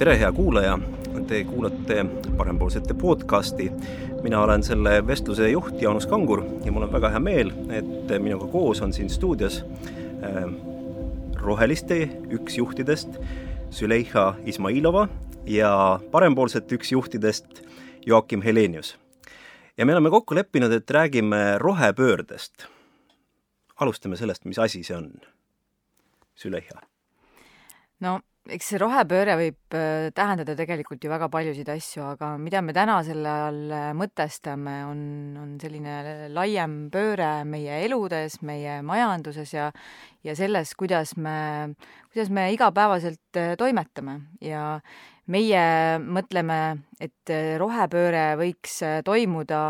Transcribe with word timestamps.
tere, 0.00 0.14
hea 0.18 0.32
kuulaja, 0.32 0.78
te 1.28 1.42
kuulate 1.44 2.04
Parempoolsete 2.36 2.94
podcasti. 2.94 3.72
mina 4.22 4.40
olen 4.42 4.62
selle 4.62 5.06
vestluse 5.06 5.50
juht 5.50 5.82
Jaanus 5.82 6.06
Kangur 6.06 6.40
ja 6.64 6.72
mul 6.72 6.86
on 6.86 6.92
väga 6.92 7.10
hea 7.12 7.20
meel, 7.20 7.50
et 7.68 8.14
minuga 8.18 8.46
koos 8.48 8.80
on 8.80 8.94
siin 8.96 9.10
stuudios 9.10 9.58
äh, 10.24 10.46
Roheliste 11.36 12.08
üks 12.32 12.56
juhtidest 12.56 13.18
Züleyxa 13.70 14.34
Izmailova 14.44 15.08
ja 15.44 16.00
Parempoolsete 16.10 16.80
üks 16.80 16.92
juhtidest 16.92 17.60
Joakim 18.06 18.42
Helenius. 18.42 18.96
ja 19.76 19.86
me 19.86 19.92
oleme 19.92 20.10
kokku 20.10 20.34
leppinud, 20.34 20.72
et 20.72 20.90
räägime 20.90 21.58
rohepöördest. 21.58 22.66
alustame 23.76 24.16
sellest, 24.16 24.44
mis 24.44 24.58
asi 24.58 24.82
see 24.82 24.96
on. 24.96 25.12
Züleyxa. 26.40 26.80
no 28.00 28.20
eks 28.48 28.70
see 28.72 28.78
rohepööre 28.80 29.34
võib 29.36 29.76
äh, 29.76 30.08
tähendada 30.16 30.54
tegelikult 30.56 31.02
ju 31.04 31.10
väga 31.12 31.28
paljusid 31.32 31.68
asju, 31.70 32.02
aga 32.14 32.32
mida 32.40 32.62
me 32.64 32.72
täna 32.76 32.96
selle 33.04 33.34
all 33.48 33.74
äh, 33.74 33.88
mõtestame, 33.96 34.76
on, 34.88 35.02
on 35.40 35.52
selline 35.60 36.30
laiem 36.32 36.76
pööre 36.92 37.44
meie 37.48 37.82
eludes, 37.84 38.40
meie 38.46 38.80
majanduses 38.86 39.52
ja 39.54 39.70
ja 40.24 40.34
selles, 40.36 40.72
kuidas 40.76 41.14
me, 41.16 41.74
kuidas 42.10 42.32
me 42.32 42.50
igapäevaselt 42.54 43.40
äh, 43.40 43.54
toimetame. 43.60 44.20
Ja 44.44 44.80
meie 45.30 45.64
mõtleme, 46.00 46.80
et 46.98 47.30
rohepööre 47.60 48.34
võiks 48.40 48.80
toimuda 49.06 49.60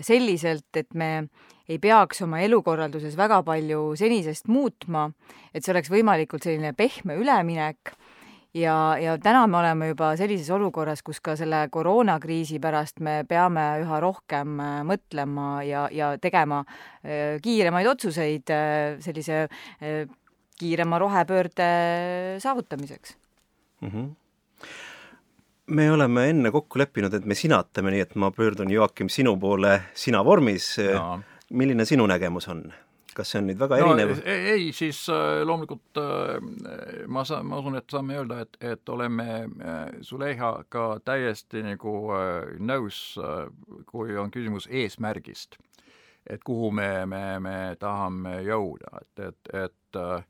selliselt, 0.00 0.70
et 0.80 0.94
me 0.96 1.26
ei 1.68 1.76
peaks 1.80 2.22
oma 2.24 2.40
elukorralduses 2.44 3.16
väga 3.16 3.42
palju 3.44 3.92
senisest 4.00 4.48
muutma, 4.48 5.10
et 5.52 5.64
see 5.64 5.74
oleks 5.74 5.92
võimalikult 5.92 6.46
selline 6.46 6.72
pehme 6.76 7.18
üleminek 7.20 7.92
ja, 8.54 8.96
ja 9.00 9.16
täna 9.22 9.44
me 9.50 9.58
oleme 9.58 9.88
juba 9.90 10.12
sellises 10.18 10.50
olukorras, 10.54 11.02
kus 11.06 11.20
ka 11.24 11.34
selle 11.38 11.64
koroonakriisi 11.74 12.60
pärast 12.62 13.02
me 13.04 13.22
peame 13.28 13.64
üha 13.82 14.00
rohkem 14.02 14.58
äh, 14.62 14.80
mõtlema 14.86 15.48
ja, 15.66 15.86
ja 15.92 16.14
tegema 16.22 16.62
äh, 16.64 17.40
kiiremaid 17.44 17.90
otsuseid 17.94 18.54
äh, 18.54 18.96
sellise 19.04 19.46
kiirema 20.58 20.98
rohepöörde 21.02 21.68
saavutamiseks 22.42 23.16
mm. 23.80 23.88
-hmm 23.90 24.12
me 25.66 25.90
oleme 25.90 26.28
enne 26.28 26.50
kokku 26.52 26.78
leppinud, 26.78 27.14
et 27.14 27.24
me 27.24 27.34
sinatame, 27.34 27.90
nii 27.90 28.00
et 28.00 28.14
ma 28.20 28.28
pöördun, 28.30 28.70
Joakim, 28.70 29.08
sinu 29.08 29.36
poole 29.40 29.80
sina 29.94 30.20
vormis 30.24 30.76
no.. 30.92 31.22
milline 31.50 31.84
sinu 31.88 32.06
nägemus 32.06 32.48
on? 32.48 32.66
Kas 33.16 33.32
see 33.32 33.40
on 33.40 33.48
nüüd 33.50 33.60
väga 33.60 33.78
erinev 33.80 34.14
no,? 34.14 34.22
ei, 34.30 34.70
siis 34.76 35.04
äh, 35.12 35.42
loomulikult 35.46 36.00
äh, 36.00 37.06
ma 37.06 37.24
saan, 37.28 37.46
ma 37.50 37.60
usun, 37.62 37.78
et 37.78 37.90
saame 37.90 38.18
öelda, 38.20 38.40
et, 38.44 38.58
et 38.60 38.94
oleme 38.94 39.28
äh, 39.44 39.82
Zuleihaga 40.02 40.86
täiesti 41.04 41.64
nagu 41.64 41.94
nõus, 42.60 43.00
kui 43.90 44.16
on 44.18 44.32
küsimus 44.34 44.68
eesmärgist. 44.70 45.58
et 46.30 46.40
kuhu 46.44 46.70
me, 46.72 47.06
me, 47.06 47.38
me 47.40 47.56
tahame 47.78 48.38
jõuda, 48.46 49.00
et, 49.02 49.24
et, 49.28 49.54
et 49.64 49.98
äh, 50.00 50.24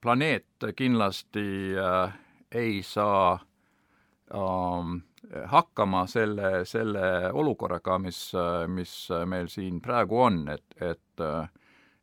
planeet 0.00 0.70
kindlasti 0.76 1.74
äh, 1.78 2.14
ei 2.50 2.82
saa 2.82 3.32
äh, 3.34 3.44
hakkama 5.50 6.06
selle, 6.06 6.64
selle 6.64 7.30
olukorraga, 7.32 7.98
mis, 7.98 8.32
mis 8.72 8.94
meil 9.26 9.50
siin 9.52 9.80
praegu 9.84 10.20
on, 10.26 10.48
et, 10.48 10.64
et 10.80 11.24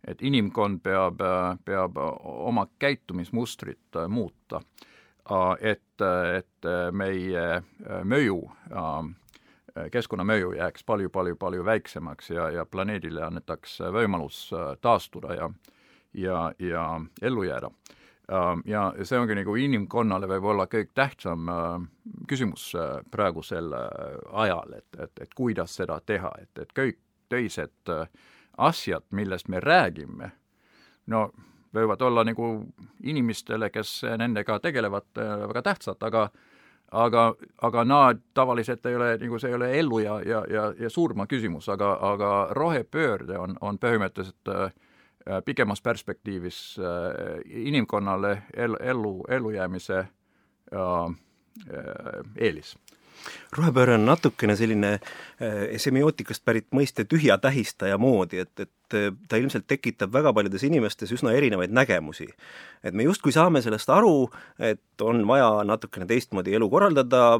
et 0.01 0.21
inimkond 0.25 0.79
peab, 0.81 1.19
peab 1.65 1.97
oma 2.01 2.63
käitumismustrit 2.81 3.99
muuta, 4.09 4.61
et, 5.61 6.01
et 6.01 6.69
meie 6.91 7.43
mõju, 8.03 8.39
keskkonnamõju 9.93 10.55
jääks 10.57 10.87
palju-palju-palju 10.89 11.65
väiksemaks 11.65 12.31
ja, 12.33 12.49
ja 12.49 12.65
planeedile 12.65 13.21
annetaks 13.27 13.77
võimalus 13.93 14.47
taastuda 14.81 15.37
ja 15.37 15.51
ja, 16.13 16.53
ja 16.59 17.01
ellu 17.21 17.43
jääda. 17.43 17.65
Ähm, 17.67 18.00
ja 18.65 18.83
see 19.03 19.19
ongi 19.19 19.35
nagu 19.35 19.55
inimkonnale 19.59 20.27
võib-olla 20.29 20.67
kõige 20.71 20.91
tähtsam 20.95 21.49
äh, 21.51 21.69
küsimus 22.29 22.71
äh, 22.79 22.99
praegusel 23.11 23.73
äh, 23.75 24.17
ajal, 24.43 24.77
et, 24.77 24.99
et, 24.99 25.23
et 25.25 25.33
kuidas 25.35 25.75
seda 25.75 25.99
teha, 26.05 26.31
et, 26.41 26.51
et 26.61 26.73
kõik 26.77 26.99
teised 27.31 27.91
asjad, 28.57 29.05
millest 29.15 29.47
me 29.47 29.61
räägime, 29.63 30.31
no 31.07 31.29
võivad 31.71 32.01
olla 32.03 32.25
nagu 32.27 32.47
inimestele, 33.07 33.69
kes 33.71 34.01
nendega 34.19 34.57
tegelevad, 34.59 35.07
väga 35.15 35.61
tähtsad, 35.69 36.03
aga 36.03 36.25
aga, 36.91 37.21
aga 37.63 37.83
nad 37.87 38.19
tavaliselt 38.35 38.85
ei 38.85 38.97
ole, 38.99 39.13
nagu 39.21 39.39
see 39.39 39.53
ei 39.53 39.55
ole 39.55 39.69
elu 39.79 39.99
ja, 40.03 40.17
ja, 40.27 40.41
ja, 40.51 40.65
ja 40.75 40.89
surma 40.91 41.23
küsimus, 41.31 41.69
aga, 41.71 41.93
aga 42.03 42.31
rohepöörde 42.51 43.39
on, 43.39 43.55
on 43.63 43.79
põhimõtteliselt 43.79 44.51
äh, 44.51 44.65
Äh, 44.65 44.81
pikemas 45.45 45.81
perspektiivis 45.81 46.79
äh, 46.79 47.41
inimkonnale 47.45 48.43
el, 48.53 48.77
ellu, 48.79 49.23
ellujäämise 49.29 49.97
äh, 49.97 51.15
eelis 52.37 52.75
rohepööre 53.53 53.93
on 53.99 54.05
natukene 54.07 54.55
selline 54.57 54.95
semiootikast 55.77 56.41
pärit 56.45 56.65
mõiste 56.73 57.03
tühja 57.05 57.35
tähistaja 57.37 57.99
moodi, 58.01 58.39
et, 58.41 58.63
et 58.63 58.95
ta 59.29 59.37
ilmselt 59.37 59.67
tekitab 59.69 60.09
väga 60.15 60.31
paljudes 60.33 60.63
inimestes 60.65 61.11
üsna 61.13 61.35
erinevaid 61.37 61.69
nägemusi. 61.69 62.25
et 62.83 62.97
me 62.97 63.03
justkui 63.03 63.31
saame 63.35 63.61
sellest 63.61 63.89
aru, 63.93 64.31
et 64.57 65.05
on 65.05 65.21
vaja 65.27 65.51
natukene 65.69 66.07
teistmoodi 66.09 66.55
elu 66.57 66.69
korraldada, 66.69 67.37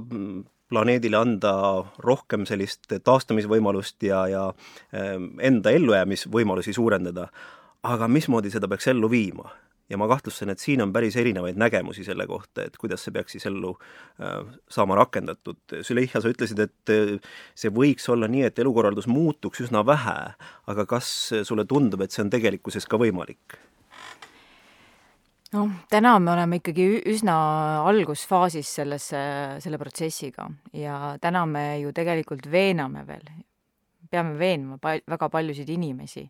planeedile 0.72 1.19
anda 1.19 1.53
rohkem 2.00 2.46
sellist 2.48 2.88
taastumisvõimalust 3.03 4.03
ja, 4.08 4.22
ja 4.31 4.44
enda 5.50 5.74
ellujäämisvõimalusi 5.75 6.74
suurendada 6.78 7.28
aga 7.84 8.08
mismoodi 8.08 8.52
seda 8.53 8.69
peaks 8.72 8.88
ellu 8.92 9.09
viima? 9.12 9.50
ja 9.92 9.97
ma 10.00 10.08
kahtlustan, 10.08 10.53
et 10.53 10.62
siin 10.64 10.80
on 10.80 10.94
päris 10.96 11.18
erinevaid 11.19 11.58
nägemusi 11.59 12.06
selle 12.08 12.24
kohta, 12.28 12.64
et 12.64 12.78
kuidas 12.80 13.03
see 13.03 13.12
peaks 13.12 13.36
siis 13.36 13.46
ellu 13.50 13.74
äh, 13.75 14.38
saama 14.72 14.96
rakendatud. 14.96 15.59
Züleyxa, 15.84 16.22
sa 16.24 16.31
ütlesid, 16.31 16.62
et 16.64 16.94
äh, 16.94 17.34
see 17.59 17.74
võiks 17.75 18.08
olla 18.14 18.30
nii, 18.31 18.46
et 18.47 18.62
elukorraldus 18.64 19.09
muutuks 19.12 19.66
üsna 19.66 19.84
vähe, 19.84 20.16
aga 20.72 20.86
kas 20.88 21.09
sulle 21.44 21.66
tundub, 21.68 22.06
et 22.06 22.16
see 22.16 22.24
on 22.24 22.31
tegelikkuses 22.31 22.88
ka 22.88 23.02
võimalik? 23.02 23.59
noh, 25.52 25.68
täna 25.92 26.13
me 26.24 26.31
oleme 26.31 26.62
ikkagi 26.62 26.86
üsna 27.12 27.34
algusfaasis 27.90 28.69
selles, 28.80 29.09
selle 29.12 29.80
protsessiga 29.81 30.46
ja 30.72 31.18
täna 31.19 31.44
me 31.44 31.66
ju 31.81 31.92
tegelikult 31.92 32.48
veename 32.48 33.03
veel, 33.09 33.28
peame 34.08 34.38
veenma 34.40 34.80
pal-, 34.80 35.03
väga 35.12 35.28
paljusid 35.34 35.68
inimesi 35.75 36.24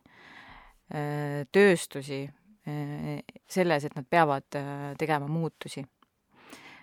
tööstusi 0.92 2.22
äh, 2.26 3.20
selles, 3.48 3.86
et 3.86 3.94
nad 3.96 4.06
peavad 4.08 4.58
äh, 4.58 4.92
tegema 5.00 5.28
muutusi. 5.28 5.84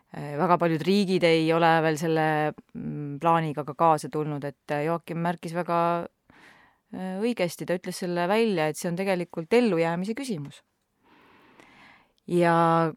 väga 0.10 0.56
paljud 0.58 0.82
riigid 0.82 1.22
ei 1.24 1.52
ole 1.54 1.68
veel 1.86 1.98
selle 2.02 2.24
mm, 2.50 3.20
plaaniga 3.22 3.62
ka 3.62 3.76
kaasa 3.78 4.10
tulnud, 4.10 4.42
et 4.44 4.74
Joakim 4.86 5.22
märkis 5.22 5.54
väga 5.54 6.08
õigesti, 7.22 7.68
ta 7.70 7.78
ütles 7.78 8.00
selle 8.02 8.26
välja, 8.26 8.66
et 8.66 8.78
see 8.80 8.90
on 8.90 8.98
tegelikult 8.98 9.54
ellujäämise 9.54 10.16
küsimus. 10.18 10.64
ja 12.26 12.90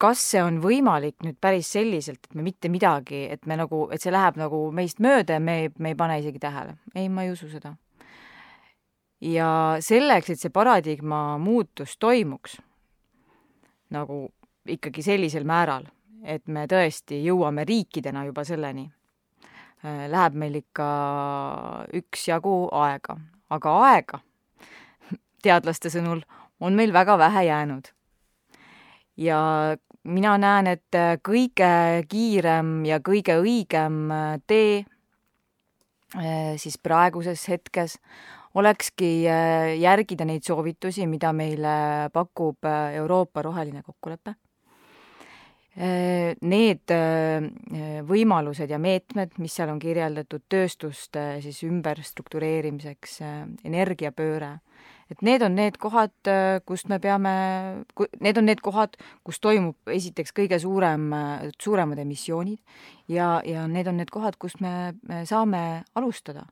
kas 0.00 0.24
see 0.32 0.40
on 0.40 0.62
võimalik 0.64 1.20
nüüd 1.28 1.36
päris 1.36 1.68
selliselt, 1.76 2.24
et 2.24 2.34
me 2.34 2.42
mitte 2.48 2.72
midagi, 2.72 3.26
et 3.28 3.44
me 3.44 3.60
nagu, 3.60 3.90
et 3.92 4.00
see 4.00 4.14
läheb 4.16 4.40
nagu 4.40 4.70
meist 4.72 5.04
mööda 5.04 5.36
ja 5.36 5.40
me, 5.44 5.68
me 5.76 5.92
ei 5.92 5.98
pane 5.98 6.22
isegi 6.24 6.40
tähele? 6.40 6.78
ei, 6.94 7.10
ma 7.12 7.28
ei 7.28 7.36
usu 7.36 7.52
seda 7.52 7.76
ja 9.20 9.76
selleks, 9.80 10.30
et 10.30 10.40
see 10.40 10.52
paradigma 10.52 11.38
muutus 11.38 11.96
toimuks 11.98 12.58
nagu 13.90 14.26
ikkagi 14.66 15.02
sellisel 15.02 15.46
määral, 15.46 15.86
et 16.26 16.46
me 16.50 16.66
tõesti 16.70 17.20
jõuame 17.24 17.64
riikidena 17.68 18.24
juba 18.26 18.44
selleni, 18.46 18.86
äh, 19.84 20.06
läheb 20.10 20.38
meil 20.38 20.58
ikka 20.60 20.88
üksjagu 21.94 22.56
aega, 22.74 23.18
aga 23.50 23.76
aega 23.90 24.20
teadlaste 25.44 25.92
sõnul 25.92 26.24
on 26.60 26.74
meil 26.74 26.92
väga 26.92 27.18
vähe 27.18 27.46
jäänud. 27.46 27.92
ja 29.16 29.76
mina 30.04 30.36
näen, 30.38 30.66
et 30.66 30.96
kõige 31.24 32.04
kiirem 32.08 32.84
ja 32.84 32.98
kõige 33.00 33.38
õigem 33.40 34.10
tee 34.46 34.84
äh, 36.16 36.56
siis 36.56 36.78
praeguses 36.78 37.48
hetkes 37.48 37.98
olekski 38.56 39.10
äh, 39.28 39.74
järgida 39.80 40.26
neid 40.28 40.46
soovitusi, 40.46 41.06
mida 41.10 41.32
meile 41.36 42.08
pakub 42.14 42.64
äh, 42.64 42.96
Euroopa 43.02 43.44
roheline 43.44 43.82
kokkulepe. 43.84 44.36
Äh, 45.76 46.32
need 46.40 46.92
võimalused 48.08 48.70
ja 48.72 48.78
meetmed, 48.80 49.34
mis 49.42 49.58
seal 49.58 49.68
on 49.74 49.80
kirjeldatud 49.82 50.46
tööstuste 50.48 51.34
siis 51.44 51.58
ümberstruktureerimiseks, 51.68 53.18
energiapööre, 53.68 54.54
et 55.12 55.20
need 55.26 55.44
on 55.44 55.52
need 55.58 55.76
kohad, 55.76 56.14
kust 56.64 56.88
me 56.88 56.96
peame, 57.02 57.34
need 58.24 58.40
on 58.40 58.48
need 58.48 58.64
kohad, 58.64 58.96
kus 59.26 59.42
toimub 59.44 59.92
esiteks 59.92 60.32
kõige 60.32 60.56
suurem, 60.62 61.10
suuremad 61.60 62.00
emissioonid 62.00 62.58
ja, 63.12 63.42
ja 63.44 63.68
need 63.68 63.92
on 63.92 64.00
need 64.00 64.10
kohad, 64.14 64.40
kust 64.40 64.64
me, 64.64 64.94
me 65.04 65.26
saame 65.28 65.84
alustada 65.94 66.48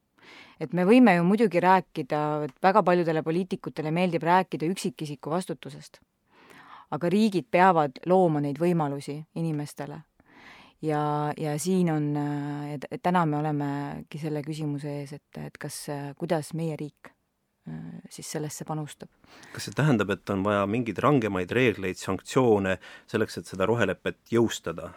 et 0.60 0.72
me 0.72 0.84
võime 0.88 1.16
ju 1.16 1.24
muidugi 1.26 1.60
rääkida, 1.60 2.20
väga 2.62 2.82
paljudele 2.82 3.22
poliitikutele 3.22 3.90
meeldib 3.90 4.22
rääkida 4.22 4.66
üksikisiku 4.70 5.30
vastutusest. 5.30 6.00
aga 6.90 7.08
riigid 7.10 7.46
peavad 7.50 7.96
looma 8.06 8.40
neid 8.40 8.58
võimalusi 8.60 9.24
inimestele. 9.34 10.02
ja, 10.82 11.32
ja 11.36 11.58
siin 11.58 11.90
on, 11.90 12.14
täna 13.02 13.26
me 13.26 13.36
olemegi 13.36 14.18
selle 14.18 14.42
küsimuse 14.42 15.00
ees, 15.00 15.12
et, 15.12 15.38
et 15.46 15.58
kas, 15.58 15.86
kuidas 16.18 16.54
meie 16.54 16.76
riik 16.76 17.14
siis 18.10 18.28
sellesse 18.30 18.64
panustab. 18.64 19.08
kas 19.52 19.64
see 19.64 19.74
tähendab, 19.76 20.10
et 20.10 20.30
on 20.30 20.42
vaja 20.44 20.66
mingeid 20.68 20.98
rangemaid 21.00 21.50
reegleid, 21.50 21.96
sanktsioone 21.96 22.76
selleks, 23.10 23.38
et 23.38 23.48
seda 23.48 23.66
rohelepet 23.66 24.20
jõustada? 24.30 24.90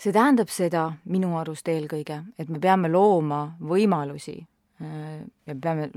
See 0.00 0.14
tähendab 0.16 0.48
seda 0.52 0.86
minu 1.12 1.34
arust 1.40 1.68
eelkõige, 1.68 2.22
et 2.40 2.48
me 2.48 2.60
peame 2.62 2.88
looma 2.90 3.42
võimalusi 3.60 4.38
äh, 4.38 5.20
ja 5.46 5.56
peame 5.56 5.90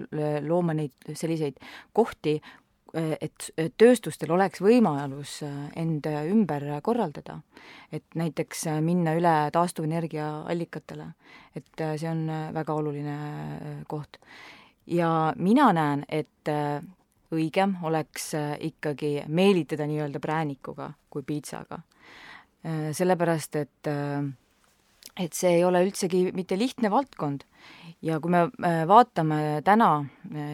looma 0.44 0.76
neid 0.76 1.14
selliseid 1.16 1.60
kohti, 1.96 2.36
äh, 2.98 3.14
et 3.22 3.48
tööstustel 3.80 4.34
oleks 4.36 4.64
võimalus 4.64 5.38
äh, 5.48 5.70
end 5.80 6.10
ümber 6.10 6.68
korraldada. 6.84 7.40
et 7.92 8.04
näiteks 8.16 8.66
minna 8.82 9.16
üle 9.16 9.36
taastuvenergia 9.54 10.44
allikatele. 10.52 11.14
et 11.56 11.86
see 11.96 12.10
on 12.10 12.28
väga 12.54 12.74
oluline 12.74 13.18
koht. 13.88 14.20
ja 14.88 15.34
mina 15.38 15.72
näen, 15.74 16.06
et 16.10 16.52
õigem 17.32 17.78
oleks 17.84 18.34
ikkagi 18.60 19.24
meelitada 19.28 19.88
nii-öelda 19.88 20.20
präänikuga 20.20 20.92
kui 21.10 21.24
piitsaga 21.24 21.80
Äh, 21.82 21.93
sellepärast 22.64 23.56
et 23.60 23.92
äh, 23.92 24.24
et 25.20 25.36
see 25.38 25.60
ei 25.60 25.64
ole 25.66 25.84
üldsegi 25.86 26.32
mitte 26.34 26.58
lihtne 26.58 26.90
valdkond 26.90 27.44
ja 28.04 28.18
kui 28.22 28.32
me 28.34 28.48
äh, 28.48 28.80
vaatame 28.90 29.62
täna 29.66 29.90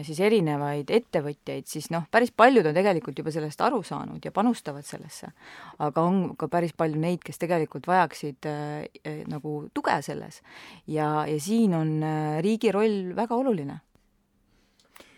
siis 0.04 0.20
erinevaid 0.20 0.90
ettevõtjaid, 0.92 1.64
siis 1.70 1.88
noh, 1.94 2.04
päris 2.12 2.32
paljud 2.36 2.68
on 2.68 2.76
tegelikult 2.76 3.22
juba 3.22 3.32
sellest 3.34 3.62
aru 3.64 3.80
saanud 3.86 4.24
ja 4.24 4.34
panustavad 4.34 4.84
sellesse. 4.86 5.32
aga 5.78 6.04
on 6.04 6.36
ka 6.36 6.50
päris 6.52 6.76
palju 6.76 7.00
neid, 7.00 7.24
kes 7.24 7.40
tegelikult 7.40 7.88
vajaksid 7.88 8.50
äh, 8.50 9.24
nagu 9.30 9.70
tuge 9.74 9.96
selles 10.04 10.42
ja, 10.86 11.24
ja 11.24 11.40
siin 11.40 11.74
on 11.78 11.96
riigi 12.44 12.72
roll 12.74 13.14
väga 13.16 13.40
oluline. 13.40 13.80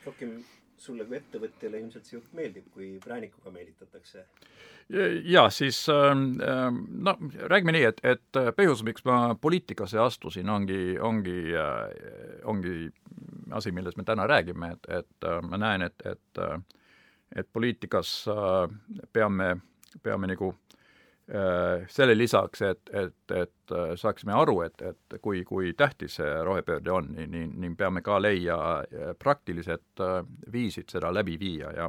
rohkem 0.07 0.39
sulle 0.83 1.07
kui 1.09 1.19
ettevõtjale 1.19 1.81
ilmselt 1.81 2.09
see 2.09 2.17
jutt 2.19 2.35
meeldib, 2.37 2.67
kui 2.75 2.97
präänikuga 3.03 3.53
meelitatakse? 3.55 4.25
Ja 5.25 5.47
siis 5.55 5.85
ähm, 5.93 6.41
ähm, 6.43 6.83
no 7.07 7.15
räägime 7.49 7.73
nii, 7.77 7.85
et, 7.89 8.01
et 8.05 8.39
äh, 8.41 8.51
põhjus, 8.57 8.83
miks 8.85 9.05
ma 9.09 9.35
poliitikasse 9.41 10.01
astusin, 10.03 10.51
ongi, 10.51 10.99
ongi, 11.01 11.39
äh, 11.57 12.43
ongi 12.51 12.91
asi, 13.55 13.73
millest 13.73 14.01
me 14.01 14.05
täna 14.09 14.27
räägime, 14.29 14.75
et, 14.77 14.91
et 15.01 15.29
äh, 15.29 15.41
ma 15.47 15.61
näen, 15.63 15.89
et, 15.89 16.07
et 16.07 16.47
et 17.33 17.47
poliitikas 17.49 18.27
peame, 19.17 19.47
peame 20.05 20.29
nagu 20.29 20.51
selle 21.89 22.13
lisaks, 22.13 22.61
et, 22.67 22.91
et, 22.93 23.33
et 23.33 23.73
saaksime 23.97 24.35
aru, 24.37 24.59
et, 24.67 24.83
et 24.85 25.15
kui, 25.25 25.39
kui 25.49 25.71
tähtis 25.73 26.19
see 26.19 26.33
rohepöörde 26.45 26.93
on, 26.93 27.09
nii, 27.17 27.47
nii, 27.49 27.71
peame 27.79 28.03
ka 28.05 28.19
leia 28.21 28.59
praktilised 29.19 30.03
viisid 30.53 30.93
seda 30.93 31.09
läbi 31.15 31.39
viia 31.41 31.71
ja 31.73 31.89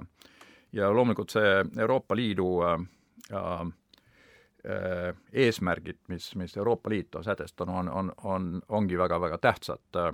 ja 0.74 0.94
loomulikult 0.94 1.34
see 1.34 1.66
Euroopa 1.78 2.16
Liidu 2.16 2.48
äh, 2.66 2.80
äh, 3.34 5.16
eesmärgid, 5.34 6.00
mis, 6.07 6.36
mis 6.36 6.57
Euroopa 6.57 6.90
Liit 6.90 7.16
on 7.16 7.24
sätestanud, 7.24 7.75
on, 7.75 7.90
on, 7.90 8.12
on, 8.24 8.62
ongi 8.69 8.98
väga-väga 8.98 9.38
tähtsad 9.38 10.01
äh,. 10.01 10.13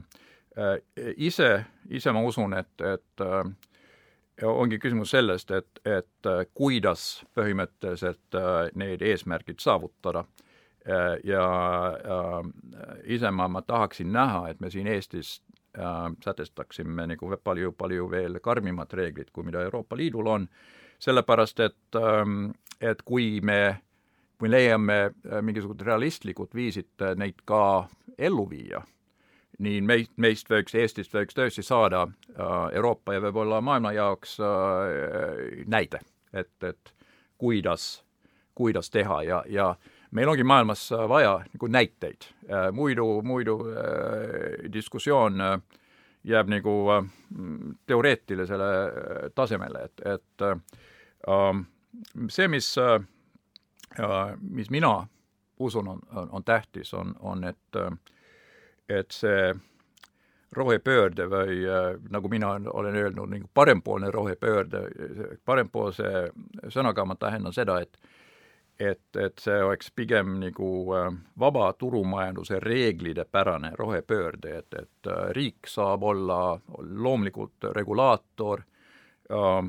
ise, 1.18 1.66
ise 1.90 2.12
ma 2.12 2.22
usun, 2.26 2.54
et, 2.58 2.82
et 2.82 3.22
äh, 3.22 3.46
ongi 4.44 4.80
küsimus 4.80 5.12
sellest, 5.12 5.52
et, 5.52 5.82
et 5.86 6.28
äh, 6.28 6.44
kuidas 6.54 7.24
põhimõtteliselt 7.38 8.38
äh, 8.38 8.70
need 8.80 9.02
eesmärgid 9.02 9.60
saavutada. 9.64 10.26
Äh, 10.90 11.20
ja 11.28 11.44
ise 13.04 13.32
ma, 13.32 13.50
tahaksin 13.62 14.12
näha, 14.14 14.48
et 14.50 14.60
me 14.60 14.72
siin 14.72 14.88
Eestis 14.88 15.40
sätestaksime 16.24 17.06
nagu 17.08 17.30
palju, 17.44 17.72
palju 17.78 18.08
veel 18.12 18.40
karmimad 18.44 18.94
reeglid, 18.98 19.30
kui 19.32 19.46
mida 19.46 19.62
Euroopa 19.64 19.96
Liidul 19.96 20.28
on, 20.28 20.48
sellepärast 21.00 21.60
et, 21.64 21.78
ähm, 21.96 22.50
et 22.82 23.04
kui 23.06 23.38
me, 23.46 23.78
kui 24.40 24.50
leiame 24.50 25.12
mingisugused 25.46 25.86
realistlikud 25.86 26.56
viisid 26.56 27.06
neid 27.22 27.46
ka 27.48 27.62
ellu 28.18 28.48
viia, 28.50 28.82
nii 29.60 29.82
meist, 29.82 30.12
meist 30.18 30.50
võiks, 30.52 30.76
Eestist 30.76 31.14
võiks 31.16 31.36
tõesti 31.36 31.64
saada 31.66 32.06
äh, 32.08 32.54
Euroopa 32.80 33.16
ja 33.16 33.24
võib-olla 33.28 33.62
maailma 33.62 33.92
jaoks 33.96 34.38
näide, 35.68 36.00
et, 36.34 36.54
et 36.64 36.94
kuidas, 37.38 38.04
kuidas 38.56 38.90
teha 38.90 39.22
ja, 39.24 39.44
ja 39.48 39.74
meil 40.12 40.32
ongi 40.32 40.44
maailmas 40.44 40.90
vaja 40.92 41.38
nagu 41.54 41.68
näiteid, 41.68 42.26
muidu, 42.74 43.22
muidu 43.22 43.60
diskussioon 44.74 45.44
jääb 46.24 46.50
nagu 46.50 46.74
teoreetilisele 47.88 48.72
tasemele, 49.36 49.86
et, 49.86 50.02
et 50.16 50.48
see, 52.30 52.48
mis, 52.48 52.74
mis 54.42 54.70
mina 54.74 54.94
usun, 55.60 55.88
on, 55.88 56.02
on, 56.32 56.44
tähtis, 56.44 56.94
on, 56.94 57.16
on, 57.20 57.44
et, 57.44 57.80
et 58.90 59.12
see 59.14 59.54
rohepöörde 60.56 61.28
või 61.30 61.60
nagu 62.10 62.30
mina 62.30 62.56
olen 62.74 62.96
öelnud, 62.98 63.30
nagu 63.30 63.50
parempoolne 63.54 64.10
rohepöörde, 64.12 64.82
parempoolse 65.46 66.32
sõnaga 66.74 67.06
ma 67.06 67.16
tähendan 67.16 67.54
seda, 67.54 67.80
et 67.86 68.00
et, 68.80 69.16
et 69.20 69.42
see 69.44 69.58
oleks 69.64 69.92
pigem 69.92 70.38
nagu 70.40 70.70
vaba 71.40 71.66
turumajanduse 71.76 72.62
reeglide 72.64 73.26
pärane 73.28 73.74
rohepöörde, 73.76 74.54
et, 74.58 74.74
et 74.74 75.10
riik 75.36 75.68
saab 75.68 76.04
olla 76.04 76.40
loomulikult 76.80 77.70
regulaator 77.76 78.64
äh,, 79.32 79.68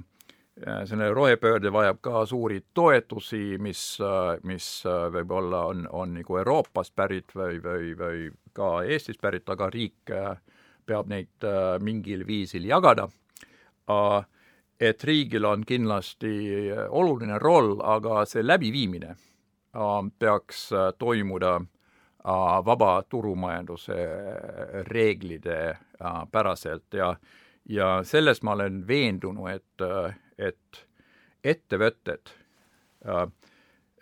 selle 0.85 1.09
rohepöörde 1.15 1.73
vajab 1.73 1.99
ka 2.01 2.27
suuri 2.27 2.61
toetusi, 2.75 3.59
mis, 3.59 3.99
mis 4.45 4.67
võib-olla 5.13 5.65
on, 5.73 5.87
on 5.91 6.15
nagu 6.19 6.37
Euroopast 6.37 6.95
pärit 6.95 7.35
või, 7.35 7.59
või, 7.65 7.95
või 7.99 8.27
ka 8.53 8.83
Eestist 8.85 9.21
pärit, 9.21 9.49
aga 9.49 9.71
riik 9.71 10.13
peab 10.87 11.09
neid 11.09 11.47
mingil 11.81 12.27
viisil 12.27 12.65
jagada. 12.67 13.09
et 14.81 15.05
riigil 15.05 15.45
on 15.45 15.65
kindlasti 15.65 16.71
oluline 16.89 17.39
roll, 17.39 17.81
aga 17.83 18.25
see 18.25 18.43
läbiviimine 18.43 19.15
peaks 20.19 20.71
toimuda 20.99 21.61
vaba 22.65 23.03
turumajanduse 23.09 23.97
reeglide 24.89 25.77
päraselt 26.33 26.95
ja 26.95 27.17
ja 27.69 28.01
selles 28.05 28.43
ma 28.43 28.53
olen 28.53 28.87
veendunud, 28.89 29.51
et 29.51 29.83
et 30.39 30.87
ettevõtted 31.45 32.33
äh, 33.07 33.23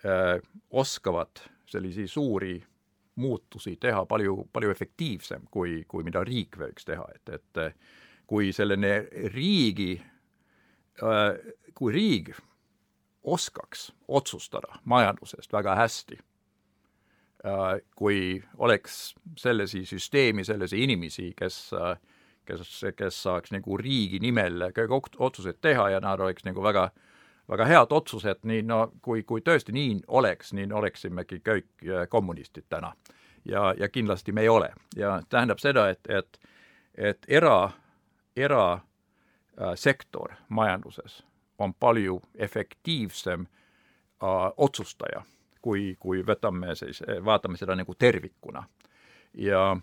äh, 0.05 0.39
oskavad 0.71 1.41
selliseid 1.69 2.07
suuri 2.07 2.55
muutusi 3.19 3.75
teha 3.81 4.05
palju, 4.09 4.47
palju 4.53 4.71
efektiivsem, 4.71 5.47
kui, 5.51 5.83
kui 5.87 6.05
mida 6.07 6.23
riik 6.27 6.57
võiks 6.59 6.87
teha, 6.87 7.05
et, 7.15 7.33
et 7.39 7.75
kui 8.29 8.53
selline 8.55 8.93
riigi 9.33 9.93
äh,, 11.03 11.33
kui 11.75 11.93
riik 11.95 12.33
oskaks 13.23 13.89
otsustada 14.07 14.79
majandusest 14.89 15.53
väga 15.53 15.75
hästi 15.79 16.19
äh,, 16.19 17.81
kui 17.95 18.39
oleks 18.57 19.01
sellesi 19.37 19.85
süsteemi, 19.89 20.45
sellesi 20.47 20.83
inimesi, 20.85 21.33
kes 21.37 21.67
äh, 21.75 21.97
kes, 22.49 22.81
kes 22.97 23.21
saaks 23.25 23.53
nagu 23.53 23.77
riigi 23.79 24.19
nimel 24.23 24.69
kõik 24.75 25.11
otsused 25.17 25.59
teha 25.61 25.89
ja 25.93 26.01
nad 26.03 26.21
oleks 26.23 26.45
nagu 26.47 26.63
väga, 26.65 26.89
väga 27.49 27.65
head 27.65 27.87
otsused, 27.89 28.39
nii 28.43 28.61
no 28.67 28.91
kui, 29.01 29.23
kui 29.23 29.41
tõesti 29.41 29.73
nii 29.75 29.99
oleks, 30.07 30.53
nii 30.53 30.69
oleksimegi 30.73 31.41
kõik 31.45 31.87
äh, 31.87 32.07
kommunistid 32.09 32.63
täna. 32.69 32.93
ja, 33.45 33.73
ja 33.77 33.89
kindlasti 33.89 34.31
me 34.31 34.41
ei 34.41 34.49
ole 34.49 34.73
ja 34.95 35.21
tähendab 35.29 35.59
seda, 35.59 35.89
et, 35.89 35.99
et, 36.09 36.39
et 36.95 37.25
era, 37.27 37.71
erasektor 38.35 40.31
äh, 40.31 40.37
majanduses 40.49 41.23
on 41.57 41.73
palju 41.73 42.21
efektiivsem 42.35 43.41
äh, 43.41 43.47
otsustaja, 44.57 45.21
kui, 45.61 45.95
kui 45.99 46.23
võtame 46.23 46.75
siis, 46.75 47.03
vaatame 47.25 47.57
seda 47.57 47.75
nagu 47.75 47.95
tervikuna. 47.95 48.63
ja 49.33 49.77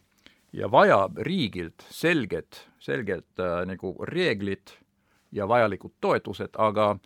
ja 0.57 0.71
vajab 0.71 1.19
riigilt 1.19 1.85
selget, 1.91 2.69
selget 2.79 3.41
äh, 3.41 3.67
nagu 3.67 3.95
reeglit 4.09 4.79
ja 5.33 5.49
vajalikud 5.49 5.93
toetused, 6.01 6.57
aga, 6.59 6.97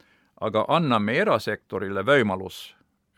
aga 0.40 0.64
anname 0.68 1.16
erasektorile 1.20 2.04
võimalus 2.06 2.60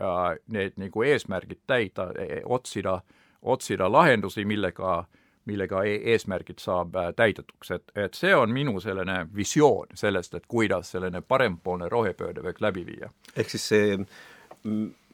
äh, 0.01 0.39
need 0.53 0.79
nagu 0.81 1.05
eesmärgid 1.07 1.63
täida, 1.67 2.11
e, 2.19 2.29
e, 2.39 2.41
otsida, 2.45 3.01
otsida 3.43 3.89
lahendusi, 3.93 4.45
millega, 4.49 5.03
millega 5.51 5.85
e 5.89 5.99
eesmärgid 6.15 6.63
saab 6.63 6.97
äh, 6.97 7.13
täidetuks, 7.17 7.71
et, 7.79 7.95
et 7.95 8.19
see 8.19 8.35
on 8.35 8.53
minu 8.55 8.81
selline 8.81 9.23
visioon 9.37 9.95
sellest, 9.95 10.35
et 10.35 10.49
kuidas 10.49 10.95
selline 10.97 11.23
parempoolne 11.23 11.89
rohepööre 11.93 12.45
võiks 12.45 12.65
läbi 12.65 12.87
viia. 12.87 13.13
ehk 13.37 13.55
siis 13.55 13.69
see 13.75 13.97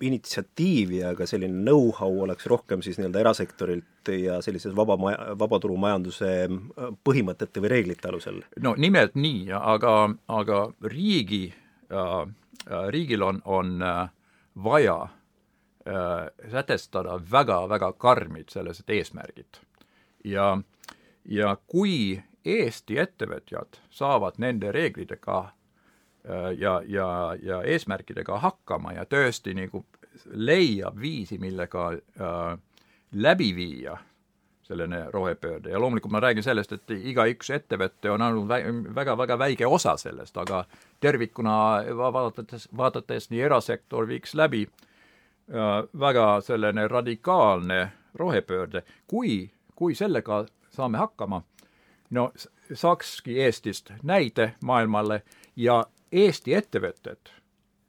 initsiatiiv 0.00 0.92
ja 0.98 1.12
ka 1.16 1.26
selline 1.26 1.62
know-how 1.62 2.20
oleks 2.24 2.46
rohkem 2.46 2.82
siis 2.84 2.98
nii-öelda 2.98 3.22
erasektorilt 3.22 4.10
ja 4.12 4.42
sellises 4.44 4.74
vaba 4.76 4.96
maja, 5.00 5.32
vabaturumajanduse 5.38 6.32
äh, 6.44 6.90
põhimõtete 7.04 7.62
või 7.64 7.72
reeglite 7.74 8.10
alusel? 8.10 8.42
no 8.62 8.74
nimelt 8.78 9.16
nii, 9.18 9.48
aga, 9.58 9.94
aga 10.28 10.60
riigi 10.84 11.48
riigil 12.90 13.22
on, 13.22 13.42
on 13.44 13.82
äh, 13.82 14.08
vaja 14.64 14.96
äh, 15.02 16.50
sätestada 16.50 17.20
väga-väga 17.30 17.92
karmid 17.92 18.48
sellised 18.52 18.90
eesmärgid. 18.90 19.60
ja, 20.24 20.58
ja 21.24 21.56
kui 21.66 22.22
Eesti 22.44 22.98
ettevõtjad 22.98 23.80
saavad 23.90 24.38
nende 24.38 24.72
reeglitega 24.72 25.40
Äh, 26.30 26.52
ja, 26.58 26.82
ja, 26.86 27.36
ja 27.42 27.62
eesmärkidega 27.62 28.38
hakkama 28.38 28.92
ja 28.92 29.04
tõesti 29.08 29.54
nagu 29.56 29.84
leiab 30.34 30.98
viisi, 31.00 31.38
millega 31.38 31.92
äh, 31.94 32.58
läbi 33.12 33.52
viia 33.56 33.94
selline 34.68 35.10
rohepöörde. 35.10 35.70
Ja 35.70 35.80
loomulikult 35.80 36.12
ma 36.12 36.20
räägin 36.20 36.44
sellest, 36.44 36.72
et 36.72 36.90
igaüks 36.90 37.50
ettevõte 37.50 38.10
on 38.12 38.22
andnud 38.22 38.50
väga-väga 38.94 39.38
väike 39.40 39.66
osa 39.66 39.96
sellest, 39.96 40.36
aga 40.36 40.64
tervikuna 41.00 41.54
vaadates, 41.96 42.68
vaadates 42.76 43.30
nii 43.30 43.40
erasektor 43.48 44.08
viiks 44.08 44.34
läbi 44.36 44.66
äh, 44.68 45.84
väga 46.00 46.40
selline 46.44 46.88
radikaalne 46.88 47.80
rohepöörde, 48.14 48.82
kui, 49.06 49.50
kui 49.74 49.94
sellega 49.94 50.44
saame 50.70 50.98
hakkama, 50.98 51.42
no 52.10 52.32
saakski 52.74 53.40
Eestist 53.40 53.92
näide 54.02 54.52
maailmale 54.64 55.22
ja 55.56 55.84
Eesti 56.12 56.54
ettevõtted, 56.54 57.32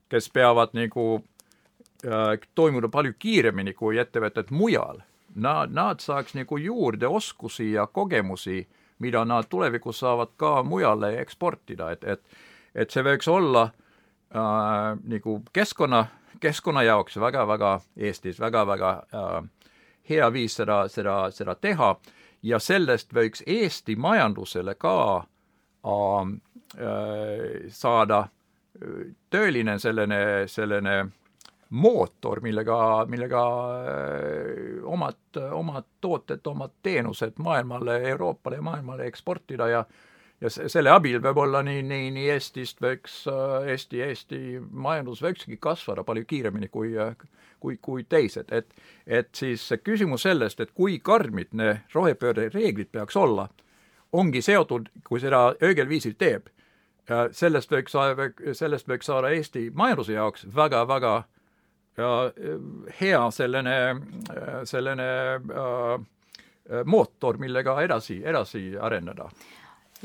kes 0.09 0.31
peavad 0.31 0.73
nagu 0.73 1.05
äh, 1.19 2.39
toimuda 2.55 2.87
palju 2.87 3.13
kiiremini 3.19 3.73
kui 3.73 3.99
ettevõtted 3.99 4.51
mujal, 4.51 5.03
nad, 5.39 5.71
nad 5.73 5.99
saaks 6.03 6.35
nagu 6.37 6.57
juurde 6.57 7.07
oskusi 7.07 7.71
ja 7.71 7.87
kogemusi, 7.87 8.67
mida 8.99 9.25
nad 9.25 9.47
tulevikus 9.49 9.99
saavad 9.99 10.35
ka 10.37 10.63
mujale 10.63 11.15
eksportida, 11.21 11.91
et, 11.91 12.03
et 12.03 12.39
et 12.75 12.91
see 12.91 13.03
võiks 13.05 13.27
olla 13.31 13.63
äh, 13.69 14.97
nagu 15.09 15.39
keskkonna, 15.53 16.05
keskkonna 16.39 16.83
jaoks 16.87 17.17
väga-väga 17.21 17.79
Eestis 17.97 18.39
väga-väga 18.39 18.91
äh, 19.13 19.43
hea 20.09 20.31
viis 20.33 20.55
seda, 20.59 20.87
seda, 20.89 21.21
seda 21.31 21.55
teha. 21.55 21.95
Ja 22.41 22.59
sellest 22.63 23.11
võiks 23.13 23.43
Eesti 23.47 23.97
majandusele 23.99 24.75
ka 24.79 24.95
äh, 25.19 25.23
saada 27.75 28.19
äh, 28.23 28.29
tõeline 29.31 29.79
selline, 29.79 30.21
selline 30.47 30.95
mootor, 31.69 32.41
millega, 32.41 33.05
millega 33.09 33.41
äh, 33.85 34.83
omad, 34.83 35.41
omad 35.53 35.89
tooted, 36.01 36.45
omad 36.45 36.77
teenused 36.83 37.37
maailmale, 37.37 38.01
Euroopale 38.09 38.55
ja 38.55 38.61
maailmale 38.61 39.05
eksportida 39.05 39.67
ja 39.69 39.83
ja 40.41 40.49
selle 40.49 40.91
abil 40.91 41.19
võib-olla 41.23 41.61
nii, 41.65 41.81
nii, 41.83 42.11
nii 42.15 42.29
Eestist 42.33 42.79
võiks, 42.83 43.21
Eesti, 43.67 44.01
Eesti 44.05 44.39
majandus 44.71 45.21
võikski 45.23 45.57
kasvada 45.61 46.05
palju 46.07 46.25
kiiremini 46.29 46.69
kui, 46.71 46.93
kui, 47.59 47.77
kui 47.81 48.05
teised, 48.09 48.51
et 48.55 48.71
et 49.07 49.33
siis 49.35 49.65
küsimus 49.83 50.23
sellest, 50.27 50.59
et 50.59 50.71
kui 50.75 50.99
karmid 50.99 51.51
need 51.51 51.81
rohepöörde 51.93 52.49
reeglid 52.53 52.91
peaks 52.91 53.17
olla, 53.17 53.49
ongi 54.13 54.41
seotud, 54.41 54.89
kui 55.03 55.19
seda 55.19 55.49
õigel 55.59 55.89
viisil 55.89 56.15
teeb. 56.17 56.47
Sellest 57.33 57.71
võiks, 57.73 57.95
sellest 58.53 58.87
võiks 58.87 59.07
saada 59.09 59.31
Eesti 59.33 59.69
majanduse 59.73 60.13
jaoks 60.13 60.45
väga-väga 60.55 61.13
ja 61.17 61.38
hea 62.99 63.21
selline, 63.35 63.77
selline 64.69 65.09
äh, 65.35 66.83
mootor, 66.85 67.39
millega 67.41 67.79
edasi, 67.83 68.21
edasi 68.25 68.71
arendada. 68.79 69.29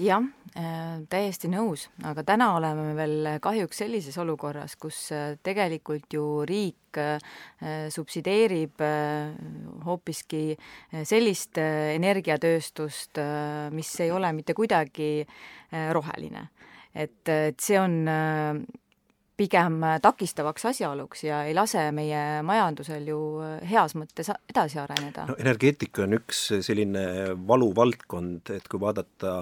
Jah 0.01 0.25
täiesti 1.11 1.49
nõus, 1.51 1.89
aga 2.07 2.23
täna 2.27 2.53
oleme 2.55 2.93
veel 2.95 3.29
kahjuks 3.43 3.81
sellises 3.83 4.17
olukorras, 4.23 4.77
kus 4.79 5.09
tegelikult 5.43 6.15
ju 6.15 6.45
riik 6.47 6.99
subsideerib 7.91 8.85
hoopiski 9.85 10.45
sellist 11.03 11.59
energiatööstust, 11.59 13.19
mis 13.75 13.91
ei 14.05 14.15
ole 14.15 14.31
mitte 14.37 14.55
kuidagi 14.55 15.27
roheline. 15.97 16.47
Et, 16.95 17.27
et 17.27 17.59
see 17.59 17.81
on 17.81 17.99
pigem 19.37 19.81
takistavaks 20.03 20.65
asjaoluks 20.71 21.25
ja 21.25 21.41
ei 21.49 21.55
lase 21.55 21.83
meie 21.93 22.43
majandusel 22.47 23.09
ju 23.09 23.19
heas 23.67 23.97
mõttes 23.99 24.31
edasi 24.31 24.79
areneda. 24.79 25.27
no 25.27 25.35
energeetika 25.43 26.05
on 26.05 26.15
üks 26.21 26.43
selline 26.63 27.03
valuvaldkond, 27.49 28.53
et 28.55 28.69
kui 28.71 28.81
vaadata, 28.81 29.35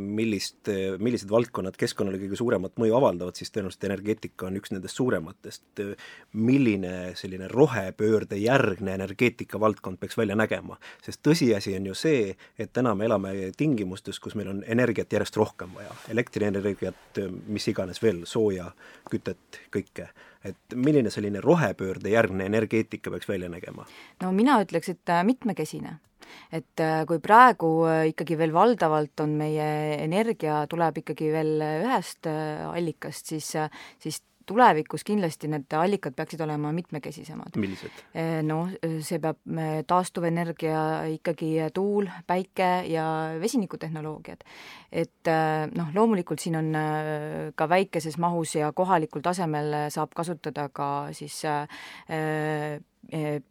millist, 0.00 0.70
millised 0.98 1.30
valdkonnad 1.30 1.76
keskkonnale 1.76 2.20
kõige 2.22 2.38
suuremat 2.40 2.80
mõju 2.80 2.96
avaldavad, 2.96 3.36
siis 3.36 3.52
tõenäoliselt 3.52 3.84
energeetika 3.90 4.48
on 4.48 4.56
üks 4.60 4.72
nendest 4.72 4.96
suurematest. 4.96 5.84
milline 6.32 6.94
selline 7.16 7.48
rohepöörde 7.48 8.36
järgne 8.40 8.94
energeetika 8.94 9.60
valdkond 9.60 10.00
peaks 10.00 10.16
välja 10.16 10.36
nägema? 10.36 10.78
sest 11.04 11.20
tõsiasi 11.22 11.76
on 11.76 11.86
ju 11.86 11.94
see, 11.94 12.36
et 12.58 12.72
täna 12.72 12.94
me 12.94 13.04
elame 13.04 13.52
tingimustes, 13.56 14.20
kus 14.20 14.34
meil 14.34 14.48
on 14.48 14.64
energiat 14.66 15.12
järjest 15.12 15.36
rohkem 15.36 15.74
vaja, 15.74 15.92
elektrienergiat, 16.08 17.20
mis 17.46 17.68
iganes 17.68 18.02
veel, 18.02 18.24
sooja, 18.24 18.70
kütte, 19.10 19.25
kütet, 19.26 19.60
kõike. 19.74 20.08
et 20.46 20.74
milline 20.78 21.10
selline 21.10 21.40
rohepöörde 21.42 22.10
järgne 22.12 22.46
energeetika 22.46 23.10
peaks 23.10 23.28
välja 23.28 23.48
nägema? 23.50 23.86
no 24.22 24.32
mina 24.32 24.60
ütleks, 24.62 24.90
et 24.94 25.10
äh, 25.10 25.24
mitmekesine 25.24 25.98
et 26.52 26.80
äh, 26.82 27.04
kui 27.06 27.18
praegu 27.22 27.86
äh, 27.88 28.06
ikkagi 28.12 28.38
veel 28.38 28.54
valdavalt 28.54 29.20
on 29.20 29.36
meie 29.38 29.68
energia, 29.98 30.64
tuleb 30.70 31.02
ikkagi 31.02 31.32
veel 31.32 31.60
ühest 31.86 32.26
allikast, 32.30 33.34
siis, 33.34 33.52
siis 34.02 34.22
tulevikus 34.46 35.04
kindlasti 35.06 35.50
need 35.50 35.76
allikad 35.78 36.14
peaksid 36.16 36.40
olema 36.44 36.72
mitmekesisemad. 36.72 37.56
millised? 37.56 38.02
noh, 38.46 38.72
see 39.00 39.20
peab 39.22 39.40
taastuvenergia 39.86 40.80
ikkagi 41.16 41.52
tuul, 41.74 42.08
päike 42.26 42.70
ja 42.90 43.06
vesinikutehnoloogiad. 43.42 44.44
et 44.92 45.32
noh, 45.76 45.92
loomulikult 45.94 46.42
siin 46.42 46.58
on 46.60 46.72
ka 47.54 47.68
väikeses 47.68 48.18
mahus 48.22 48.56
ja 48.58 48.72
kohalikul 48.72 49.24
tasemel 49.24 49.90
saab 49.92 50.14
kasutada 50.16 50.68
ka 50.72 50.90
siis 51.16 51.42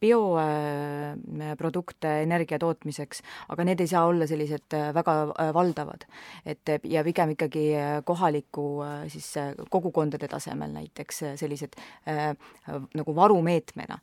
bioprodukte 0.02 2.22
energia 2.24 2.60
tootmiseks, 2.60 3.22
aga 3.50 3.64
need 3.68 3.80
ei 3.84 3.88
saa 3.88 4.06
olla 4.10 4.28
sellised 4.28 4.74
eh, 4.76 4.94
väga 4.96 5.14
eh, 5.32 5.54
valdavad. 5.54 6.06
et 6.46 6.70
ja 6.84 7.04
pigem 7.04 7.30
ikkagi 7.36 7.74
kohaliku 8.06 8.84
siis 9.08 9.34
kogukondade 9.70 10.28
tasemel 10.28 10.72
näiteks 10.72 11.24
sellised 11.36 11.74
nagu 12.94 13.16
varumeetmena 13.16 14.00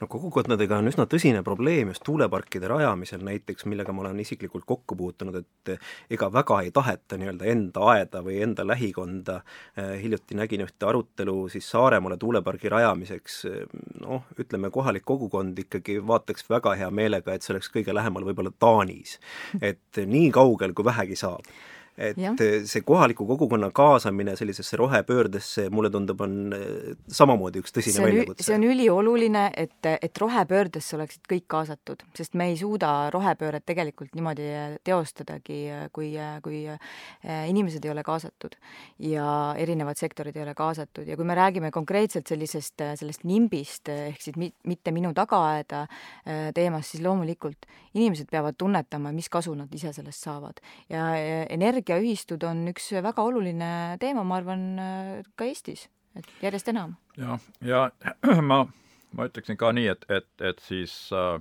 no 0.00 0.08
kogukondadega 0.10 0.78
on 0.80 0.90
üsna 0.90 1.06
tõsine 1.10 1.42
probleem 1.46 1.90
just 1.92 2.04
tuuleparkide 2.06 2.68
rajamisel 2.70 3.24
näiteks, 3.26 3.66
millega 3.70 3.92
ma 3.94 4.04
olen 4.04 4.20
isiklikult 4.24 4.66
kokku 4.68 4.96
puutunud, 4.98 5.40
et 5.40 5.74
ega 6.14 6.30
väga 6.32 6.60
ei 6.64 6.72
taheta 6.74 7.18
nii-öelda 7.20 7.50
enda 7.52 7.84
aeda 7.94 8.22
või 8.26 8.40
enda 8.44 8.66
lähikonda, 8.66 9.40
hiljuti 10.02 10.38
nägin 10.38 10.64
ühte 10.66 10.88
arutelu 10.88 11.36
siis 11.52 11.68
Saaremaale 11.74 12.18
tuulepargi 12.20 12.72
rajamiseks, 12.72 13.38
noh, 14.02 14.26
ütleme 14.40 14.70
kohalik 14.74 15.06
kogukond 15.08 15.58
ikkagi 15.64 16.00
vaataks 16.06 16.48
väga 16.50 16.74
hea 16.80 16.90
meelega, 16.90 17.34
et 17.34 17.46
see 17.46 17.54
oleks 17.54 17.70
kõige 17.74 17.94
lähemal 17.94 18.26
võib-olla 18.30 18.54
Taanis. 18.58 19.18
et 19.60 20.04
nii 20.06 20.30
kaugel, 20.34 20.74
kui 20.74 20.84
vähegi 20.84 21.16
saab 21.18 21.46
et 21.98 22.18
ja. 22.18 22.32
see 22.38 22.82
kohaliku 22.82 23.26
kogukonna 23.26 23.70
kaasamine 23.74 24.34
sellisesse 24.36 24.76
rohepöördesse, 24.76 25.68
mulle 25.70 25.90
tundub, 25.94 26.20
on 26.26 26.54
eh, 26.56 26.96
samamoodi 27.06 27.62
üks 27.62 27.74
tõsine 27.76 28.02
väljakutse. 28.02 28.46
see 28.48 28.56
on 28.58 28.66
ülioluline, 28.66 29.44
et, 29.56 29.90
et 29.92 30.20
rohepöördesse 30.20 30.96
oleksid 30.98 31.28
kõik 31.30 31.46
kaasatud, 31.54 32.02
sest 32.18 32.34
me 32.38 32.48
ei 32.50 32.58
suuda 32.58 33.10
rohepööret 33.14 33.66
tegelikult 33.66 34.14
niimoodi 34.18 34.48
teostadagi, 34.86 35.60
kui, 35.94 36.10
kui 36.42 36.64
eh, 36.72 37.44
inimesed 37.50 37.86
ei 37.86 37.94
ole 37.94 38.02
kaasatud 38.06 38.58
ja 39.06 39.28
erinevad 39.60 40.00
sektorid 40.00 40.34
ei 40.36 40.46
ole 40.48 40.56
kaasatud 40.58 41.06
ja 41.06 41.18
kui 41.18 41.28
me 41.28 41.38
räägime 41.38 41.70
konkreetselt 41.74 42.26
sellisest, 42.26 42.82
sellest 42.98 43.22
nimbist 43.28 43.88
ehk 43.94 44.22
siis 44.22 44.36
mitte 44.40 44.90
minu 44.94 45.12
tagaaeda 45.14 45.84
teemast, 46.54 46.94
siis 46.94 47.04
loomulikult 47.04 47.68
inimesed 47.94 48.26
peavad 48.30 48.58
tunnetama, 48.58 49.12
mis 49.14 49.30
kasu 49.30 49.54
nad 49.54 49.70
ise 49.74 49.92
sellest 49.94 50.26
saavad 50.26 50.58
ja 50.90 51.06
energia 51.54 51.83
energiaühistud 51.84 52.42
on 52.48 52.68
üks 52.68 52.92
väga 52.92 53.22
oluline 53.22 53.98
teema, 54.00 54.24
ma 54.24 54.36
arvan, 54.40 54.62
ka 55.36 55.44
Eestis, 55.44 55.88
et 56.16 56.26
järjest 56.42 56.68
enam. 56.68 56.96
jah, 57.16 57.40
ja 57.60 57.90
ma, 58.50 58.66
ma 59.12 59.26
ütleksin 59.28 59.56
ka 59.56 59.72
nii, 59.72 59.88
et, 59.88 60.04
et, 60.08 60.28
et 60.40 60.58
siis 60.64 61.10
äh, 61.12 61.40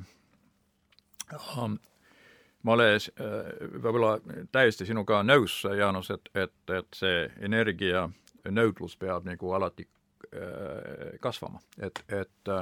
ma 2.64 2.74
olen 2.74 2.96
äh, 2.96 3.68
võib-olla 3.84 4.18
täiesti 4.52 4.86
sinuga 4.86 5.24
nõus, 5.24 5.64
Jaanus, 5.64 6.12
et, 6.12 6.30
et, 6.36 6.56
et 6.70 6.88
see 6.96 7.28
energia 7.42 8.10
nõudlus 8.50 8.98
peab 9.00 9.26
nagu 9.28 9.54
alati 9.56 9.88
äh, 10.34 11.20
kasvama, 11.22 11.60
et, 11.80 12.04
et 12.10 12.58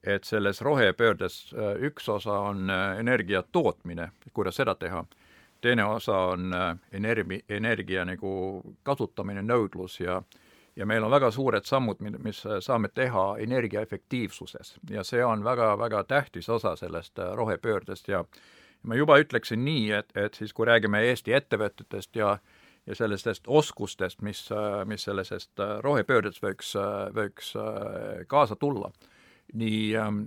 et 0.00 0.24
selles 0.24 0.62
rohepöördes 0.64 1.34
äh, 1.52 1.74
üks 1.84 2.06
osa 2.08 2.38
on 2.48 2.70
energia 2.70 3.42
tootmine, 3.42 4.06
kuidas 4.32 4.56
seda 4.56 4.72
teha, 4.74 5.04
teine 5.60 5.84
osa 5.84 6.18
on 6.34 6.54
energi, 6.92 7.40
energia 7.48 8.04
nagu 8.04 8.62
kasutamine, 8.82 9.42
nõudlus 9.42 10.00
ja 10.00 10.22
ja 10.76 10.86
meil 10.86 11.04
on 11.04 11.10
väga 11.10 11.30
suured 11.34 11.66
sammud, 11.66 11.98
mis 12.24 12.44
saame 12.64 12.88
teha 12.94 13.24
energiaefektiivsuses. 13.42 14.76
Ja 14.90 15.02
see 15.04 15.24
on 15.24 15.44
väga-väga 15.44 16.04
tähtis 16.04 16.48
osa 16.48 16.76
sellest 16.76 17.18
rohepöördest 17.36 18.08
ja 18.08 18.20
äh, 18.20 18.40
ma 18.82 18.96
juba 18.96 19.18
ütleksin 19.20 19.64
nii, 19.64 19.90
et, 20.00 20.12
et 20.16 20.36
siis 20.38 20.54
kui 20.56 20.68
räägime 20.68 21.02
Eesti 21.10 21.36
ettevõtetest 21.36 22.16
ja 22.20 22.38
ja 22.88 22.94
sellistest 22.96 23.44
oskustest, 23.46 24.22
mis, 24.24 24.38
mis 24.88 25.02
sellisest 25.04 25.60
rohepöördest 25.84 26.40
võiks, 26.42 26.70
võiks 27.14 27.50
kaasa 28.26 28.56
tulla, 28.56 28.88
nii 29.52 29.82
ähm, 30.00 30.22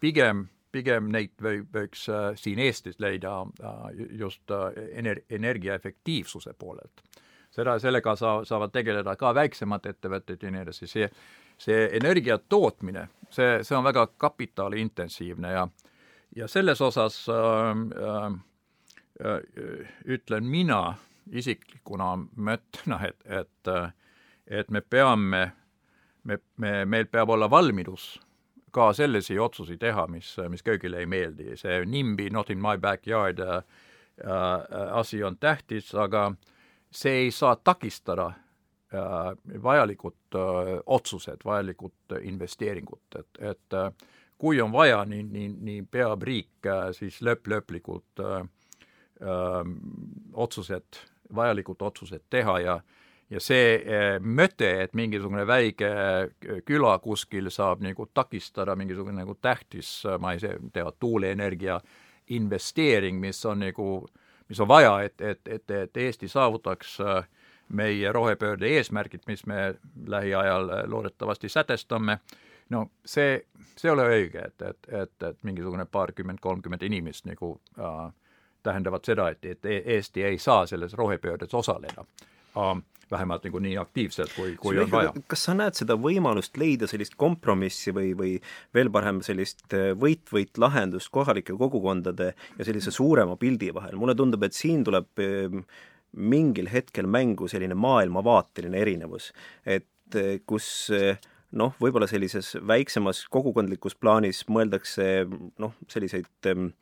pigem, 0.00 0.44
pigem 0.72 1.08
neid 1.12 1.32
või, 1.42 1.62
võiks 1.74 2.06
äh, 2.12 2.30
siin 2.36 2.58
Eestis 2.58 3.00
leida 3.00 3.40
äh, 3.62 4.04
just 4.20 4.50
äh, 4.50 4.70
ener-, 5.00 5.24
energiaefektiivsuse 5.30 6.54
poolelt. 6.58 7.02
seda, 7.50 7.78
sellega 7.78 8.16
saa-, 8.16 8.44
saavad 8.44 8.72
tegeleda 8.72 9.16
ka 9.16 9.34
väiksemad 9.34 9.86
ettevõtted 9.86 10.42
ja 10.42 10.50
nii 10.50 10.62
edasi, 10.62 10.86
see, 10.86 11.10
see 11.58 11.88
energia 11.96 12.38
tootmine, 12.38 13.08
see, 13.30 13.62
see 13.62 13.76
on 13.76 13.84
väga 13.84 14.06
kapitaliintensiivne 14.16 15.52
ja 15.52 15.68
ja 16.36 16.48
selles 16.48 16.80
osas 16.80 17.26
äh, 17.28 18.26
äh, 19.26 19.88
ütlen 20.04 20.44
mina 20.44 20.94
isiklikuna, 21.32 22.18
ütlen, 22.36 22.62
noh, 22.86 23.02
et, 23.02 23.24
et, 23.24 23.72
et 24.46 24.70
me 24.70 24.80
peame, 24.80 25.52
me, 26.24 26.38
me, 26.56 26.84
meil 26.84 27.06
peab 27.06 27.30
olla 27.30 27.50
valmidus 27.50 28.14
ka 28.70 28.92
selliseid 28.92 29.40
otsuseid 29.40 29.80
teha, 29.82 30.06
mis, 30.10 30.34
mis 30.48 30.62
köögile 30.62 30.98
ei 31.02 31.06
meeldi. 31.06 31.56
see 31.56 31.84
NIMBY, 31.84 32.30
not 32.30 32.50
in 32.50 32.60
my 32.60 32.76
backyard 32.78 33.40
äh, 33.40 33.56
äh, 34.24 34.92
asi 34.92 35.22
on 35.24 35.38
tähtis, 35.38 35.94
aga 35.94 36.32
see 36.90 37.12
ei 37.24 37.30
saa 37.30 37.56
takistada 37.56 38.26
äh, 38.94 39.62
vajalikud 39.62 40.34
äh, 40.34 40.78
otsused, 40.86 41.44
vajalikud 41.44 42.18
investeeringud, 42.22 43.18
et, 43.18 43.42
et 43.52 43.74
äh, 43.74 43.92
kui 44.38 44.60
on 44.60 44.72
vaja, 44.72 45.02
nii, 45.04 45.22
nii, 45.22 45.48
nii 45.48 45.82
peab 45.90 46.22
riik 46.22 46.66
äh, 46.66 46.88
siis 46.96 47.20
lõpp, 47.26 47.50
lõplikult 47.50 48.22
öö, 48.22 48.40
äh, 49.22 49.72
otsused, 50.32 51.02
vajalikud 51.34 51.82
otsused 51.82 52.22
teha 52.30 52.58
ja 52.62 52.78
ja 53.30 53.40
see 53.40 53.74
äh, 53.76 54.18
mõte, 54.20 54.70
et 54.84 54.94
mingisugune 54.96 55.46
väike 55.46 55.90
küla 56.66 56.98
kuskil 57.04 57.50
saab 57.50 57.82
nagu 57.84 58.08
takistada 58.14 58.76
mingisugune 58.76 59.20
nagu 59.22 59.36
tähtis, 59.40 60.02
ma 60.20 60.32
ei 60.32 60.40
tea, 60.72 60.92
tuuleenergia 60.98 61.80
investeering, 62.28 63.20
mis 63.20 63.44
on 63.46 63.64
nagu, 63.64 64.06
mis 64.48 64.60
on 64.60 64.68
vaja, 64.68 65.00
et, 65.04 65.20
et, 65.20 65.40
et, 65.48 65.70
et 65.70 65.96
Eesti 65.96 66.28
saavutaks 66.28 66.98
meie 67.68 68.12
rohepöörde 68.12 68.68
eesmärgid, 68.78 69.26
mis 69.26 69.46
me 69.46 69.74
lähiajal 70.06 70.70
loodetavasti 70.88 71.48
sätestame 71.48 72.18
no 72.68 72.90
see, 73.04 73.46
see 73.76 73.88
ei 73.88 73.92
ole 73.92 74.06
õige, 74.12 74.44
et, 74.50 74.62
et, 74.62 74.88
et, 75.02 75.22
et 75.30 75.44
mingisugune 75.46 75.86
paarkümmend, 75.90 76.40
kolmkümmend 76.40 76.82
inimest 76.82 77.28
nagu 77.28 77.54
äh, 77.78 77.98
tähendavad 78.66 79.08
seda, 79.08 79.30
et, 79.32 79.44
et 79.44 79.66
e-, 79.66 79.82
Eesti 79.96 80.24
ei 80.28 80.38
saa 80.42 80.66
selles 80.66 80.96
rohepöördes 80.98 81.54
osaleda 81.54 82.04
äh,. 82.56 82.78
Vähemalt 83.10 83.44
nagu 83.48 83.60
nii 83.62 83.76
aktiivselt, 83.80 84.32
kui, 84.36 84.54
kui 84.60 84.78
on 84.80 84.90
vaja. 84.92 85.12
kas 85.30 85.46
sa 85.48 85.54
näed 85.56 85.78
seda 85.78 85.96
võimalust 86.00 86.58
leida 86.60 86.88
sellist 86.90 87.16
kompromissi 87.20 87.94
või, 87.96 88.12
või 88.18 88.32
veel 88.76 88.92
parem 88.94 89.22
sellist 89.26 89.64
äh, 89.76 89.92
võit-võit 89.98 90.60
lahendust 90.60 91.12
kohalike 91.14 91.56
kogukondade 91.58 92.32
ja 92.34 92.66
sellise 92.68 92.94
suurema 92.94 93.38
pildi 93.40 93.72
vahel, 93.74 93.96
mulle 94.00 94.16
tundub, 94.18 94.44
et 94.46 94.56
siin 94.56 94.84
tuleb 94.86 95.24
ähm, 95.24 95.64
mingil 96.12 96.70
hetkel 96.72 97.08
mängu 97.10 97.48
selline 97.50 97.76
maailmavaateline 97.78 98.80
erinevus, 98.80 99.32
et 99.66 100.18
äh, 100.18 100.38
kus 100.48 100.88
äh, 100.94 101.16
noh, 101.56 101.76
võib-olla 101.80 102.08
sellises 102.10 102.54
väiksemas 102.66 103.24
kogukondlikus 103.32 103.96
plaanis 103.96 104.44
mõeldakse 104.52 105.26
noh, 105.60 105.76
selliseid 105.88 106.50
ähm, 106.50 106.72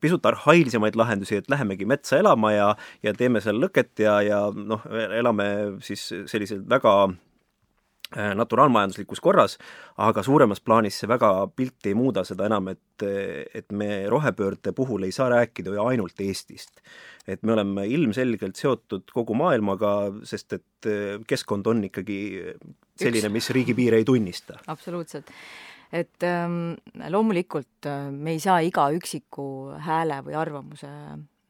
pisut 0.00 0.26
arhailisemaid 0.26 0.96
lahendusi, 0.98 1.40
et 1.40 1.50
lähemegi 1.50 1.86
metsa 1.88 2.18
elama 2.20 2.52
ja, 2.54 2.70
ja 3.02 3.14
teeme 3.16 3.42
seal 3.44 3.60
lõket 3.62 4.04
ja, 4.04 4.20
ja 4.24 4.40
noh, 4.54 4.84
elame 5.18 5.46
siis 5.84 6.04
selliselt 6.30 6.64
väga 6.70 6.94
äh, 7.06 8.32
naturaalmajanduslikus 8.38 9.22
korras, 9.24 9.56
aga 10.02 10.24
suuremas 10.26 10.62
plaanis 10.64 11.00
see 11.02 11.10
väga 11.10 11.32
pilti 11.56 11.92
ei 11.92 11.98
muuda, 11.98 12.26
seda 12.28 12.48
enam, 12.50 12.72
et, 12.74 13.06
et 13.54 13.72
me 13.72 14.04
rohepöörde 14.12 14.74
puhul 14.76 15.08
ei 15.08 15.14
saa 15.14 15.30
rääkida 15.32 15.74
ju 15.76 15.88
ainult 15.88 16.20
Eestist. 16.20 16.80
et 17.26 17.42
me 17.42 17.52
oleme 17.54 17.86
ilmselgelt 17.86 18.56
seotud 18.58 19.10
kogu 19.14 19.34
maailmaga, 19.38 20.12
sest 20.26 20.58
et 20.58 20.88
keskkond 21.28 21.66
on 21.70 21.84
ikkagi 21.86 22.18
selline, 22.98 23.28
mis 23.30 23.50
riigipiire 23.50 24.00
ei 24.02 24.04
tunnista. 24.04 24.58
absoluutselt. 24.66 25.30
Et 25.92 26.24
ähm, 26.24 26.74
loomulikult 27.12 27.86
äh, 27.88 28.08
me 28.10 28.36
ei 28.36 28.40
saa 28.40 28.62
iga 28.64 28.88
üksiku 28.96 29.44
hääle 29.84 30.22
või 30.24 30.38
arvamuse 30.40 30.88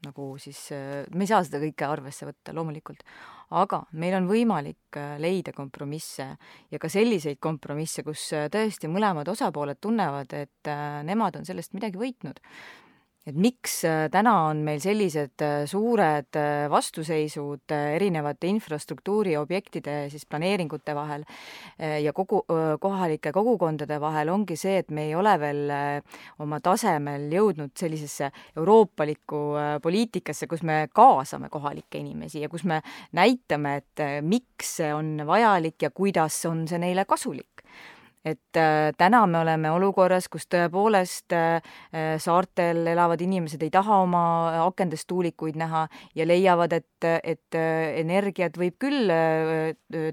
nagu 0.03 0.33
siis, 0.41 0.65
äh, 0.75 1.05
me 1.15 1.23
ei 1.23 1.31
saa 1.31 1.43
seda 1.47 1.61
kõike 1.63 1.87
arvesse 1.87 2.27
võtta, 2.27 2.55
loomulikult. 2.55 3.05
aga 3.53 3.83
meil 4.01 4.17
on 4.17 4.27
võimalik 4.27 4.99
äh, 4.99 5.15
leida 5.21 5.53
kompromisse 5.55 6.27
ja 6.71 6.79
ka 6.79 6.91
selliseid 6.91 7.39
kompromisse, 7.39 8.03
kus 8.03 8.27
tõesti 8.51 8.91
mõlemad 8.91 9.31
osapooled 9.31 9.79
tunnevad, 9.79 10.33
et 10.33 10.73
nemad 11.07 11.39
on 11.39 11.45
sellest 11.47 11.75
midagi 11.77 12.01
võitnud 12.01 12.43
et 13.23 13.37
miks 13.39 13.77
äh, 13.87 14.09
täna 14.11 14.33
on 14.49 14.63
meil 14.65 14.81
sellised 14.83 15.43
äh, 15.45 15.63
suured 15.69 16.35
äh, 16.35 16.65
vastuseisud 16.71 17.71
erinevate 17.71 18.49
infrastruktuuriobjektide 18.51 19.95
siis 20.11 20.25
planeeringute 20.27 20.95
vahel 20.95 21.23
ja 21.79 22.11
kogu, 22.15 22.41
kohalike 22.81 23.31
kogukondade 23.33 23.97
vahel, 24.01 24.29
ongi 24.33 24.55
see, 24.59 24.75
et 24.81 24.91
me 24.93 25.07
ei 25.07 25.15
ole 25.17 25.33
veel 25.39 25.71
oma 26.43 26.59
tasemel 26.63 27.25
jõudnud 27.33 27.73
sellisesse 27.79 28.29
euroopalikku 28.59 29.41
poliitikasse, 29.83 30.47
kus 30.51 30.63
me 30.67 30.83
kaasame 30.93 31.49
kohalikke 31.53 32.01
inimesi 32.01 32.43
ja 32.43 32.51
kus 32.51 32.65
me 32.69 32.81
näitame, 33.15 33.77
et 33.81 34.05
miks 34.27 34.77
see 34.79 34.93
on 34.93 35.15
vajalik 35.27 35.87
ja 35.87 35.91
kuidas 35.95 36.43
on 36.49 36.65
see 36.69 36.81
neile 36.81 37.07
kasulik 37.09 37.52
et 38.25 38.57
äh, 38.57 38.91
täna 38.97 39.25
me 39.27 39.41
oleme 39.43 39.71
olukorras, 39.75 40.29
kus 40.31 40.47
tõepoolest 40.51 41.35
äh, 41.35 41.59
äh, 41.91 42.15
saartel 42.23 42.87
elavad 42.93 43.21
inimesed 43.21 43.63
ei 43.63 43.71
taha 43.73 43.99
oma 44.05 44.23
akendest 44.63 45.07
tuulikuid 45.11 45.59
näha 45.59 45.85
ja 46.15 46.27
leiavad, 46.27 46.73
et, 46.73 47.07
et 47.23 47.57
energiat 47.99 48.55
võib 48.57 48.77
küll 48.79 49.11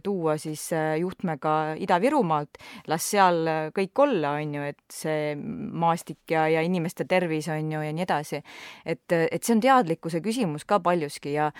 tuua 0.02 0.34
siis 0.42 0.64
juhtmega 0.98 1.76
Ida-Virumaalt, 1.80 2.58
las 2.90 3.06
seal 3.12 3.46
kõik 3.76 4.02
olla, 4.02 4.34
on 4.40 4.56
ju, 4.58 4.66
et 4.72 4.82
see 4.92 5.34
maastik 5.38 6.34
ja, 6.34 6.48
ja 6.50 6.64
inimeste 6.66 7.06
tervis 7.08 7.48
on 7.52 7.70
ju 7.72 7.84
ja 7.86 7.94
nii 7.94 8.06
edasi. 8.06 8.42
et, 8.84 9.06
et 9.12 9.42
see 9.42 9.54
on 9.54 9.62
teadlikkuse 9.62 10.20
küsimus 10.24 10.66
ka 10.66 10.80
paljuski 10.82 11.36
ja 11.36 11.50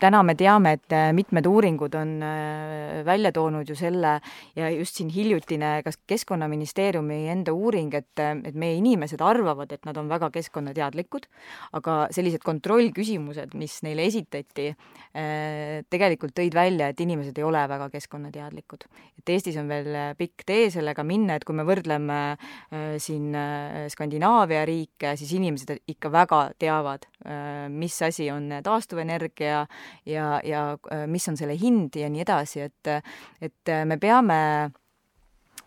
täna 0.00 0.20
me 0.24 0.34
teame, 0.38 0.74
et 0.78 0.94
äh, 0.96 1.10
mitmed 1.16 1.46
uuringud 1.48 1.94
on 1.98 2.14
äh, 2.24 3.00
välja 3.06 3.32
toonud 3.36 3.68
ju 3.68 3.76
selle 3.78 4.16
ja 4.56 4.70
just 4.72 4.98
siin 4.98 5.10
hiljutine 5.12 5.80
kas 5.84 5.98
Keskkonnaministeeriumi 6.10 7.20
enda 7.32 7.52
uuring, 7.52 7.92
et, 7.94 8.12
äh, 8.22 8.32
et 8.48 8.56
meie 8.58 8.78
inimesed 8.80 9.20
arvavad, 9.24 9.72
et 9.72 9.84
nad 9.88 9.98
on 10.00 10.08
väga 10.10 10.30
keskkonnateadlikud, 10.34 11.28
aga 11.78 11.98
sellised 12.14 12.44
kontrollküsimused, 12.44 13.54
mis 13.58 13.80
neile 13.86 14.06
esitati, 14.08 14.70
tegelikult 15.90 16.32
tõid 16.36 16.54
välja, 16.54 16.90
et 16.90 17.00
inimesed 17.02 17.36
ei 17.38 17.44
ole 17.44 17.62
väga 17.68 17.88
keskkonnateadlikud. 17.92 18.84
et 19.18 19.32
Eestis 19.34 19.56
on 19.60 19.68
veel 19.68 20.14
pikk 20.18 20.44
tee 20.46 20.68
sellega 20.70 21.02
minna, 21.04 21.36
et 21.36 21.44
kui 21.44 21.56
me 21.56 21.66
võrdleme 21.66 22.20
siin 23.02 23.34
Skandinaavia 23.90 24.64
riike, 24.68 25.16
siis 25.18 25.32
inimesed 25.36 25.82
ikka 25.90 26.12
väga 26.14 26.42
teavad, 26.58 27.09
mis 27.68 28.02
asi 28.02 28.30
on 28.30 28.48
taastuvenergia 28.64 29.66
ja, 30.06 30.40
ja 30.44 30.64
äh, 30.92 31.06
mis 31.06 31.28
on 31.28 31.36
selle 31.36 31.56
hind 31.60 31.96
ja 31.96 32.08
nii 32.10 32.24
edasi, 32.24 32.66
et, 32.68 32.90
et 33.40 33.72
äh, 33.72 33.84
me 33.84 33.98
peame 34.00 34.40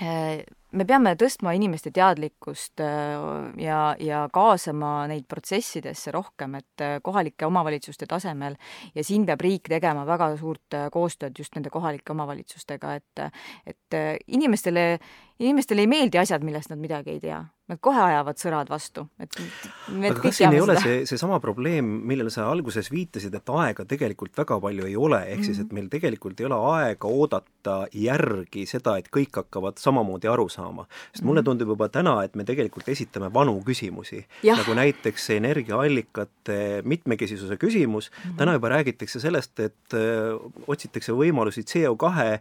äh, 0.02 0.44
me 0.74 0.88
peame 0.90 1.14
tõstma 1.14 1.52
inimeste 1.54 1.92
teadlikkust 1.94 2.82
ja, 2.82 3.80
ja 4.02 4.22
kaasama 4.34 5.04
neid 5.12 5.28
protsessidesse 5.30 6.10
rohkem, 6.16 6.56
et 6.58 6.84
kohalike 7.06 7.46
omavalitsuste 7.46 8.08
tasemel 8.10 8.58
ja 8.96 9.04
siin 9.06 9.28
peab 9.30 9.46
riik 9.46 9.70
tegema 9.70 10.02
väga 10.10 10.32
suurt 10.42 10.80
koostööd 10.90 11.38
just 11.38 11.54
nende 11.54 11.70
kohalike 11.70 12.16
omavalitsustega, 12.16 12.96
et 12.98 13.22
et 13.70 14.00
inimestele 14.26 14.98
inimestele 15.38 15.86
ei 15.86 15.94
meeldi 15.94 16.18
asjad, 16.18 16.42
millest 16.42 16.74
nad 16.74 16.82
midagi 16.82 17.20
ei 17.20 17.22
tea. 17.22 17.44
Nad 17.74 17.82
kohe 17.84 18.00
ajavad 18.00 18.40
sõrad 18.40 18.70
vastu, 18.70 19.06
et 19.22 19.36
aga 19.40 20.14
kas 20.22 20.38
siin 20.38 20.54
ei 20.54 20.62
ole 20.62 20.76
seda. 20.78 20.86
see, 20.86 21.08
seesama 21.10 21.40
probleem, 21.44 21.88
millele 22.08 22.32
sa 22.34 22.46
alguses 22.52 22.90
viitasid, 22.94 23.34
et 23.34 23.50
aega 23.50 23.86
tegelikult 23.90 24.38
väga 24.38 24.60
palju 24.64 24.88
ei 24.88 24.96
ole, 24.96 25.20
ehk 25.24 25.30
mm 25.30 25.42
-hmm. 25.42 25.46
siis, 25.46 25.60
et 25.60 25.66
mhm. 25.68 25.76
meil 25.76 25.90
tegelikult 25.90 26.40
ei 26.40 26.46
ole 26.46 26.60
aega 26.76 27.08
oodata 27.08 27.76
järgi 27.94 28.66
seda, 28.70 28.96
et 28.98 29.10
kõik 29.10 29.42
hakkavad 29.42 29.82
samamoodi 29.82 30.28
aru 30.32 30.48
saama. 30.50 30.86
sest 30.86 30.94
mm 30.94 31.20
-hmm. 31.20 31.28
mulle 31.28 31.42
mhm. 31.42 31.46
tundub 31.46 31.68
juba 31.68 31.90
täna, 31.90 32.24
et 32.24 32.36
me 32.36 32.44
tegelikult 32.44 32.90
esitame 32.90 33.34
vanu 33.34 33.60
küsimusi, 33.66 34.26
nagu 34.44 34.74
näiteks 34.74 35.26
see 35.26 35.38
energiaallikate 35.38 36.82
mitmekesisuse 36.86 37.58
küsimus 37.58 38.12
mm, 38.12 38.30
-hmm. 38.30 38.38
täna 38.38 38.54
juba 38.54 38.70
räägitakse 38.70 39.20
sellest, 39.20 39.60
et 39.60 39.94
öö, 39.94 40.36
äh, 40.36 40.40
otsitakse 40.68 41.12
võimalusi 41.12 41.62
CO2 41.62 42.06
äh, 42.06 42.40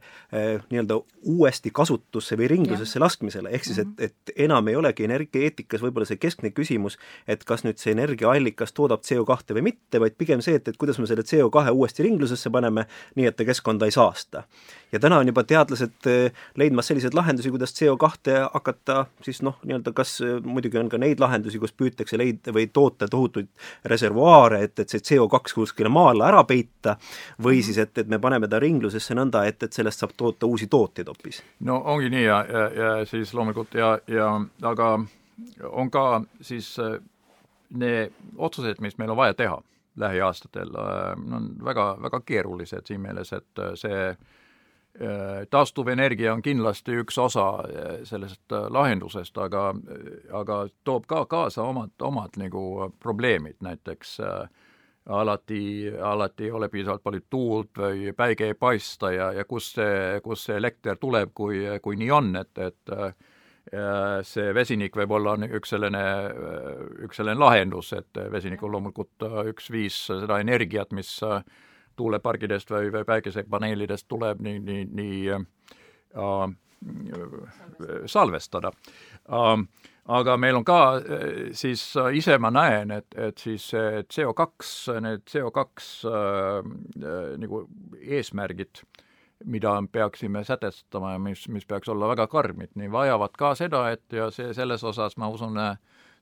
nii-öelda 0.71 1.01
uuesti 1.23 1.71
kasutusse 1.71 2.37
või 2.37 2.49
ringlusesse 2.49 2.92
kasutusesse 2.92 2.99
laskmisele, 3.01 3.51
ehk 3.53 3.64
siis 3.64 3.79
et, 3.79 3.88
mhm. 3.88 4.05
et 4.05 4.33
enam 4.45 4.68
ei 4.68 4.77
olegi 4.77 5.09
energeetikas 5.23 5.83
võib-olla 5.83 6.07
see 6.07 6.21
keskne 6.21 6.51
küsimus, 6.51 6.99
et 7.29 7.45
kas 7.45 7.65
nüüd 7.65 7.79
see 7.79 7.93
energiaallikas 7.93 8.73
toodab 8.73 9.03
CO2 9.07 9.57
või 9.57 9.63
mitte, 9.71 10.01
vaid 10.01 10.17
pigem 10.19 10.43
see, 10.43 10.57
et, 10.59 10.69
et 10.69 10.77
kuidas 10.77 10.99
me 10.99 11.07
selle 11.07 11.23
CO2 11.23 11.73
uuesti 11.73 12.03
ringlusesse 12.03 12.51
paneme, 12.51 12.87
nii 13.17 13.27
et 13.27 13.37
ta 13.37 13.45
keskkonda 13.45 13.87
ei 13.87 13.95
saasta. 13.95 14.45
ja 14.93 15.01
täna 15.01 15.19
on 15.19 15.27
juba 15.27 15.45
teadlased 15.45 16.07
eh, 16.07 16.33
leidmas 16.57 16.87
selliseid 16.87 17.15
lahendusi, 17.15 17.51
kuidas 17.51 17.73
CO2 17.73 18.49
hakata 18.53 19.07
siis 19.23 19.43
noh, 19.43 19.59
nii-öelda 19.65 19.93
kas 19.93 20.21
eh, 20.21 20.41
muidugi 20.43 20.79
on 20.79 20.89
ka 20.89 20.99
neid 20.99 21.21
lahendusi, 21.21 21.59
kus 21.59 21.73
püütakse 21.73 22.19
leida 22.19 22.53
või 22.53 22.69
toota 22.73 23.09
tohutuid 23.09 23.49
reservuaare, 23.85 24.63
et, 24.63 24.79
et 24.79 24.89
see 24.89 25.01
CO2 25.13 25.55
kuskile 25.55 25.89
maa 25.89 26.11
alla 26.13 26.29
ära 26.29 26.45
peita, 26.45 26.97
või 27.43 27.59
mhm. 27.59 27.67
siis 27.67 27.79
et, 27.79 27.97
et 27.99 28.09
me 28.09 28.19
paneme 28.19 28.49
ta 28.49 28.61
ringlusesse 28.63 29.15
nõnda, 29.15 29.47
et, 29.47 29.63
et 29.63 29.73
sellest 29.73 30.03
saab 30.03 30.17
toota 30.17 30.47
uusi 30.47 30.67
tooteid 30.67 31.09
hoopis. 31.09 31.43
no 31.61 31.81
ongi 31.95 32.11
nii 32.13 32.25
ja, 32.25 32.45
ja, 32.49 32.69
ja 32.83 32.93
siis 33.09 33.35
loomulikult 33.35 33.75
ja, 33.75 33.99
ja 34.09 34.33
aga 34.63 34.93
on 35.62 35.90
ka 35.90 36.23
siis 36.40 36.75
äh, 36.79 36.99
need 37.71 38.12
otsused, 38.37 38.81
mis 38.81 38.99
meil 38.99 39.11
on 39.11 39.16
vaja 39.16 39.35
teha 39.35 39.62
lähiaastatel, 39.97 40.71
äh, 40.79 41.35
on 41.37 41.51
väga, 41.64 41.97
väga 42.03 42.21
keerulised 42.21 42.87
siin 42.87 43.01
meeles, 43.01 43.33
et 43.33 43.59
äh, 43.59 43.75
see 43.75 44.14
taastuvenergia 45.51 46.35
on 46.35 46.42
kindlasti 46.45 46.99
üks 47.01 47.16
osa 47.16 47.47
sellest 48.05 48.53
lahendusest, 48.53 49.38
aga, 49.40 49.71
aga 50.37 50.59
toob 50.85 51.07
ka 51.09 51.23
kaasa 51.25 51.64
omad, 51.64 51.95
omad 52.05 52.37
nagu 52.37 52.90
probleemid, 53.01 53.57
näiteks 53.64 54.18
äh, 54.21 54.51
alati, 55.07 55.92
alati 56.03 56.45
ei 56.45 56.51
ole 56.51 56.68
piisavalt 56.68 57.03
palju 57.03 57.21
tuult 57.31 57.79
või 57.79 58.12
päike 58.16 58.53
ei 58.53 58.55
paista 58.55 59.11
ja, 59.12 59.33
ja 59.33 59.45
kust 59.45 59.79
see, 59.81 60.21
kust 60.23 60.47
see 60.47 60.57
elekter 60.57 60.97
tuleb, 61.01 61.33
kui, 61.35 61.64
kui 61.83 61.97
nii 61.99 62.11
on, 62.11 62.37
et, 62.37 62.59
et 62.59 62.95
see 64.27 64.53
vesinik 64.57 64.96
võib 64.98 65.12
olla 65.16 65.37
üks 65.46 65.70
selline, 65.70 66.01
üks 67.07 67.20
selline 67.20 67.38
lahendus, 67.38 67.92
et 67.94 68.18
vesinik 68.33 68.62
on 68.66 68.72
loomulikult 68.75 69.27
üks 69.53 69.70
viis 69.70 70.01
seda 70.11 70.40
energiat, 70.42 70.90
mis 70.92 71.12
tuulepargidest 71.96 72.70
või, 72.72 72.90
või 72.92 73.05
päikesepaneelidest 73.09 74.09
tuleb 74.09 74.40
nii, 74.42 74.59
nii, 74.66 74.85
nii 74.98 75.31
äh, 75.37 76.44
salvestada. 78.11 78.72
Äh, 79.29 79.57
aga 80.18 80.37
meil 80.40 80.59
on 80.59 80.64
ka 80.66 80.79
siis 81.57 81.85
äh, 82.01 82.11
ise 82.18 82.38
ma 82.42 82.51
näen, 82.55 82.90
et, 82.98 83.14
et 83.14 83.38
siis 83.38 83.68
CO2, 83.72 84.98
need 85.05 85.25
CO2 85.31 85.62
äh, 85.62 86.11
äh, 86.11 87.33
nagu 87.42 87.64
eesmärgid, 88.01 88.85
mida 89.44 89.74
peaksime 89.92 90.44
sätestama 90.44 91.12
ja 91.12 91.18
mis, 91.18 91.48
mis 91.48 91.66
peaks 91.66 91.88
olla 91.88 92.09
väga 92.09 92.26
karmid, 92.26 92.72
nii 92.74 92.92
vajavad 92.92 93.37
ka 93.38 93.55
seda, 93.55 93.88
et 93.90 94.12
ja 94.12 94.31
see, 94.31 94.55
selles 94.55 94.85
osas 94.85 95.16
ma 95.16 95.28
usun 95.28 95.59
äh,, 95.59 95.76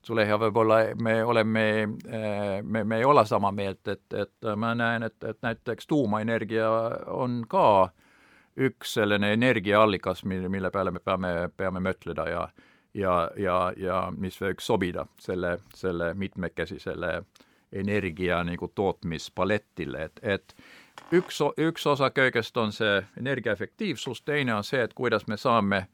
Zulehja, 0.06 0.38
võib-olla 0.40 0.78
me 0.96 1.18
oleme, 1.24 1.64
äh, 2.09 2.62
me, 2.62 2.85
me 2.85 2.98
ei 2.98 3.04
ole 3.04 3.26
sama 3.28 3.50
meelt, 3.52 3.88
et, 3.88 4.06
et 4.16 4.48
ma 4.56 4.72
näen, 4.74 5.02
et, 5.04 5.18
et 5.28 5.37
näiteks 5.44 5.87
tuumaenergia 5.87 6.70
on 7.12 7.42
ka 7.48 7.90
üks 8.56 8.94
selline 8.96 9.35
energiaallikas, 9.37 10.24
mille, 10.24 10.48
mille 10.48 10.70
peale 10.72 10.90
me 10.90 11.04
peame, 11.04 11.35
peame 11.56 11.85
mõtleda 11.85 12.28
ja 12.30 12.48
ja, 12.94 13.30
ja, 13.37 13.72
ja 13.76 14.00
mis 14.16 14.40
võiks 14.40 14.66
sobida 14.66 15.06
selle, 15.20 15.59
selle 15.74 16.14
mitmekesisele 16.14 17.20
energia 17.72 18.40
nagu 18.44 18.68
tootmispaletile, 18.74 20.09
et, 20.09 20.20
et 20.22 20.54
üks, 21.13 21.41
üks 21.59 21.87
osa 21.87 22.11
kõigest 22.15 22.57
on 22.57 22.73
see 22.73 23.01
energiaefektiivsus, 23.21 24.23
teine 24.23 24.55
on 24.55 24.65
see, 24.65 24.83
et 24.83 24.95
kuidas 24.95 25.27
me 25.27 25.37
saame 25.37 25.87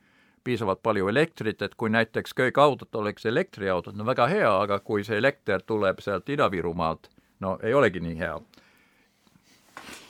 piisavalt 0.45 0.83
palju 0.83 1.09
elektrit, 1.11 1.63
et 1.63 1.75
kui 1.75 1.91
näiteks 1.91 2.35
kõik 2.39 2.59
autod 2.63 2.95
oleks 2.95 3.27
elektriautod, 3.27 3.97
no 3.99 4.07
väga 4.07 4.29
hea, 4.31 4.53
aga 4.63 4.79
kui 4.79 5.05
see 5.05 5.19
elekter 5.19 5.65
tuleb 5.67 6.01
sealt 6.05 6.29
Ida-Virumaalt, 6.31 7.11
no 7.41 7.59
ei 7.63 7.75
olegi 7.75 8.01
nii 8.01 8.19
hea. 8.21 8.37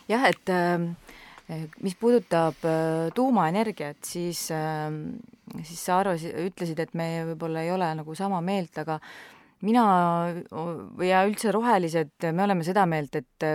jah, 0.09 0.29
et 0.29 0.49
äh 0.49 0.91
mis 1.83 1.95
puudutab 1.95 2.65
äh, 2.67 3.13
tuumaenergiat, 3.15 4.03
siis, 4.05 4.49
ähm, 4.51 5.19
siis 5.63 5.85
sa 5.87 6.01
arvasid, 6.03 6.35
ütlesid, 6.49 6.81
et 6.83 6.95
me 6.99 7.07
võib-olla 7.31 7.63
ei 7.63 7.71
ole 7.71 7.93
nagu 8.01 8.17
sama 8.19 8.41
meelt, 8.43 8.75
aga 8.83 8.99
mina 9.67 9.85
ja 11.07 11.23
üldse 11.29 11.55
rohelised, 11.55 12.17
me 12.33 12.45
oleme 12.45 12.67
seda 12.67 12.87
meelt, 12.91 13.15
et 13.15 13.47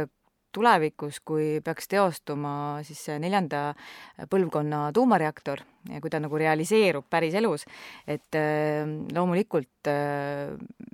tulevikus, 0.54 1.20
kui 1.26 1.60
peaks 1.66 1.88
teostuma 1.92 2.54
siis 2.88 3.04
see 3.10 3.20
neljanda 3.22 3.72
põlvkonna 4.32 4.90
tuumareaktor 4.96 5.64
kui 6.02 6.12
ta 6.14 6.20
nagu 6.22 6.38
realiseerub 6.38 7.08
päriselus, 7.10 7.66
et 8.06 8.38
äh, 8.38 8.84
loomulikult 9.16 9.90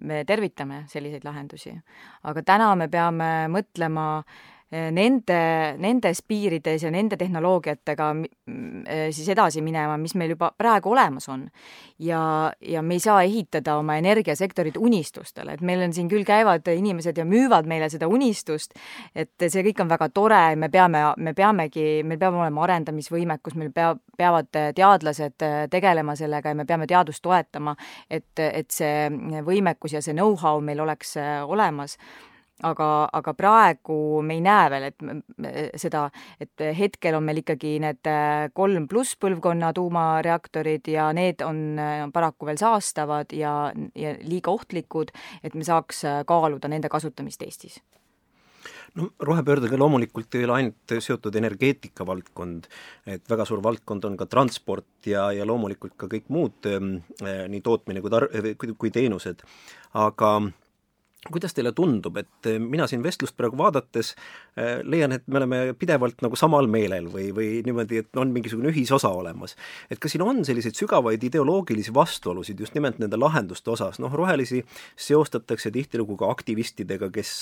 me 0.07 0.21
tervitame 0.23 0.85
selliseid 0.87 1.25
lahendusi. 1.27 1.73
aga 2.23 2.43
täna 2.43 2.69
me 2.79 2.87
peame 2.87 3.31
mõtlema 3.51 4.05
äh, 4.21 4.56
nende, 4.71 5.39
nendes 5.79 6.19
piirides 6.27 6.83
ja 6.83 6.89
nende 6.91 7.15
tehnoloogiatega 7.17 8.07
eh, 8.19 9.07
siis 9.15 9.29
edasi 9.31 9.61
minema, 9.63 9.95
mis 10.01 10.15
meil 10.19 10.33
juba 10.33 10.49
praegu 10.57 10.91
olemas 10.91 11.29
on. 11.31 11.45
ja, 11.99 12.51
ja 12.61 12.81
me 12.81 12.97
ei 12.97 12.99
saa 12.99 13.21
ehitada 13.23 13.77
oma 13.77 13.95
energiasektorit 13.97 14.77
unistustele, 14.77 15.55
et 15.55 15.61
meil 15.61 15.81
on 15.85 15.93
siin 15.93 16.09
küll 16.11 16.27
käivad 16.27 16.67
inimesed 16.67 17.17
ja 17.17 17.25
müüvad 17.25 17.65
meile 17.65 17.89
seda 17.89 18.07
unistust, 18.11 18.75
et 19.15 19.47
see 19.47 19.63
kõik 19.69 19.81
on 19.81 19.89
väga 19.89 20.09
tore, 20.09 20.43
me 20.55 20.69
peame, 20.69 21.05
me 21.17 21.33
peamegi, 21.33 22.03
meil 22.03 22.19
peab 22.19 22.35
olema 22.35 22.67
arendamisvõimekus, 22.67 23.55
meil 23.55 23.71
peab, 23.71 24.03
peavad 24.17 24.51
teadlased 24.51 25.47
tegelema 25.71 26.15
sellega 26.19 26.51
ja 26.51 26.59
me 26.59 26.67
peame 26.67 26.87
teadust 26.87 27.23
toetama, 27.23 27.75
et, 28.09 28.35
et 28.35 28.71
see 28.71 29.07
võimekus 29.47 29.95
ja 29.95 30.03
see 30.03 30.17
know-how 30.17 30.59
meil 30.61 30.83
oleks 30.83 31.15
olemas 31.47 31.95
aga, 32.65 32.87
aga 33.13 33.33
praegu 33.37 33.97
me 34.25 34.37
ei 34.37 34.41
näe 34.43 34.69
veel, 34.73 34.87
et 34.89 35.81
seda, 35.81 36.07
et 36.41 36.63
hetkel 36.77 37.17
on 37.17 37.25
meil 37.27 37.41
ikkagi 37.43 37.75
need 37.83 38.09
äh, 38.09 38.47
kolm 38.57 38.87
pluss 38.89 39.17
põlvkonna 39.21 39.73
tuumareaktorid 39.77 40.89
ja 40.93 41.11
need 41.15 41.43
on 41.45 41.77
äh, 41.81 42.07
paraku 42.13 42.49
veel 42.49 42.61
saastavad 42.61 43.35
ja, 43.35 43.53
ja 43.95 44.15
liiga 44.23 44.53
ohtlikud, 44.53 45.13
et 45.43 45.53
me 45.53 45.67
saaks 45.67 46.03
äh, 46.07 46.23
kaaluda 46.27 46.71
nende 46.71 46.89
kasutamist 46.89 47.45
Eestis. 47.45 47.79
No 48.97 49.11
rohepöördega 49.21 49.77
loomulikult 49.77 50.33
ei 50.39 50.45
ole 50.47 50.53
ainult 50.55 50.93
seotud 51.03 51.35
energeetika 51.37 52.05
valdkond, 52.07 52.65
et 53.05 53.29
väga 53.29 53.45
suur 53.45 53.61
valdkond 53.61 54.07
on 54.09 54.15
ka 54.17 54.25
transport 54.25 55.05
ja, 55.05 55.27
ja 55.35 55.45
loomulikult 55.45 55.93
ka 55.99 56.09
kõik 56.09 56.31
muud 56.33 56.65
nii 57.21 57.61
tootmine 57.61 58.01
kui 58.01 58.13
tar-, 58.13 58.31
kui 58.57 58.89
teenused, 58.95 59.43
aga 60.01 60.31
äh, 60.39 60.55
kuidas 61.31 61.55
teile 61.55 61.71
tundub, 61.75 62.17
et 62.21 62.47
eh, 62.47 62.59
mina 62.61 62.85
siin 62.87 63.01
vestlust 63.03 63.35
praegu 63.37 63.57
vaadates 63.59 64.13
äh, 64.13 64.79
leian, 64.85 65.11
et 65.15 65.25
me 65.27 65.39
oleme 65.41 65.59
pidevalt 65.79 66.21
nagu 66.23 66.37
samal 66.39 66.69
meelel 66.71 67.09
või, 67.11 67.29
või 67.35 67.47
niimoodi, 67.65 68.03
et 68.03 68.19
on 68.21 68.31
mingisugune 68.35 68.69
ühisosa 68.71 69.09
olemas. 69.17 69.55
et 69.89 69.99
kas 69.99 70.13
siin 70.13 70.23
on 70.23 70.43
selliseid 70.45 70.77
sügavaid 70.77 71.23
ideoloogilisi 71.27 71.93
vastuolusid 71.93 72.59
just 72.61 72.77
nimelt 72.77 72.99
nende 73.01 73.19
lahenduste 73.19 73.71
osas, 73.73 73.99
noh, 74.03 74.13
rohelisi 74.13 74.63
seostatakse 74.95 75.71
tihtilugu 75.73 76.19
ka 76.21 76.29
aktivistidega, 76.31 77.09
kes 77.13 77.33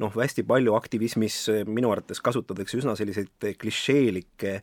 noh, 0.00 0.16
hästi 0.16 0.46
palju 0.48 0.74
aktivismis 0.78 1.38
minu 1.68 1.92
arvates 1.92 2.22
kasutatakse 2.24 2.80
üsna 2.80 2.96
selliseid 2.98 3.50
klišeelikke 3.60 4.56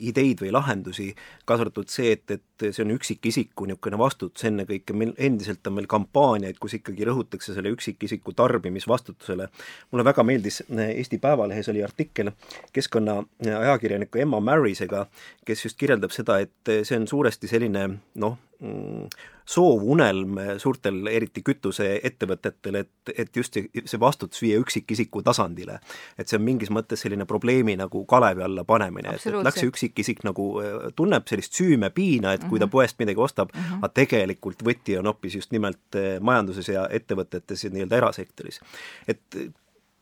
ideid 0.00 0.42
või 0.42 0.52
lahendusi, 0.54 1.12
kaasa 1.46 1.68
arvatud 1.68 1.92
see, 1.92 2.12
et, 2.18 2.36
et 2.36 2.68
see 2.70 2.84
on 2.84 2.92
üksikisiku 2.96 3.68
niisugune 3.70 3.98
vastutus 3.98 4.44
ennekõike, 4.50 4.96
meil 4.98 5.14
endiselt 5.16 5.66
on 5.70 5.78
meil 5.78 5.88
kampaaniaid, 5.90 6.58
kus 6.62 6.76
ikkagi 6.80 7.06
rõhutakse 7.08 7.54
selle 7.56 7.72
üksiku 7.74 7.83
üksikisiku 7.84 8.32
tarbimisvastutusele. 8.32 9.48
mulle 9.90 10.04
väga 10.04 10.22
meeldis, 10.22 10.62
Eesti 10.94 11.18
Päevalehes 11.18 11.68
oli 11.68 11.84
artikkel 11.84 12.30
keskkonnaajakirjaniku 12.72 14.18
Emma 14.18 14.40
Marrisega, 14.40 15.06
kes 15.44 15.64
just 15.64 15.78
kirjeldab 15.78 16.10
seda, 16.10 16.38
et 16.38 16.72
see 16.82 16.96
on 16.96 17.08
suuresti 17.08 17.48
selline 17.48 17.88
noh, 18.14 18.38
Mm, 18.62 19.08
soov, 19.44 19.82
unelm 19.92 20.38
suurtel, 20.62 21.02
eriti 21.10 21.42
kütuseettevõtetel, 21.44 22.78
et, 22.78 23.10
et 23.12 23.36
just 23.36 23.56
see, 23.56 23.82
see 23.84 23.98
vastutus 24.00 24.40
viia 24.40 24.60
üksikisiku 24.62 25.20
tasandile. 25.26 25.80
et 26.18 26.30
see 26.30 26.38
on 26.38 26.44
mingis 26.46 26.70
mõttes 26.72 27.02
selline 27.04 27.26
probleemi 27.28 27.74
nagu 27.76 28.04
kalevi 28.08 28.44
alla 28.46 28.64
panemine, 28.64 29.16
et, 29.18 29.26
et 29.26 29.36
läks 29.44 29.60
see 29.60 29.72
üksikisik 29.72 30.22
nagu 30.24 30.46
äh, 30.62 30.86
tunneb 30.96 31.26
sellist 31.28 31.58
süümepiina, 31.58 32.36
et 32.38 32.46
kui 32.46 32.60
ta 32.60 32.68
mhm. 32.68 32.72
poest 32.72 32.98
midagi 33.02 33.20
ostab 33.20 33.52
mm, 33.52 33.60
-hmm. 33.60 33.82
aga 33.82 33.92
tegelikult 34.00 34.64
võti 34.64 34.98
on 34.98 35.10
hoopis 35.10 35.34
just 35.42 35.52
nimelt 35.52 35.98
äh, 35.98 36.16
majanduses 36.20 36.68
ja 36.68 36.86
ettevõtetes 36.88 37.64
ja 37.64 37.74
nii-öelda 37.74 38.00
erasektoris. 38.00 38.60
et 39.08 39.38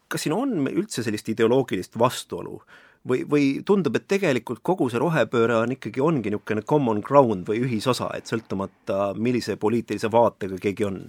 kas 0.08 0.22
siin 0.22 0.36
on 0.36 0.68
üldse 0.68 1.02
sellist 1.02 1.28
ideoloogilist 1.32 1.98
vastuolu 1.98 2.60
või, 3.08 3.22
või 3.28 3.46
tundub, 3.66 3.96
et 3.98 4.06
tegelikult 4.10 4.62
kogu 4.66 4.88
see 4.90 5.00
rohepööre 5.02 5.58
on 5.62 5.74
ikkagi, 5.76 6.02
ongi 6.04 6.32
niisugune 6.32 6.64
common 6.68 7.02
ground 7.04 7.48
või 7.48 7.64
ühisosa, 7.66 8.10
et 8.16 8.30
sõltumata, 8.30 9.12
millise 9.18 9.56
poliitilise 9.60 10.10
vaatega 10.12 10.60
keegi 10.62 10.88
on? 10.88 11.02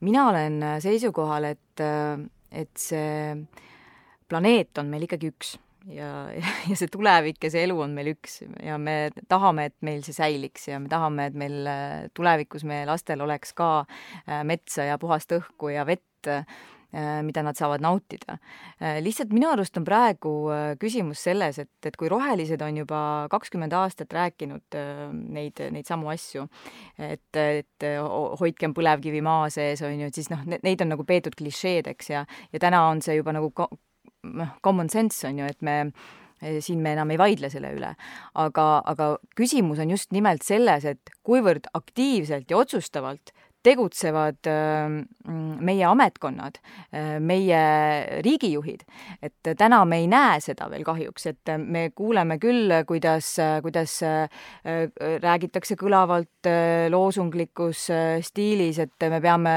Mina 0.00 0.26
olen 0.30 0.60
seisukohal, 0.82 1.50
et, 1.52 1.86
et 2.52 2.74
see 2.78 3.34
planeet 4.28 4.78
on 4.78 4.90
meil 4.92 5.06
ikkagi 5.08 5.32
üks 5.32 5.56
ja, 5.92 6.28
ja 6.70 6.76
see 6.78 6.90
tulevik 6.92 7.42
ja 7.44 7.52
see 7.52 7.64
elu 7.66 7.78
on 7.84 7.94
meil 7.96 8.12
üks 8.14 8.42
ja 8.64 8.78
me 8.80 9.10
tahame, 9.28 9.70
et 9.70 9.76
meil 9.86 10.04
see 10.06 10.16
säiliks 10.16 10.68
ja 10.70 10.80
me 10.82 10.90
tahame, 10.92 11.30
et 11.30 11.38
meil 11.38 11.72
tulevikus 12.16 12.66
meie 12.68 12.86
lastel 12.88 13.24
oleks 13.24 13.54
ka 13.58 13.72
metsa 14.48 14.88
ja 14.90 14.98
puhast 15.00 15.32
õhku 15.36 15.72
ja 15.74 15.86
vett 15.88 16.04
Äh, 16.26 16.44
mida 17.22 17.42
nad 17.44 17.56
saavad 17.58 17.82
nautida. 17.84 18.38
Äh, 18.80 18.98
lihtsalt 19.04 19.32
minu 19.36 19.50
arust 19.50 19.76
on 19.76 19.84
praegu 19.84 20.32
äh, 20.52 20.70
küsimus 20.80 21.20
selles, 21.26 21.58
et, 21.60 21.72
et 21.84 21.96
kui 22.00 22.08
rohelised 22.08 22.62
on 22.64 22.80
juba 22.80 23.00
kakskümmend 23.32 23.74
aastat 23.76 24.14
rääkinud 24.16 24.78
neid, 25.36 25.60
neid 25.74 25.88
samu 25.88 26.08
asju, 26.12 26.46
et, 26.96 27.36
et 27.36 27.88
hoidkem 28.40 28.72
põlevkivi 28.76 29.20
maa 29.24 29.50
sees, 29.52 29.82
on 29.84 30.00
ju, 30.00 30.08
et 30.08 30.16
siis 30.16 30.30
noh, 30.32 30.46
neid 30.48 30.84
on 30.84 30.94
nagu 30.94 31.04
peetud 31.08 31.36
klišeedeks 31.38 32.14
ja, 32.14 32.24
ja 32.52 32.62
täna 32.62 32.86
on 32.88 33.04
see 33.04 33.18
juba 33.18 33.36
nagu 33.36 33.52
noh, 33.58 34.56
common 34.64 34.88
sense 34.92 35.28
on 35.28 35.42
ju, 35.42 35.50
et 35.50 35.60
me 35.62 35.82
siin 36.62 36.78
me 36.78 36.92
enam 36.94 37.10
ei 37.10 37.18
vaidle 37.18 37.50
selle 37.50 37.72
üle. 37.74 37.88
aga, 38.38 38.66
aga 38.86 39.08
küsimus 39.36 39.80
on 39.82 39.90
just 39.90 40.12
nimelt 40.14 40.46
selles, 40.46 40.86
et 40.86 41.10
kuivõrd 41.26 41.66
aktiivselt 41.74 42.50
ja 42.50 42.60
otsustavalt 42.62 43.34
tegutsevad 43.66 44.46
ähm, 44.50 45.00
meie 45.64 45.86
ametkonnad, 45.88 46.60
äh, 46.94 47.18
meie 47.20 47.60
riigijuhid, 48.24 48.84
et 49.22 49.52
täna 49.58 49.82
me 49.88 50.00
ei 50.02 50.08
näe 50.10 50.38
seda 50.44 50.68
veel 50.70 50.86
kahjuks, 50.86 51.28
et 51.32 51.52
me 51.58 51.88
kuuleme 51.96 52.38
küll, 52.42 52.72
kuidas, 52.88 53.34
kuidas 53.64 53.98
äh, 54.06 54.28
räägitakse 55.24 55.78
kõlavalt 55.80 56.48
äh, 56.48 56.86
loosunglikus 56.92 57.88
stiilis, 58.28 58.82
et 58.84 59.10
me 59.10 59.22
peame 59.24 59.56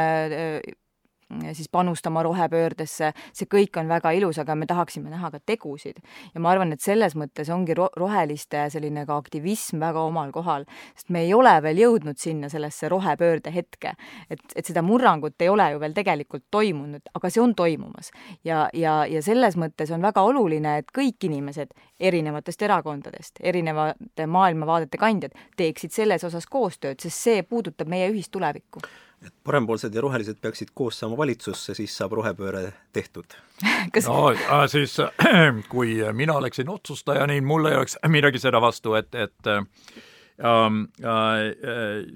siis 1.53 1.69
panustama 1.71 2.23
rohepöördesse, 2.23 3.11
see 3.33 3.47
kõik 3.49 3.79
on 3.79 3.89
väga 3.91 4.11
ilus, 4.17 4.39
aga 4.41 4.55
me 4.55 4.67
tahaksime 4.69 5.09
näha 5.09 5.31
ka 5.31 5.39
tegusid. 5.45 6.01
ja 6.33 6.39
ma 6.39 6.51
arvan, 6.51 6.73
et 6.73 6.81
selles 6.81 7.15
mõttes 7.15 7.49
ongi 7.53 7.75
ro-, 7.77 7.91
roheliste 7.97 8.67
selline 8.69 9.05
ka 9.05 9.17
aktivism 9.17 9.79
väga 9.79 10.03
omal 10.07 10.31
kohal, 10.31 10.65
sest 10.95 11.09
me 11.09 11.23
ei 11.25 11.33
ole 11.33 11.53
veel 11.63 11.81
jõudnud 11.83 12.17
sinna 12.17 12.49
sellesse 12.49 12.89
rohepöörde 12.89 13.53
hetke. 13.53 13.95
et, 14.29 14.41
et 14.55 14.65
seda 14.65 14.81
murrangut 14.81 15.41
ei 15.41 15.49
ole 15.49 15.71
ju 15.71 15.79
veel 15.79 15.93
tegelikult 15.93 16.45
toimunud, 16.51 17.11
aga 17.13 17.29
see 17.29 17.41
on 17.41 17.55
toimumas. 17.55 18.11
ja, 18.43 18.69
ja, 18.73 19.05
ja 19.05 19.21
selles 19.21 19.57
mõttes 19.57 19.91
on 19.91 20.01
väga 20.01 20.21
oluline, 20.21 20.77
et 20.77 20.91
kõik 20.97 21.27
inimesed 21.29 21.73
erinevatest 21.99 22.61
erakondadest, 22.61 23.39
erinevate 23.39 24.25
maailmavaadete 24.27 24.97
kandjad 24.97 25.37
teeksid 25.57 25.91
selles 25.91 26.23
osas 26.23 26.45
koostööd, 26.49 26.99
sest 26.99 27.17
see 27.29 27.43
puudutab 27.43 27.89
meie 27.91 28.09
ühist 28.11 28.31
tulevikku 28.31 28.81
et 29.25 29.33
parempoolsed 29.43 29.93
ja 29.95 30.01
rohelised 30.01 30.39
peaksid 30.41 30.71
koos 30.73 30.99
saama 30.99 31.17
valitsusse, 31.17 31.75
siis 31.77 31.93
saab 31.97 32.15
rohepööre 32.17 32.71
tehtud. 32.93 33.35
Kas... 33.93 34.07
no 34.07 34.31
siis, 34.71 34.97
kui 35.73 35.99
mina 36.17 36.37
oleksin 36.39 36.69
otsustaja, 36.69 37.27
nii 37.29 37.41
mul 37.45 37.69
ei 37.69 37.77
oleks 37.77 37.97
midagi 38.17 38.41
seda 38.41 38.61
vastu, 38.61 38.95
et, 38.97 39.13
et 39.15 39.51
ähm, 39.51 40.83
äh, 41.05 41.43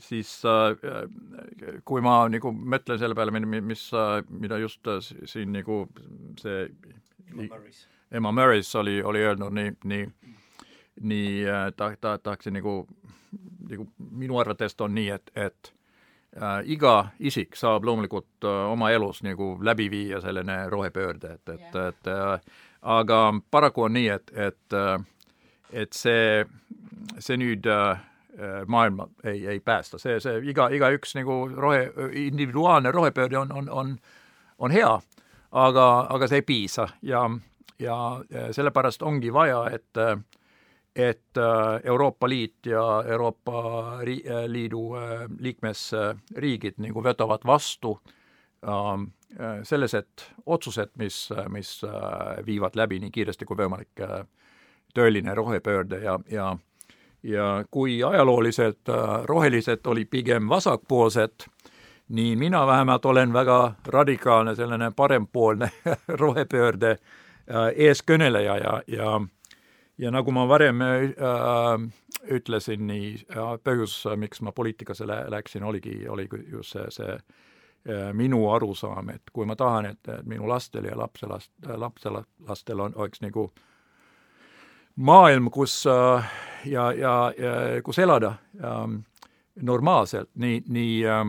siis 0.01 0.31
äh, 0.49 1.05
kui 1.85 2.01
ma 2.05 2.23
nagu 2.31 2.53
mõtlen 2.55 3.01
selle 3.01 3.17
peale, 3.17 3.33
mis, 3.61 3.89
mida 4.29 4.61
just 4.63 4.93
siin 5.29 5.53
nagu 5.53 5.85
see 6.41 6.69
Emma 8.15 8.31
Murris 8.31 8.69
oli, 8.79 8.99
oli 9.03 9.21
öelnud 9.25 9.53
nii, 9.53 9.71
nii, 9.91 10.03
nii 11.09 11.31
ta, 11.75 11.89
ta, 12.01 12.17
tahaksin 12.17 12.53
nagu, 12.55 12.85
nagu 13.69 13.87
minu 13.97 14.37
arvates 14.39 14.77
on 14.85 14.93
nii, 14.95 15.09
et, 15.17 15.31
et 15.35 15.71
äh, 15.71 15.74
iga 16.65 17.07
isik 17.19 17.55
saab 17.55 17.85
loomulikult 17.87 18.43
äh, 18.43 18.71
oma 18.71 18.91
elus 18.91 19.23
nagu 19.23 19.55
läbi 19.63 19.89
viia 19.91 20.21
selline 20.21 20.65
rohepöörde, 20.69 21.37
et, 21.37 21.49
et 21.49 21.75
et 21.75 22.07
äh, 22.07 22.39
aga 22.81 23.33
paraku 23.51 23.87
on 23.87 23.93
nii, 23.93 24.09
et, 24.09 24.31
et 24.35 24.73
äh, 24.73 24.99
et 25.73 25.93
see, 25.93 26.45
see 27.19 27.37
nüüd 27.37 27.65
äh, 27.67 27.97
maailma 28.67 29.07
ei, 29.23 29.47
ei 29.47 29.59
päästa, 29.59 29.97
see, 29.99 30.19
see 30.19 30.41
iga, 30.51 30.67
igaüks 30.75 31.15
nagu 31.15 31.45
rohe, 31.55 31.89
individuaalne 32.11 32.91
rohepöörde 32.91 33.39
on, 33.39 33.51
on, 33.51 33.69
on, 33.69 33.97
on 34.59 34.71
hea, 34.71 34.91
aga, 35.51 35.85
aga 36.09 36.27
see 36.27 36.43
ei 36.43 36.47
piisa. 36.47 36.87
Ja, 37.01 37.29
ja 37.79 37.97
sellepärast 38.51 39.03
ongi 39.03 39.33
vaja, 39.33 39.65
et 39.71 39.97
äh, 39.97 40.17
et 40.95 41.37
äh, 41.37 41.81
Euroopa 41.83 42.29
Liit 42.29 42.65
ja 42.65 43.03
Euroopa 43.07 43.61
äh, 44.01 44.47
Liidu 44.47 44.95
äh, 44.95 45.01
liikmesriigid 45.39 46.79
nagu 46.79 47.03
võtavad 47.03 47.43
vastu 47.45 47.97
ähm, 48.63 49.09
sellised 49.63 50.23
otsused, 50.45 50.93
mis, 50.95 51.29
mis 51.51 51.81
viivad 52.45 52.77
läbi 52.79 53.01
nii 53.03 53.11
kiiresti 53.11 53.45
kui 53.45 53.57
võimalik 53.59 53.99
tõeline 54.95 55.33
rohepöörde 55.35 55.99
ja, 56.05 56.13
ja 56.31 56.53
ja 57.25 57.65
kui 57.71 57.97
ajalooliselt 58.03 58.87
rohelised 59.25 59.87
oli 59.91 60.05
pigem 60.05 60.47
vasakpoolsed, 60.49 61.49
nii 62.15 62.35
mina 62.35 62.61
vähemalt 62.67 63.05
olen 63.05 63.33
väga 63.33 63.73
radikaalne 63.87 64.55
selline 64.55 64.91
parempoolne 64.95 65.71
rohepöörde 66.23 66.95
eeskõneleja 67.75 68.57
ja, 68.61 68.81
ja 68.87 69.19
ja 69.97 70.11
nagu 70.11 70.31
ma 70.31 70.47
varem 70.47 70.81
äh, 70.81 71.85
ütlesin, 72.31 72.87
nii 72.87 73.11
äh, 73.31 73.55
põhjus, 73.63 73.97
miks 74.19 74.41
ma 74.41 74.51
poliitikasse 74.51 75.07
lä 75.07 75.25
läksin, 75.31 75.63
oligi, 75.63 76.07
oli 76.09 76.27
just 76.51 76.75
see, 76.75 76.85
see 76.89 77.11
äh, 77.15 78.11
minu 78.13 78.49
arusaam, 78.51 79.09
et 79.09 79.31
kui 79.33 79.45
ma 79.45 79.55
tahan, 79.55 79.85
et, 79.93 80.11
minu 80.25 80.49
lastel 80.49 80.89
ja 80.89 80.97
lapselast, 80.97 81.51
lapselastel 81.65 82.79
on, 82.79 82.95
oleks 82.95 83.21
nagu 83.21 83.49
maailm, 84.95 85.49
kus 85.51 85.83
äh, 85.87 86.35
ja, 86.65 86.91
ja, 86.91 87.15
ja 87.37 87.81
kus 87.83 87.99
elada 87.99 88.35
äh, 88.59 88.85
normaalselt, 89.61 90.29
nii, 90.35 90.63
nii 90.67 91.01
äh, 91.07 91.25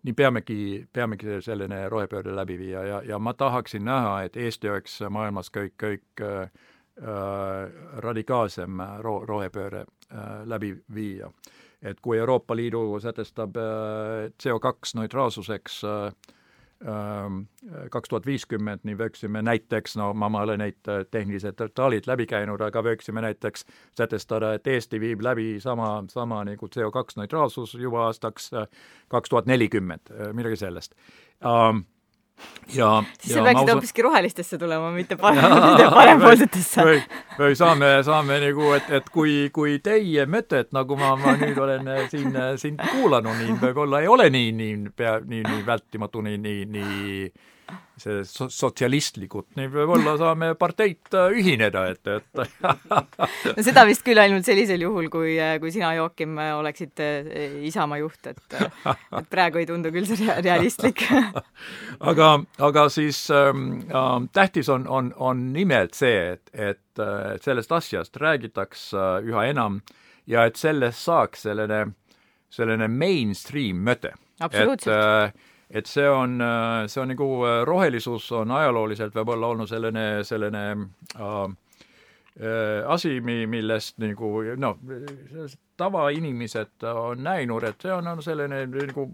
nii 0.00 0.14
peamegi, 0.16 0.86
peamegi 0.92 1.42
selline 1.44 1.88
rohepöörde 1.92 2.32
läbi 2.32 2.54
viia. 2.58 2.82
Ja, 2.88 3.02
ja 3.04 3.18
ma 3.18 3.34
tahaksin 3.36 3.84
näha, 3.84 4.22
et 4.24 4.36
Eesti 4.36 4.70
oleks 4.70 4.94
maailmas 5.12 5.52
kõik, 5.52 5.74
kõik 5.76 6.22
Äh, 6.24 6.48
radikaalsem 8.04 8.82
ro-, 9.00 9.22
rohepööre 9.24 9.84
äh, 9.84 10.42
läbi 10.44 10.74
viia. 10.94 11.30
et 11.82 12.00
kui 12.00 12.18
Euroopa 12.18 12.56
Liidu 12.56 13.00
sätestab 13.00 13.56
äh, 13.56 14.28
CO2 14.42 14.98
neutraalsuseks 15.00 15.82
kaks 17.90 18.08
tuhat 18.08 18.24
viiskümmend, 18.24 18.80
nii 18.88 18.96
võiksime 18.96 19.42
näiteks, 19.44 19.98
no 20.00 20.14
ma, 20.16 20.30
ma 20.32 20.46
olen 20.46 20.62
neid 20.62 20.88
tehnilised 21.12 21.58
detailid 21.58 22.06
läbi 22.08 22.24
käinud, 22.26 22.62
aga 22.64 22.80
võiksime 22.80 23.20
näiteks 23.20 23.66
sätestada, 23.98 24.54
et 24.56 24.66
Eesti 24.66 25.00
viib 25.00 25.20
läbi 25.20 25.58
sama, 25.60 25.90
sama 26.08 26.40
nagu 26.48 26.70
CO2 26.72 27.20
neutraalsus 27.20 27.74
juba 27.76 28.06
aastaks 28.06 28.48
kaks 29.12 29.28
tuhat 29.28 29.50
nelikümmend, 29.52 30.08
midagi 30.32 30.56
sellest 30.56 30.96
um, 31.44 31.84
ja 32.74 32.90
siis 33.20 33.34
sa 33.34 33.42
peaksid 33.44 33.72
hoopiski 33.72 34.02
rohelistesse 34.02 34.58
tulema, 34.58 34.90
mitte 34.98 35.16
parempoolsetesse. 35.16 36.86
või, 36.86 37.02
või 37.38 37.58
saame, 37.58 37.92
saame 38.06 38.40
nagu, 38.44 38.72
et, 38.78 38.90
et 39.00 39.12
kui, 39.12 39.36
kui 39.54 39.78
teie 39.84 40.26
mõtet, 40.30 40.70
nagu 40.76 40.98
ma, 41.00 41.14
ma 41.20 41.36
nüüd 41.40 41.58
olen 41.58 41.88
äh, 41.90 42.02
siin, 42.12 42.34
sind 42.60 42.82
kuulanud, 42.92 43.38
nii 43.42 43.58
võib-olla 43.62 44.02
ei 44.04 44.10
ole 44.10 44.30
nii, 44.30 44.52
nii 44.60 44.76
pea, 44.96 45.18
nii, 45.24 45.42
nii 45.46 45.64
vältimatu, 45.66 46.24
nii, 46.26 46.38
nii, 46.40 46.66
nii 46.76 47.24
see 48.00 48.22
so-, 48.28 48.48
sotsialistlikult, 48.52 49.50
nii 49.58 49.70
võib-olla 49.72 50.16
saame 50.22 50.52
parteid 50.58 51.14
äh, 51.16 51.34
ühineda, 51.40 51.86
et, 51.92 52.06
et 52.06 53.54
no 53.56 53.66
seda 53.66 53.86
vist 53.88 54.04
küll 54.06 54.20
ainult 54.22 54.48
sellisel 54.48 54.86
juhul, 54.86 55.10
kui, 55.12 55.36
kui 55.60 55.74
sina, 55.74 55.92
Joakim, 55.98 56.38
oleksid 56.60 57.04
Isamaa 57.70 58.00
juht, 58.02 58.30
et 58.30 58.58
et 58.60 59.30
praegu 59.30 59.60
ei 59.60 59.68
tundu 59.68 59.92
küll 59.94 60.08
see 60.08 60.40
realistlik 60.40 61.04
aga, 62.10 62.28
aga 62.58 62.88
siis 62.92 63.30
ähm, 63.34 63.80
äh, 63.90 64.28
tähtis 64.32 64.68
on, 64.68 64.86
on, 64.88 65.12
on 65.16 65.52
nimelt 65.52 65.94
see, 65.94 66.32
et, 66.32 66.50
et, 66.52 66.82
sellest 67.44 67.72
asjast 67.72 68.16
räägitakse 68.20 68.96
äh, 68.98 69.28
üha 69.30 69.46
enam 69.50 69.80
ja 70.28 70.44
et 70.48 70.58
sellest 70.60 71.06
saaks 71.06 71.46
selline, 71.46 71.86
selline 72.52 72.88
mainstream 72.92 73.84
mõte. 73.86 74.12
et 74.50 74.86
äh, 74.88 75.32
et 75.70 75.86
see 75.86 76.08
on, 76.08 76.40
äh, 76.40 76.86
see 76.90 77.02
on 77.02 77.12
nagu 77.14 77.28
äh, 77.46 77.60
rohelisus 77.66 78.30
on 78.32 78.50
ajalooliselt 78.50 79.14
võib-olla 79.14 79.52
olnud 79.54 79.70
selline, 79.70 80.06
selline 80.26 80.64
äh, 80.74 81.36
äh, 82.40 82.88
asi, 82.90 83.20
mi-, 83.20 83.46
millest 83.46 83.98
nagu 84.02 84.32
noh, 84.56 84.80
tavainimesed 85.76 86.88
on 86.94 87.22
näinud, 87.22 87.68
et 87.70 87.86
see 87.86 87.94
on, 87.94 88.10
on 88.14 88.22
selline 88.22 88.64
nagu 88.66 89.06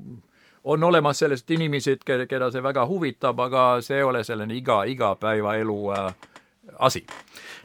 on 0.67 0.85
olemas 0.85 1.19
sellest 1.19 1.51
inimesed, 1.51 2.03
keda 2.05 2.51
see 2.51 2.63
väga 2.63 2.87
huvitab, 2.91 3.41
aga 3.41 3.67
see 3.87 4.01
ei 4.01 4.07
ole 4.07 4.25
selline 4.27 4.55
iga, 4.57 4.81
igapäevaelu 4.91 5.77
äh, 5.95 6.09
asi. 6.79 7.05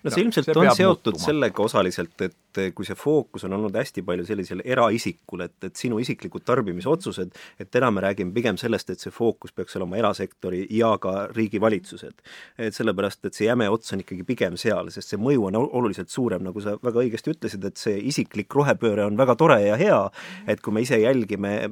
no 0.04 0.10
see 0.12 0.22
no, 0.22 0.26
ilmselt 0.26 0.48
see 0.48 0.58
on 0.58 0.76
seotud 0.76 1.14
muutuma. 1.14 1.26
sellega 1.26 1.64
osaliselt, 1.64 2.22
et 2.26 2.60
kui 2.76 2.86
see 2.88 2.98
fookus 3.00 3.46
on 3.48 3.56
olnud 3.56 3.76
hästi 3.78 4.04
palju 4.06 4.26
sellisel 4.28 4.62
eraisikul, 4.66 5.46
et, 5.46 5.56
et 5.68 5.78
sinu 5.80 6.00
isiklikud 6.04 6.44
tarbimisotsused, 6.48 7.32
et 7.62 7.72
täna 7.72 7.92
me 7.94 8.04
räägime 8.04 8.34
pigem 8.36 8.60
sellest, 8.60 8.92
et 8.92 9.04
see 9.04 9.14
fookus 9.14 9.54
peaks 9.56 9.78
olema 9.80 10.00
erasektori 10.02 10.66
ja 10.76 10.92
ka 11.02 11.28
riigivalitsused. 11.32 12.22
et 12.58 12.76
sellepärast, 12.76 13.26
et 13.26 13.38
see 13.38 13.48
jäme 13.48 13.70
ots 13.72 13.94
on 13.96 14.04
ikkagi 14.04 14.26
pigem 14.28 14.58
seal, 14.60 14.92
sest 14.94 15.14
see 15.14 15.22
mõju 15.22 15.48
on 15.50 15.60
oluliselt 15.62 16.12
suurem, 16.14 16.44
nagu 16.48 16.62
sa 16.64 16.78
väga 16.84 17.06
õigesti 17.06 17.36
ütlesid, 17.36 17.66
et 17.68 17.82
see 17.82 17.98
isiklik 18.12 18.54
rohepööre 18.56 19.06
on 19.08 19.20
väga 19.20 19.38
tore 19.40 19.62
ja 19.64 19.80
hea, 19.80 20.02
et 20.50 20.62
kui 20.62 20.76
me 20.76 20.86
ise 20.86 21.00
jälgime, 21.02 21.72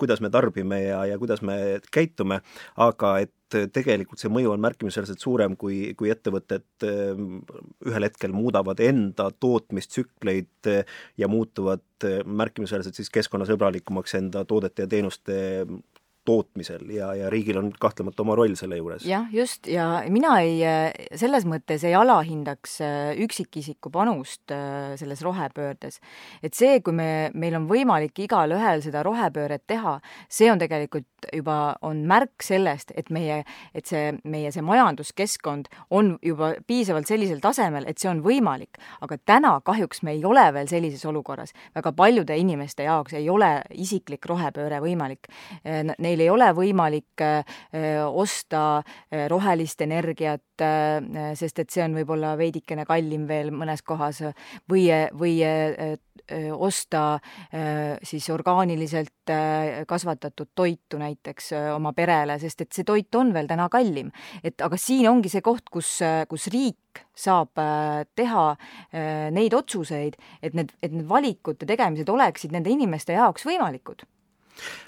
kuidas 0.00 0.22
me 0.22 0.30
tarbime 0.30 0.82
ja, 0.84 1.04
ja 1.08 1.18
kuidas 1.18 1.42
me 1.42 1.80
käitume, 1.92 2.42
aga 2.76 3.18
et 3.26 3.34
tegelikult 3.72 4.22
see 4.22 4.30
mõju 4.32 4.52
on 4.54 4.62
märkimisväärselt 4.62 5.22
suurem, 5.22 5.56
kui, 5.60 5.92
kui 5.98 6.12
ettevõtted 6.12 6.86
ehm, 6.88 7.40
ühel 7.88 8.06
hetkel 8.08 8.34
muudavad 8.36 8.80
enda 8.84 9.28
tootmistsükleid 9.42 10.70
eh, 10.72 10.84
ja 11.20 11.28
muutuvad 11.30 11.84
eh, 12.08 12.20
märkimisväärselt 12.24 12.98
siis 12.98 13.12
keskkonnasõbralikumaks 13.14 14.18
enda 14.20 14.44
toodete 14.48 14.86
ja 14.86 14.92
teenuste 14.96 15.38
tootmisel 16.24 16.90
ja, 16.94 17.10
ja 17.18 17.30
riigil 17.30 17.58
on 17.58 17.70
kahtlemata 17.80 18.22
oma 18.22 18.36
roll 18.38 18.54
selle 18.58 18.76
juures. 18.78 19.04
jah, 19.06 19.26
just, 19.34 19.66
ja 19.70 19.86
mina 20.12 20.36
ei, 20.42 20.60
selles 21.18 21.46
mõttes 21.48 21.82
ei 21.86 21.96
alahindaks 21.98 22.76
äh, 22.84 23.12
üksikisiku 23.24 23.90
panust 23.92 24.52
äh, 24.54 24.94
selles 25.00 25.22
rohepöördes. 25.26 25.98
et 26.42 26.54
see, 26.54 26.80
kui 26.84 26.94
me, 26.94 27.30
meil 27.34 27.56
on 27.58 27.66
võimalik 27.70 28.22
igalühel 28.26 28.84
seda 28.84 29.02
rohepööret 29.06 29.64
teha, 29.66 29.98
see 30.30 30.50
on 30.52 30.62
tegelikult 30.62 31.08
juba, 31.32 31.76
on 31.82 32.04
märk 32.08 32.42
sellest, 32.42 32.92
et 32.98 33.10
meie, 33.14 33.42
et 33.74 33.86
see, 33.86 34.12
meie 34.24 34.52
see 34.54 34.64
majanduskeskkond 34.66 35.70
on 35.90 36.16
juba 36.22 36.52
piisavalt 36.66 37.10
sellisel 37.10 37.42
tasemel, 37.42 37.86
et 37.88 37.98
see 37.98 38.10
on 38.10 38.22
võimalik. 38.24 38.78
aga 39.02 39.18
täna 39.26 39.56
kahjuks 39.64 40.02
me 40.02 40.14
ei 40.16 40.24
ole 40.24 40.44
veel 40.54 40.68
sellises 40.70 41.04
olukorras. 41.06 41.52
väga 41.74 41.92
paljude 41.92 42.36
inimeste 42.38 42.86
jaoks 42.86 43.12
ei 43.18 43.28
ole 43.30 43.62
isiklik 43.70 44.26
rohepööre 44.26 44.80
võimalik. 44.80 45.26
Äh, 45.66 45.94
neil 46.12 46.26
ei 46.26 46.30
ole 46.32 46.48
võimalik 46.56 47.22
äh, 47.24 47.42
osta 48.04 48.82
äh, 48.82 49.26
rohelist 49.32 49.80
energiat, 49.84 50.44
äh, 50.60 51.32
sest 51.38 51.62
et 51.62 51.72
see 51.72 51.84
on 51.84 51.96
võib-olla 51.96 52.34
veidikene 52.38 52.84
kallim 52.88 53.26
veel 53.28 53.52
mõnes 53.54 53.82
kohas 53.86 54.22
või, 54.70 54.86
või 55.18 55.34
osta 56.52 57.18
siis 58.06 58.28
orgaaniliselt 58.30 59.30
kasvatatud 59.88 60.52
toitu 60.54 61.00
näiteks 61.00 61.50
oma 61.74 61.92
perele, 61.96 62.38
sest 62.40 62.62
et 62.64 62.72
see 62.72 62.86
toit 62.86 63.14
on 63.18 63.32
veel 63.34 63.48
täna 63.50 63.68
kallim. 63.72 64.12
et 64.44 64.60
aga 64.62 64.78
siin 64.78 65.08
ongi 65.10 65.32
see 65.32 65.42
koht, 65.42 65.68
kus, 65.72 65.98
kus 66.28 66.46
riik 66.52 67.02
saab 67.16 67.58
teha 68.14 68.46
neid 69.34 69.54
otsuseid, 69.54 70.16
et 70.42 70.54
need, 70.54 70.72
et 70.82 70.92
need 70.94 71.08
valikute 71.08 71.66
tegemised 71.66 72.08
oleksid 72.08 72.54
nende 72.54 72.70
inimeste 72.70 73.18
jaoks 73.18 73.46
võimalikud 73.48 74.06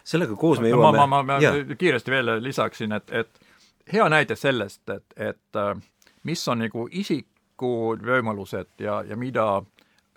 sellega 0.04 0.36
koos 0.36 0.60
me 0.60 0.70
jõuame 0.70 0.98
ma, 0.98 1.06
ma, 1.06 1.22
ma, 1.22 1.40
ma 1.40 1.76
kiiresti 1.78 2.10
veel 2.10 2.36
lisaksin, 2.42 2.92
et, 2.92 3.10
et 3.10 3.92
hea 3.92 4.08
näide 4.08 4.36
sellest, 4.36 4.88
et, 4.88 5.04
et 5.16 5.56
äh, 5.60 5.74
mis 6.24 6.48
on 6.48 6.62
nagu 6.64 6.88
isiku 6.90 7.96
võimalused 8.00 8.80
ja, 8.84 9.02
ja 9.08 9.16
mida 9.16 9.62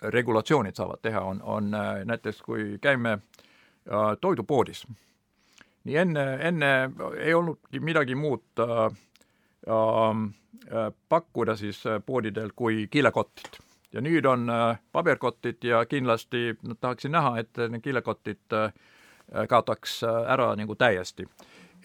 regulatsioonid 0.01 0.77
saavad 0.77 1.01
teha, 1.01 1.21
on, 1.21 1.41
on 1.41 1.73
äh, 1.73 1.91
näiteks 2.05 2.41
kui 2.45 2.77
käime 2.81 3.17
äh, 3.17 4.15
toidupoodis. 4.21 4.86
nii 5.88 5.95
enne, 5.97 6.25
enne 6.47 6.71
ei 7.19 7.33
olnudki 7.33 7.79
midagi 7.79 8.15
muud 8.15 8.60
äh, 8.60 8.91
äh, 9.67 10.91
pakkuda 11.10 11.55
siis 11.55 11.83
poodidel 12.05 12.51
kui 12.55 12.88
kilekotid 12.91 13.60
ja 13.93 14.01
nüüd 14.01 14.25
on 14.25 14.49
äh, 14.49 14.79
paberkotid 14.91 15.63
ja 15.63 15.86
kindlasti 15.86 16.57
no, 16.62 16.75
tahaksin 16.75 17.12
näha, 17.12 17.38
et 17.39 17.57
need 17.69 17.81
kilekotid 17.81 18.53
äh, 18.53 18.71
Äh, 18.71 18.96
kaotaks 19.47 20.03
äh, 20.03 20.33
ära 20.33 20.55
nagu 20.55 20.75
täiesti. 20.75 21.27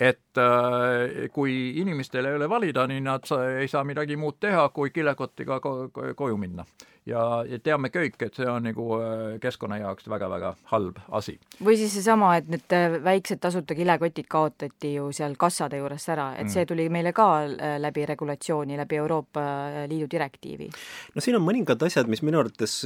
et 0.01 0.39
äh, 0.39 1.29
kui 1.33 1.79
inimestel 1.81 2.27
ei 2.27 2.35
ole 2.35 2.49
valida, 2.49 2.87
nii 2.87 3.01
nad 3.05 3.29
ei 3.61 3.69
saa 3.69 3.85
midagi 3.85 4.17
muud 4.17 4.39
teha, 4.41 4.69
kui 4.69 4.91
kilekotiga 4.91 5.61
ko 5.61 5.91
koju 6.17 6.37
minna 6.37 6.65
ja, 7.09 7.23
ja 7.49 7.59
teame 7.63 7.91
kõik, 7.93 8.17
et 8.23 8.37
see 8.39 8.47
on 8.49 8.65
nagu 8.67 8.87
äh, 8.99 9.23
keskkonna 9.43 9.79
jaoks 9.81 10.07
väga-väga 10.11 10.53
halb 10.71 11.01
asi. 11.19 11.35
või 11.65 11.77
siis 11.81 11.95
seesama, 11.97 12.35
et 12.39 12.51
need 12.53 12.75
äh, 12.77 12.97
väiksed 13.03 13.41
tasuta 13.43 13.75
kilekotid 13.79 14.29
kaotati 14.31 14.95
ju 14.97 15.09
seal 15.15 15.35
kassade 15.41 15.81
juurest 15.81 16.13
ära, 16.15 16.33
et 16.37 16.47
mm. 16.47 16.53
see 16.55 16.67
tuli 16.69 16.87
meile 16.93 17.15
ka 17.17 17.29
äh, 17.45 17.77
läbi 17.83 18.07
regulatsiooni, 18.07 18.79
läbi 18.79 19.01
Euroopa 19.03 19.45
Liidu 19.91 20.07
direktiivi. 20.11 20.71
no 21.15 21.25
siin 21.25 21.39
on 21.39 21.45
mõningad 21.47 21.83
asjad, 21.87 22.11
mis 22.11 22.23
minu 22.23 22.43
arvates 22.43 22.79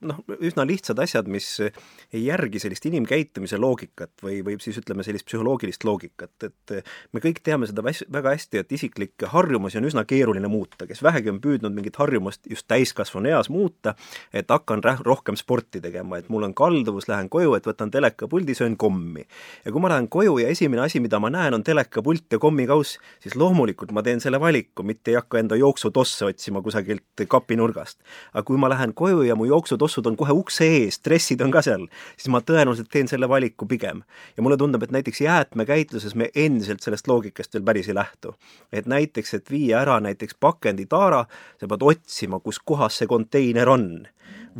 noh, 0.00 0.20
üsna 0.40 0.66
lihtsad 0.68 0.98
asjad, 1.02 1.28
mis 1.32 1.48
ei 1.62 2.24
järgi 2.26 2.60
sellist 2.62 2.86
inimkäitumise 2.90 3.60
loogikat 3.60 4.12
või, 4.24 4.40
või 4.44 4.58
siis 4.62 4.78
ütleme, 4.82 5.04
sellist 5.06 5.26
psühholoogilist 5.30 5.84
loogikat, 5.88 6.48
et 6.48 6.76
me 7.12 7.24
kõik 7.24 7.40
teame 7.44 7.68
seda 7.70 7.84
väga 7.84 8.34
hästi, 8.34 8.60
et 8.60 8.72
isiklikke 8.76 9.30
harjumusi 9.32 9.80
on 9.80 9.88
üsna 9.88 10.04
keeruline 10.08 10.50
muuta, 10.52 10.86
kes 10.88 11.02
vähegi 11.04 11.32
on 11.32 11.40
püüdnud 11.42 11.74
mingit 11.74 11.96
harjumust 12.00 12.46
just 12.50 12.68
täiskasvanu 12.70 13.32
eas 13.32 13.48
muuta, 13.52 13.61
muuta, 13.62 13.94
et 14.32 14.50
hakkan 14.50 14.82
rohkem 15.06 15.36
sporti 15.38 15.80
tegema, 15.80 16.18
et 16.18 16.28
mul 16.32 16.46
on 16.46 16.54
kalduvus, 16.54 17.08
lähen 17.10 17.28
koju, 17.32 17.54
et 17.56 17.66
võtan 17.66 17.90
telekapuldi, 17.92 18.54
söön 18.58 18.76
kommi. 18.76 19.24
ja 19.64 19.72
kui 19.72 19.80
ma 19.80 19.90
lähen 19.92 20.08
koju 20.08 20.38
ja 20.42 20.48
esimene 20.48 20.82
asi, 20.82 21.00
mida 21.00 21.20
ma 21.22 21.30
näen, 21.30 21.54
on 21.54 21.62
telekapult 21.62 22.32
ja 22.32 22.38
kommikauss, 22.42 22.98
siis 23.22 23.36
loomulikult 23.36 23.92
ma 23.92 24.02
teen 24.02 24.20
selle 24.20 24.40
valiku, 24.40 24.82
mitte 24.82 25.12
ei 25.12 25.18
hakka 25.20 25.38
enda 25.38 25.56
jooksutosse 25.56 26.26
otsima 26.26 26.62
kusagilt 26.62 27.26
kapinurgast. 27.28 28.00
aga 28.32 28.42
kui 28.46 28.58
ma 28.58 28.68
lähen 28.72 28.94
koju 28.94 29.22
ja 29.22 29.36
mu 29.36 29.44
jooksutossud 29.44 30.06
on 30.06 30.16
kohe 30.16 30.32
ukse 30.32 30.66
ees, 30.66 31.00
dressid 31.04 31.40
on 31.42 31.50
ka 31.50 31.62
seal, 31.62 31.86
siis 32.16 32.30
ma 32.32 32.40
tõenäoliselt 32.40 32.90
teen 32.90 33.08
selle 33.08 33.28
valiku 33.28 33.66
pigem. 33.66 34.02
ja 34.36 34.42
mulle 34.42 34.56
tundub, 34.56 34.82
et 34.82 34.90
näiteks 34.90 35.20
jäätmekäitluses 35.20 36.14
me 36.14 36.30
endiselt 36.34 36.82
sellest 36.82 37.08
loogikast 37.08 37.54
veel 37.54 37.64
päris 37.64 37.88
ei 37.88 37.94
lähtu. 37.94 38.34
et 38.72 38.86
näiteks, 38.86 39.34
et 39.34 39.50
viia 39.50 39.80
ära 39.80 40.00
näiteks 40.00 40.34
pakenditaara, 40.40 41.24
sa 41.60 41.68
pead 41.68 41.82
otsima, 41.82 42.40
kus 42.40 42.58
kohas 42.58 42.98
see 42.98 43.06
konteiner 43.06 43.51
milline 43.52 43.68
on 43.68 44.08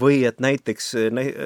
või 0.01 0.23
et 0.29 0.41
näiteks, 0.41 0.95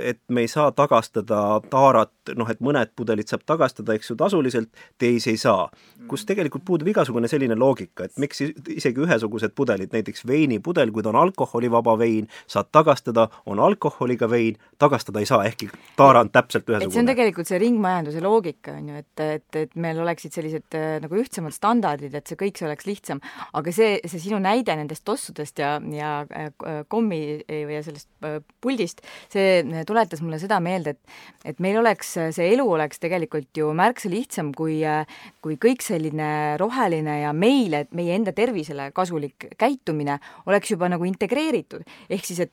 et 0.03 0.21
me 0.29 0.45
ei 0.45 0.49
saa 0.49 0.71
tagastada 0.73 1.61
taarat, 1.71 2.13
noh 2.39 2.51
et 2.51 2.61
mõned 2.65 2.93
pudelid 2.97 3.29
saab 3.31 3.43
tagastada, 3.47 3.97
eks 3.97 4.11
ju, 4.11 4.17
tasuliselt, 4.19 4.71
teisi 4.99 5.33
ei 5.35 5.41
saa. 5.41 5.69
kus 6.07 6.23
tegelikult 6.23 6.63
puudub 6.65 6.87
igasugune 6.87 7.27
selline 7.27 7.57
loogika, 7.59 8.05
et 8.07 8.19
miks 8.23 8.39
isegi 8.71 9.01
ühesugused 9.03 9.51
pudelid, 9.59 9.91
näiteks 9.91 10.23
veinipudel, 10.27 10.93
kui 10.95 11.03
ta 11.03 11.11
on 11.11 11.19
alkoholivaba 11.19 11.97
vein, 11.99 12.29
saad 12.47 12.69
tagastada, 12.73 13.27
on 13.47 13.59
alkoholiga 13.59 14.29
vein, 14.31 14.55
tagastada 14.79 15.19
ei 15.19 15.27
saa, 15.27 15.43
ehkki 15.49 15.67
taara 15.97 16.23
on 16.23 16.31
täpselt 16.31 16.69
ühesugune. 16.69 16.87
et 16.87 16.95
see 16.95 17.03
on 17.03 17.11
tegelikult 17.11 17.51
see 17.51 17.59
ringmajanduse 17.59 18.23
loogika, 18.23 18.77
on 18.79 18.93
ju, 18.93 19.03
et, 19.03 19.25
et, 19.25 19.59
et 19.65 19.75
meil 19.75 19.99
oleksid 20.05 20.37
sellised 20.39 20.79
äh, 20.79 21.01
nagu 21.03 21.19
ühtsemad 21.19 21.57
standardid, 21.57 22.15
et 22.15 22.31
see 22.31 22.39
kõik 22.39 22.61
see 22.61 22.69
oleks 22.69 22.87
lihtsam, 22.87 23.23
aga 23.59 23.75
see, 23.75 23.97
see 24.07 24.23
sinu 24.29 24.39
näide 24.43 24.77
nendest 24.79 25.03
tossudest 25.09 25.59
ja, 25.59 25.77
ja 25.91 26.13
äh, 26.31 26.53
kommi 26.93 27.23
või 27.51 27.83
sellest 27.83 28.11
äh, 28.23 28.36
puldist, 28.61 29.03
see 29.33 29.83
tuletas 29.89 30.23
mulle 30.25 30.41
seda 30.43 30.61
meelde, 30.61 30.97
et 30.97 31.53
et 31.53 31.61
meil 31.63 31.79
oleks, 31.81 32.13
see 32.37 32.49
elu 32.53 32.67
oleks 32.77 33.01
tegelikult 33.03 33.51
ju 33.57 33.73
märksa 33.77 34.11
lihtsam, 34.13 34.53
kui 34.57 34.81
kui 35.43 35.59
kõik 35.63 35.85
selline 35.85 36.57
roheline 36.61 37.21
ja 37.23 37.33
meile, 37.33 37.87
meie 37.97 38.17
enda 38.17 38.33
tervisele 38.37 38.91
kasulik 38.97 39.51
käitumine 39.59 40.19
oleks 40.47 40.71
juba 40.71 40.89
nagu 40.89 41.05
integreeritud. 41.05 41.85
ehk 42.11 42.25
siis, 42.25 42.41
et 42.41 42.53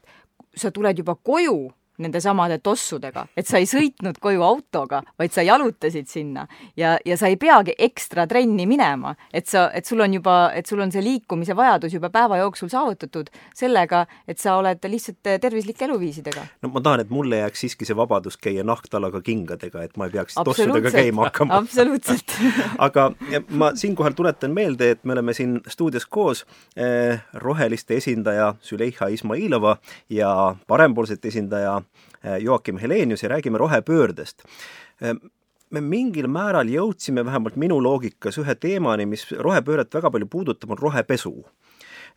sa 0.55 0.71
tuled 0.71 0.97
juba 0.97 1.15
koju 1.15 1.71
nende 2.03 2.21
samade 2.23 2.59
tossudega, 2.63 3.25
et 3.37 3.47
sa 3.47 3.61
ei 3.61 3.67
sõitnud 3.69 4.19
koju 4.23 4.43
autoga, 4.45 5.01
vaid 5.19 5.33
sa 5.33 5.45
jalutasid 5.45 6.09
sinna 6.11 6.45
ja, 6.79 6.97
ja 7.05 7.17
sa 7.19 7.29
ei 7.31 7.37
peagi 7.41 7.75
ekstra 7.77 8.27
trenni 8.29 8.67
minema, 8.69 9.15
et 9.33 9.49
sa, 9.49 9.69
et 9.73 9.87
sul 9.87 10.03
on 10.03 10.13
juba, 10.13 10.37
et 10.55 10.69
sul 10.69 10.81
on 10.83 10.91
see 10.93 11.03
liikumise 11.03 11.55
vajadus 11.57 11.95
juba 11.97 12.11
päeva 12.13 12.39
jooksul 12.41 12.71
saavutatud 12.73 13.31
sellega, 13.55 14.05
et 14.27 14.41
sa 14.41 14.57
oled 14.59 14.83
lihtsalt 14.89 15.21
tervislike 15.41 15.85
eluviisidega. 15.87 16.45
no 16.61 16.71
ma 16.73 16.83
tahan, 16.83 17.05
et 17.05 17.13
mulle 17.13 17.41
jääks 17.43 17.65
siiski 17.65 17.87
see 17.87 17.97
vabadus 17.97 18.37
käia 18.37 18.65
nahktalaga 18.67 19.21
kingadega, 19.23 19.83
et 19.83 19.97
ma 19.97 20.09
ei 20.09 20.15
peaks 20.17 20.37
tossudega 20.39 20.91
käima 20.93 21.27
hakkama. 21.29 21.61
absoluutselt 21.63 22.35
aga 22.87 23.09
ma 23.49 23.73
siinkohal 23.79 24.17
tuletan 24.17 24.53
meelde, 24.55 24.91
et 24.95 25.03
me 25.03 25.15
oleme 25.15 25.33
siin 25.33 25.59
stuudios 25.67 26.05
koos 26.05 26.45
eh, 26.75 27.19
roheliste 27.33 27.97
esindaja 27.97 28.53
Züleyxa 28.63 29.07
Izmailova 29.13 29.77
ja 30.09 30.55
parempoolsete 30.67 31.27
esindaja 31.27 31.81
Joakim 32.39 32.77
Helenius 32.77 33.23
ja 33.23 33.29
räägime 33.29 33.57
rohepöördest. 33.57 34.45
Äh, 35.01 35.15
me 35.73 35.81
mingil 35.81 36.27
määral 36.29 36.69
jõudsime 36.69 37.25
vähemalt 37.25 37.57
minu 37.59 37.79
loogikas 37.81 38.37
ühe 38.41 38.55
teemani, 38.55 39.07
mis 39.09 39.25
rohepööret 39.31 39.93
väga 39.93 40.11
palju 40.13 40.29
puudutab, 40.29 40.75
on 40.75 40.81
rohepesu. 40.81 41.33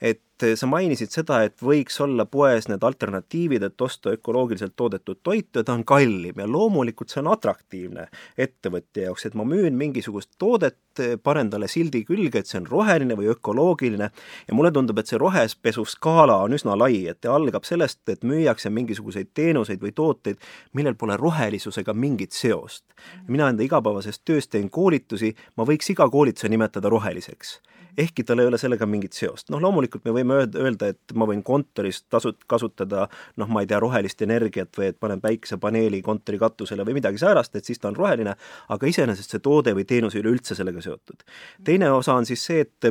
Et 0.01 0.36
eh, 0.43 0.55
sa 0.57 0.67
mainisid 0.69 1.13
seda, 1.15 1.41
et 1.47 1.63
võiks 1.63 2.01
olla 2.05 2.27
poes 2.29 2.69
need 2.69 2.83
alternatiivid, 2.85 3.63
et 3.67 3.83
osta 3.83 4.13
ökoloogiliselt 4.17 4.75
toodetud 4.77 5.21
toitu 5.23 5.61
ja 5.61 5.67
ta 5.67 5.77
on 5.77 5.85
kallim 5.89 6.41
ja 6.41 6.47
loomulikult 6.51 7.13
see 7.13 7.23
on 7.23 7.31
atraktiivne 7.33 8.09
ettevõtja 8.47 9.09
jaoks, 9.09 9.27
et 9.29 9.37
ma 9.39 9.47
müün 9.49 9.77
mingisugust 9.79 10.35
toodet, 10.39 10.79
panen 11.23 11.51
talle 11.53 11.69
sildi 11.69 12.03
külge, 12.09 12.41
et 12.41 12.49
see 12.49 12.59
on 12.61 12.67
roheline 12.71 13.17
või 13.19 13.29
ökoloogiline 13.35 14.11
ja 14.49 14.57
mulle 14.57 14.73
tundub, 14.73 14.99
et 14.99 15.11
see 15.11 15.21
rohepesu 15.21 15.85
skaala 15.89 16.39
on 16.47 16.57
üsna 16.57 16.77
lai, 16.79 17.05
et 17.11 17.29
algab 17.31 17.69
sellest, 17.69 18.03
et 18.09 18.25
müüakse 18.25 18.73
mingisuguseid 18.73 19.33
teenuseid 19.37 19.83
või 19.83 19.93
tooteid, 19.97 20.41
millel 20.77 20.97
pole 20.97 21.17
rohelisusega 21.21 21.95
mingit 21.95 22.33
seost. 22.33 22.85
mina 23.29 23.49
enda 23.49 23.63
igapäevases 23.63 24.21
töös 24.25 24.49
teen 24.49 24.71
koolitusi, 24.71 25.35
ma 25.57 25.65
võiks 25.65 25.91
iga 25.93 26.09
koolituse 26.11 26.49
nimetada 26.49 26.89
roheliseks 26.89 27.61
ehkki 27.97 28.25
tal 28.25 28.39
ei 28.39 28.47
ole 28.47 28.59
sellega 28.59 28.87
mingit 28.87 29.17
seost. 29.17 29.51
noh, 29.51 29.61
loomulikult 29.63 30.05
me 30.05 30.13
võime 30.19 30.26
öelda, 30.35 30.91
et 30.93 31.15
ma 31.15 31.27
võin 31.29 31.43
kontoris 31.47 32.03
tasu-, 32.11 32.35
kasutada 32.47 33.07
noh, 33.37 33.49
ma 33.49 33.63
ei 33.63 33.71
tea, 33.71 33.81
rohelist 33.83 34.23
energiat 34.23 34.77
või 34.79 34.91
et 34.91 35.01
panen 35.01 35.21
päikesepaneeli 35.21 36.03
kontori 36.03 36.39
katusele 36.39 36.87
või 36.87 36.99
midagi 37.01 37.21
säärast, 37.23 37.57
et 37.57 37.65
siis 37.65 37.81
ta 37.83 37.91
on 37.91 37.99
roheline, 37.99 38.37
aga 38.69 38.93
iseenesest 38.93 39.37
see 39.37 39.45
toode 39.45 39.75
või 39.77 39.87
teenus 39.89 40.17
ei 40.17 40.25
ole 40.25 40.37
üldse 40.37 40.59
sellega 40.59 40.83
seotud. 40.85 41.27
teine 41.65 41.91
osa 41.91 42.15
on 42.15 42.27
siis 42.27 42.45
see, 42.45 42.67
et 42.67 42.91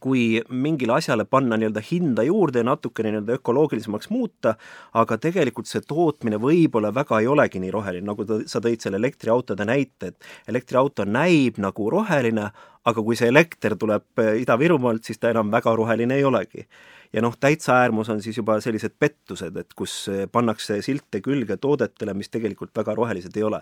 kui 0.00 0.40
mingile 0.48 0.94
asjale 0.94 1.24
panna 1.26 1.56
nii-öelda 1.58 1.82
hinda 1.82 2.22
juurde 2.26 2.62
ja 2.62 2.66
natukene 2.68 3.10
nii-öelda 3.10 3.38
ökoloogilisemaks 3.40 4.10
muuta, 4.14 4.54
aga 4.94 5.18
tegelikult 5.18 5.70
see 5.70 5.82
tootmine 5.86 6.38
võib-olla 6.42 6.92
väga 6.94 7.20
ei 7.20 7.30
olegi 7.30 7.62
nii 7.62 7.72
roheline, 7.74 8.06
nagu 8.06 8.26
ta, 8.28 8.38
sa 8.46 8.62
tõid 8.62 8.84
selle 8.84 9.00
elektriautode 9.02 9.66
näite, 9.66 10.12
et 10.12 10.52
elektriauto 10.54 11.06
näib 11.08 11.58
nagu 11.62 11.90
roheline, 11.90 12.50
aga 12.84 13.02
kui 13.02 13.18
see 13.18 13.30
elekter 13.30 13.76
tuleb 13.78 14.22
Ida-Virumaalt, 14.42 15.04
siis 15.06 15.18
ta 15.18 15.30
enam 15.34 15.50
väga 15.50 15.74
roheline 15.78 16.18
ei 16.18 16.24
olegi 16.26 16.66
ja 17.12 17.22
noh, 17.22 17.34
täitsa 17.40 17.76
äärmus 17.82 18.08
on 18.12 18.22
siis 18.22 18.36
juba 18.36 18.58
sellised 18.60 18.94
pettused, 18.98 19.56
et 19.56 19.74
kus 19.76 19.94
pannakse 20.32 20.80
silte 20.82 21.20
külge 21.24 21.56
toodetele, 21.60 22.14
mis 22.16 22.32
tegelikult 22.32 22.72
väga 22.76 22.94
rohelised 22.98 23.36
ei 23.36 23.44
ole. 23.46 23.60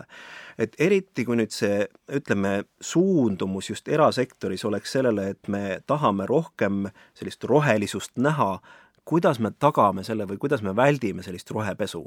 et 0.57 0.75
eriti, 0.79 1.25
kui 1.25 1.37
nüüd 1.39 1.51
see, 1.55 1.85
ütleme, 2.11 2.63
suundumus 2.81 3.69
just 3.69 3.87
erasektoris 3.87 4.65
oleks 4.65 4.97
sellele, 4.97 5.29
et 5.35 5.47
me 5.47 5.81
tahame 5.87 6.25
rohkem 6.29 6.87
sellist 7.13 7.43
rohelisust 7.43 8.17
näha, 8.17 8.59
kuidas 9.05 9.39
me 9.39 9.51
tagame 9.59 10.03
selle 10.03 10.27
või 10.29 10.37
kuidas 10.37 10.61
me 10.61 10.75
väldime 10.75 11.23
sellist 11.23 11.51
rohepesu? 11.51 12.05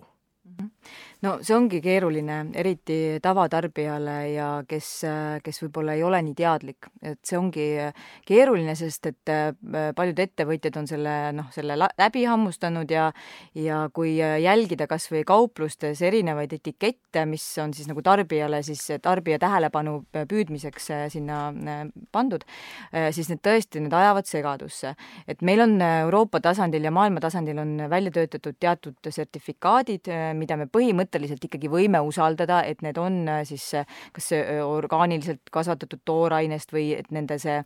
No 1.23 1.39
see 1.41 1.55
ongi 1.57 1.79
keeruline, 1.81 2.51
eriti 2.59 3.19
tavatarbijale 3.23 4.17
ja 4.35 4.49
kes, 4.69 4.89
kes 5.45 5.61
võib-olla 5.63 5.95
ei 5.97 6.03
ole 6.05 6.19
nii 6.27 6.35
teadlik, 6.37 6.89
et 7.01 7.21
see 7.25 7.39
ongi 7.39 7.69
keeruline, 8.27 8.75
sest 8.77 9.09
et 9.09 9.33
äh, 9.33 9.53
paljud 9.97 10.19
ettevõtjad 10.21 10.77
on 10.81 10.89
selle 10.91 11.15
noh, 11.37 11.47
selle 11.55 11.79
läbi 11.79 12.25
hammustanud 12.29 12.91
ja 12.91 13.07
ja 13.55 13.85
kui 13.95 14.17
jälgida 14.19 14.89
kas 14.91 15.07
või 15.13 15.23
kauplustes 15.25 16.03
erinevaid 16.05 16.53
etikette, 16.59 17.25
mis 17.31 17.47
on 17.63 17.73
siis 17.77 17.89
nagu 17.89 18.03
tarbijale 18.05 18.61
siis 18.67 18.83
tarbija 19.03 19.39
tähelepanu 19.47 20.01
püüdmiseks 20.13 20.91
äh, 20.93 21.07
sinna 21.15 21.47
äh, 21.55 21.87
pandud, 22.13 22.45
siis 23.15 23.31
need 23.31 23.41
tõesti, 23.45 23.81
need 23.81 23.95
ajavad 23.95 24.29
segadusse. 24.29 24.95
et 25.29 25.41
meil 25.43 25.65
on 25.65 25.79
Euroopa 25.81 26.41
tasandil 26.45 26.85
ja 26.85 26.93
maailma 26.95 27.23
tasandil 27.25 27.59
on 27.59 27.77
välja 27.91 28.11
töötatud 28.11 28.61
teatud 28.61 29.11
sertifikaadid, 29.11 30.11
mida 30.37 30.57
me 30.61 30.67
põhimõtteliselt 30.67 31.04
ikkagi 31.49 31.71
võime 31.71 32.01
usaldada, 32.05 32.63
et 32.65 32.83
need 32.83 32.99
on 33.01 33.23
äh, 33.29 33.43
siis 33.49 33.67
äh, 33.79 33.87
kas 34.15 34.31
äh, 34.37 34.61
orgaaniliselt 34.65 35.53
kasvatatud 35.53 36.03
toorainest 36.05 36.73
või 36.75 36.93
et 36.99 37.11
nende 37.15 37.39
see 37.43 37.61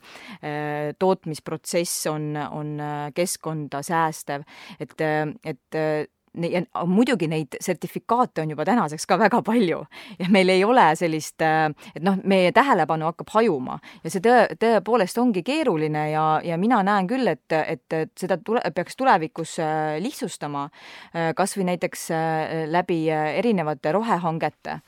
tootmisprotsess 0.99 2.07
on, 2.11 2.31
on 2.37 2.71
keskkonda 3.15 3.81
säästev, 3.85 4.45
et, 4.79 4.93
et 5.47 5.77
ja 6.33 6.61
muidugi 6.85 7.27
neid 7.29 7.57
sertifikaate 7.61 8.43
on 8.43 8.53
juba 8.53 8.65
tänaseks 8.67 9.07
ka 9.09 9.17
väga 9.19 9.41
palju. 9.45 9.81
Ja 10.19 10.29
meil 10.29 10.49
ei 10.49 10.63
ole 10.63 10.85
sellist, 10.99 11.41
äh, 11.41 11.69
et 11.95 12.03
noh, 12.05 12.19
meie 12.23 12.51
tähelepanu 12.55 13.09
hakkab 13.09 13.33
hajuma. 13.33 13.79
Ja 14.03 14.13
see 14.13 14.23
tõe, 14.23 14.45
tõepoolest 14.59 15.17
ongi 15.21 15.43
keeruline 15.45 16.09
ja, 16.11 16.25
ja 16.45 16.57
mina 16.61 16.81
näen 16.85 17.09
küll, 17.09 17.27
et, 17.27 17.45
et, 17.57 17.85
et 17.93 18.13
seda 18.19 18.39
tule, 18.43 18.61
peaks 18.75 18.99
tulevikus 18.99 19.57
äh, 19.63 19.97
lihtsustama, 20.03 20.67
äh, 21.13 21.31
kas 21.37 21.57
või 21.57 21.69
näiteks 21.71 22.07
läbi 22.69 23.01
erinevate 23.09 23.91
rohehangete 23.93 24.79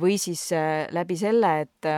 või 0.00 0.16
siis 0.20 0.48
läbi 0.94 1.16
selle, 1.18 1.52
et 1.64 1.88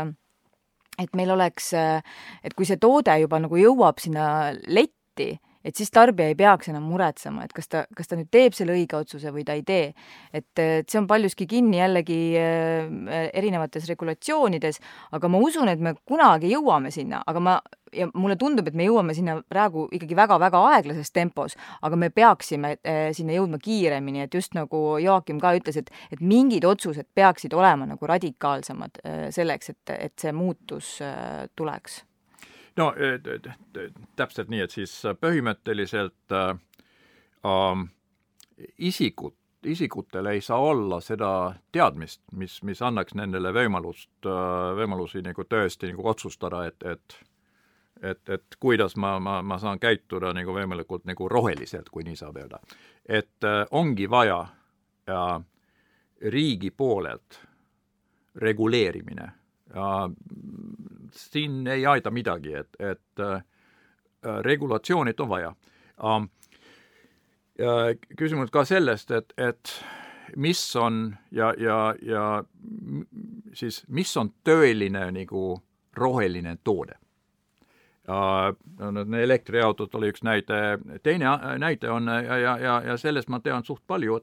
et 0.99 1.15
meil 1.15 1.31
oleks, 1.31 1.71
et 1.77 2.55
kui 2.57 2.67
see 2.67 2.79
toode 2.81 3.15
juba 3.23 3.39
nagu 3.43 3.59
jõuab 3.61 4.01
sinna 4.03 4.51
letti, 4.67 5.37
et 5.65 5.77
siis 5.77 5.91
tarbija 5.95 6.31
ei 6.31 6.37
peaks 6.39 6.71
enam 6.71 6.87
muretsema, 6.89 7.45
et 7.45 7.53
kas 7.57 7.71
ta, 7.71 7.85
kas 7.97 8.11
ta 8.11 8.19
nüüd 8.19 8.31
teeb 8.33 8.57
selle 8.57 8.75
õige 8.77 8.99
otsuse 8.99 9.33
või 9.35 9.45
ta 9.47 9.57
ei 9.59 9.65
tee. 9.67 9.93
et, 10.33 10.47
et 10.59 10.89
see 10.89 11.01
on 11.01 11.09
paljuski 11.11 11.47
kinni 11.51 11.81
jällegi 11.81 12.21
äh, 12.39 13.29
erinevates 13.37 13.89
regulatsioonides, 13.91 14.81
aga 15.13 15.29
ma 15.29 15.43
usun, 15.43 15.69
et 15.69 15.83
me 15.83 15.95
kunagi 16.09 16.53
jõuame 16.53 16.93
sinna, 16.95 17.23
aga 17.27 17.43
ma, 17.43 17.57
ja 17.95 18.09
mulle 18.15 18.37
tundub, 18.41 18.69
et 18.69 18.77
me 18.79 18.87
jõuame 18.87 19.17
sinna 19.17 19.39
praegu 19.49 19.89
ikkagi 19.95 20.17
väga-väga 20.19 20.63
aeglases 20.73 21.13
tempos, 21.13 21.57
aga 21.83 22.01
me 22.01 22.11
peaksime 22.15 22.77
äh, 22.79 23.09
sinna 23.17 23.37
jõudma 23.39 23.61
kiiremini, 23.63 24.27
et 24.27 24.35
just 24.35 24.55
nagu 24.59 24.99
Joakim 25.03 25.41
ka 25.43 25.55
ütles, 25.59 25.81
et, 25.81 25.91
et 26.13 26.23
mingid 26.23 26.67
otsused 26.69 27.11
peaksid 27.15 27.57
olema 27.57 27.89
nagu 27.89 28.11
radikaalsemad 28.11 29.03
äh, 29.05 29.25
selleks, 29.35 29.75
et, 29.75 29.97
et 29.99 30.15
see 30.19 30.35
muutus 30.37 30.99
tuleks 31.57 32.03
no 32.79 32.93
täpselt 34.17 34.49
nii, 34.53 34.63
et 34.65 34.75
siis 34.75 34.95
äh, 35.07 35.17
põhimõtteliselt 35.19 36.35
äh, 36.35 36.51
äh, 37.47 37.85
isikud, 38.79 39.35
isikutel 39.67 40.31
ei 40.33 40.41
saa 40.45 40.59
olla 40.63 41.01
seda 41.05 41.31
teadmist, 41.73 42.23
mis, 42.33 42.61
mis 42.63 42.83
annaks 42.83 43.17
nendele 43.19 43.53
võimalust 43.55 44.27
äh,, 44.27 44.77
võimalusi 44.79 45.23
nagu 45.27 45.45
tõesti 45.45 45.91
nagu 45.93 46.07
otsustada, 46.15 46.67
et, 46.71 46.83
et 46.83 47.19
et, 48.03 48.29
et 48.29 48.57
kuidas 48.61 48.97
ma, 48.97 49.17
ma, 49.19 49.41
ma 49.43 49.59
saan 49.59 49.81
käituda 49.83 50.33
nagu 50.37 50.55
võimalikult 50.55 51.07
nagu 51.09 51.29
roheliselt, 51.29 51.89
kui 51.91 52.05
nii 52.07 52.17
saab 52.17 52.37
öelda. 52.39 52.61
et 53.09 53.45
äh, 53.45 53.65
ongi 53.71 54.11
vaja 54.11 54.41
äh, 55.11 55.41
riigi 56.23 56.71
poolelt 56.71 57.41
reguleerimine 58.35 59.33
ja 59.75 60.11
siin 61.13 61.67
ei 61.67 61.87
aita 61.87 62.11
midagi, 62.11 62.55
et, 62.55 62.77
et 62.79 63.21
äh, 63.21 63.43
regulatsioonid 64.43 65.21
on 65.21 65.29
vaja 65.29 65.55
ähm,. 66.05 66.31
küsimus 68.17 68.51
ka 68.55 68.63
sellest, 68.65 69.11
et, 69.11 69.33
et 69.37 69.73
mis 70.37 70.61
on 70.77 71.17
ja, 71.31 71.55
ja, 71.59 71.95
ja 72.03 72.45
siis 73.53 73.83
mis 73.89 74.17
on 74.17 74.31
tõeline 74.45 75.09
nagu 75.13 75.63
roheline 75.97 76.57
toode 76.65 76.95
uh,. 78.09 78.55
no 78.79 79.19
elektriautod 79.19 79.95
oli 79.95 80.13
üks 80.13 80.23
näide, 80.23 80.79
teine 81.03 81.35
näide 81.59 81.91
on 81.91 82.07
ja, 82.09 82.39
ja, 82.39 82.57
ja, 82.87 82.97
sellest 82.97 83.29
ma 83.29 83.41
tean 83.41 83.65
suht 83.65 83.83
palju, 83.87 84.21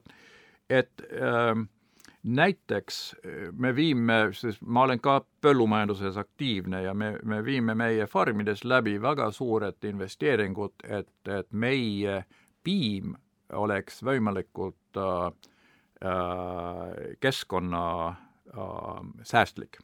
et 0.70 1.04
uh, 1.12 1.66
näiteks 2.26 3.16
eh, 3.24 3.52
me 3.52 3.74
viime, 3.76 4.14
sest 4.34 4.62
ma 4.62 4.82
olen 4.82 5.00
ka 5.00 5.20
põllumajanduses 5.44 6.18
aktiivne 6.18 6.82
ja 6.82 6.94
me, 6.94 7.14
me 7.22 7.42
viime 7.44 7.74
meie 7.78 8.06
farmides 8.10 8.64
läbi 8.64 8.96
väga 9.02 9.30
suured 9.30 9.84
investeeringud, 9.86 10.74
et, 10.88 11.12
et 11.30 11.52
meie 11.52 12.24
piim 12.66 13.14
oleks 13.54 14.02
võimalikult 14.02 14.98
äh, 14.98 15.26
äh, 16.02 17.14
keskkonna 17.20 17.84
äh, 18.08 19.04
säästlik. 19.22 19.78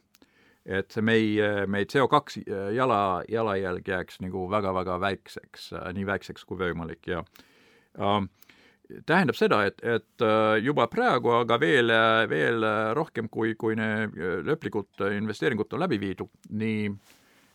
et 0.65 0.91
see 0.95 1.03
meie, 1.03 1.65
meie 1.67 1.83
CO2 1.91 2.45
jala, 2.71 3.23
jalajälg 3.27 3.87
jääks 3.87 4.21
nagu 4.23 4.45
väga-väga 4.51 4.95
väikseks 4.99 5.73
äh,, 5.75 5.89
nii 5.93 6.05
väikseks 6.07 6.45
kui 6.47 6.59
võimalik 6.59 7.07
ja 7.07 7.19
äh, 7.99 8.21
tähendab 9.05 9.37
seda, 9.37 9.63
et, 9.67 9.81
et 9.83 10.25
juba 10.63 10.87
praegu, 10.91 11.31
aga 11.39 11.57
veel, 11.59 11.91
veel 12.29 12.65
rohkem, 12.97 13.29
kui, 13.31 13.55
kui 13.59 13.75
need 13.79 14.15
lõplikud 14.47 15.03
investeeringud 15.17 15.73
on 15.73 15.83
läbi 15.85 15.99
viidud, 16.01 16.29
nii 16.49 16.91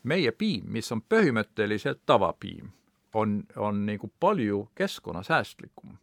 meie 0.09 0.33
piim, 0.33 0.67
mis 0.73 0.91
on 0.95 1.03
põhimõtteliselt 1.03 2.03
tavapiim, 2.07 2.71
on, 3.15 3.43
on 3.57 3.85
nagu 3.87 4.11
palju 4.21 4.69
keskkonnasäästlikum, 4.79 5.97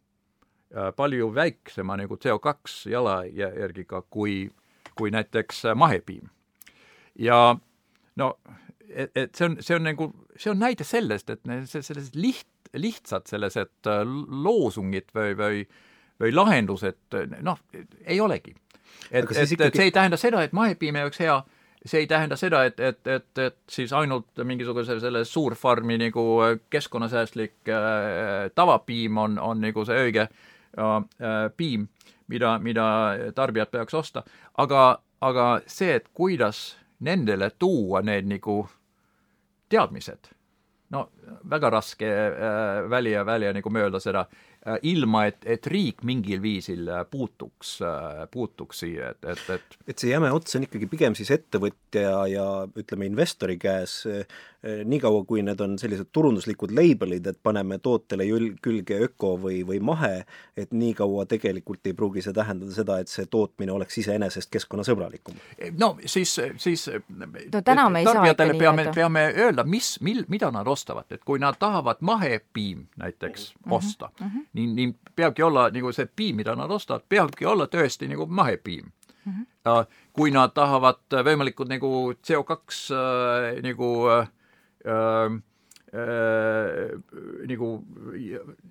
palju 0.96 1.30
väiksema 1.34 1.96
nagu 1.96 2.18
CO2 2.20 2.90
jalajärgiga 2.90 4.02
kui, 4.10 4.50
kui 4.94 5.10
näiteks 5.10 5.62
mahepiim. 5.74 6.28
ja 7.18 7.56
no 8.16 8.38
et, 8.90 9.10
et 9.14 9.34
see 9.34 9.48
on, 9.48 9.56
see 9.60 9.76
on 9.76 9.86
nagu, 9.86 10.10
see 10.36 10.52
on 10.52 10.60
näide 10.60 10.84
sellest, 10.86 11.30
et 11.30 11.42
sellised 11.70 12.16
liht, 12.18 12.48
lihtsad 12.76 13.26
sellised 13.30 13.90
äh, 13.90 14.02
loosungid 14.46 15.10
või, 15.16 15.34
või, 15.38 15.66
või 16.22 16.32
lahendused 16.34 17.18
noh, 17.42 17.60
ei 18.04 18.20
olegi. 18.20 18.54
et, 19.10 19.24
et, 19.24 19.36
et 19.36 19.52
ikkagi... 19.52 19.76
see 19.76 19.90
ei 19.90 19.94
tähenda 19.94 20.18
seda, 20.20 20.42
et 20.42 20.56
mahepiim 20.56 20.96
ei 20.96 21.06
oleks 21.06 21.22
hea, 21.22 21.36
see 21.86 22.04
ei 22.04 22.10
tähenda 22.10 22.36
seda, 22.36 22.64
et, 22.64 22.80
et, 22.80 23.00
et, 23.06 23.38
et 23.38 23.58
siis 23.70 23.92
ainult 23.92 24.44
mingisuguse 24.44 24.98
selle 25.00 25.24
suurfarmi 25.24 25.98
nagu 26.06 26.26
keskkonnasäästlik 26.70 27.70
äh, 27.70 28.50
tavapiim 28.54 29.18
on, 29.18 29.38
on 29.38 29.62
nagu 29.62 29.84
see 29.88 30.08
õige 30.08 30.26
äh, 30.26 31.36
piim, 31.56 31.88
mida, 32.28 32.56
mida 32.62 32.86
tarbijad 33.34 33.70
peaks 33.70 33.94
osta, 33.94 34.24
aga, 34.58 34.88
aga 35.20 35.46
see, 35.66 35.94
et 36.00 36.10
kuidas 36.14 36.74
nendele 36.98 37.50
tuua 37.58 38.02
need 38.02 38.26
nagu 38.26 38.66
teadmised. 39.68 40.30
no 40.88 41.08
väga 41.50 41.70
raske 41.70 42.06
äh, 42.06 42.82
välja, 42.88 43.24
välja 43.24 43.52
nagu 43.52 43.70
mööda 43.70 44.00
seda 44.00 44.26
ilma 44.82 45.26
et, 45.30 45.38
et 45.46 45.66
riik 45.70 46.02
mingil 46.06 46.40
viisil 46.42 46.88
äh, 46.90 47.04
puutuks 47.10 47.76
äh,, 47.86 48.24
puutuks 48.30 48.82
siia, 48.82 49.12
et, 49.14 49.24
et, 49.32 49.44
et 49.54 49.76
et 49.86 50.02
see 50.02 50.10
jäme 50.10 50.30
ots 50.34 50.58
on 50.58 50.66
ikkagi 50.66 50.88
pigem 50.90 51.14
siis 51.18 51.30
ettevõtja 51.34 52.26
ja 52.32 52.46
ütleme, 52.74 53.06
investori 53.06 53.58
käes 53.62 54.00
äh, 54.10 54.24
niikaua, 54.84 55.24
kui 55.24 55.42
need 55.46 55.60
on 55.60 55.76
sellised 55.78 56.08
turunduslikud 56.12 56.72
label'id, 56.74 57.26
et 57.26 57.38
paneme 57.42 57.78
tootele 57.82 58.24
jül-, 58.26 58.54
külge 58.62 58.98
öko 59.06 59.34
või, 59.40 59.60
või 59.66 59.80
mahe, 59.84 60.24
et 60.56 60.72
niikaua 60.74 61.26
tegelikult 61.30 61.86
ei 61.86 61.94
pruugi 61.94 62.24
see 62.24 62.34
tähendada 62.36 62.74
seda, 62.74 62.98
et 63.02 63.12
see 63.12 63.26
tootmine 63.30 63.72
oleks 63.72 63.98
iseenesest 64.02 64.50
keskkonnasõbralikum. 64.56 65.38
Eh, 65.58 65.72
no 65.78 65.94
siis, 66.04 66.34
siis 66.62 66.88
no 66.88 67.62
täna 67.62 67.88
me 67.92 68.02
ei 68.02 68.08
saa 68.10 68.26
ikka 68.30 68.48
nii 68.50 68.60
peame, 68.60 68.88
peame 68.94 69.26
öelda, 69.36 69.66
mis, 69.68 69.96
mil, 70.02 70.24
mida 70.32 70.50
nad 70.54 70.66
ostavad, 70.66 71.06
et 71.14 71.24
kui 71.24 71.40
nad 71.42 71.58
tahavad 71.60 72.02
mahepiim 72.06 72.86
näiteks 72.96 73.52
mm 73.54 73.70
-hmm. 73.70 73.76
osta 73.76 74.10
mm, 74.20 74.26
-hmm. 74.26 74.46
Nii, 74.56 74.66
nii 74.74 74.92
peabki 75.16 75.42
olla 75.42 75.68
nagu 75.72 75.92
see 75.92 76.08
piim, 76.16 76.40
mida 76.42 76.54
nad 76.58 76.70
ostavad, 76.70 77.04
peabki 77.08 77.46
olla 77.48 77.68
tõesti 77.72 78.08
nagu 78.10 78.26
mahepiim 78.26 78.86
mm. 79.26 79.32
-hmm. 79.32 79.86
kui 80.12 80.30
nad 80.30 80.54
tahavad 80.54 81.18
võimalikult 81.24 81.68
nagu 81.68 82.12
CO2 82.12 82.56
äh, 82.94 83.62
nagu 83.62 83.90
äh, 84.08 84.28
äh, 84.86 85.36
äh, 85.94 86.90
nagu, 87.48 87.84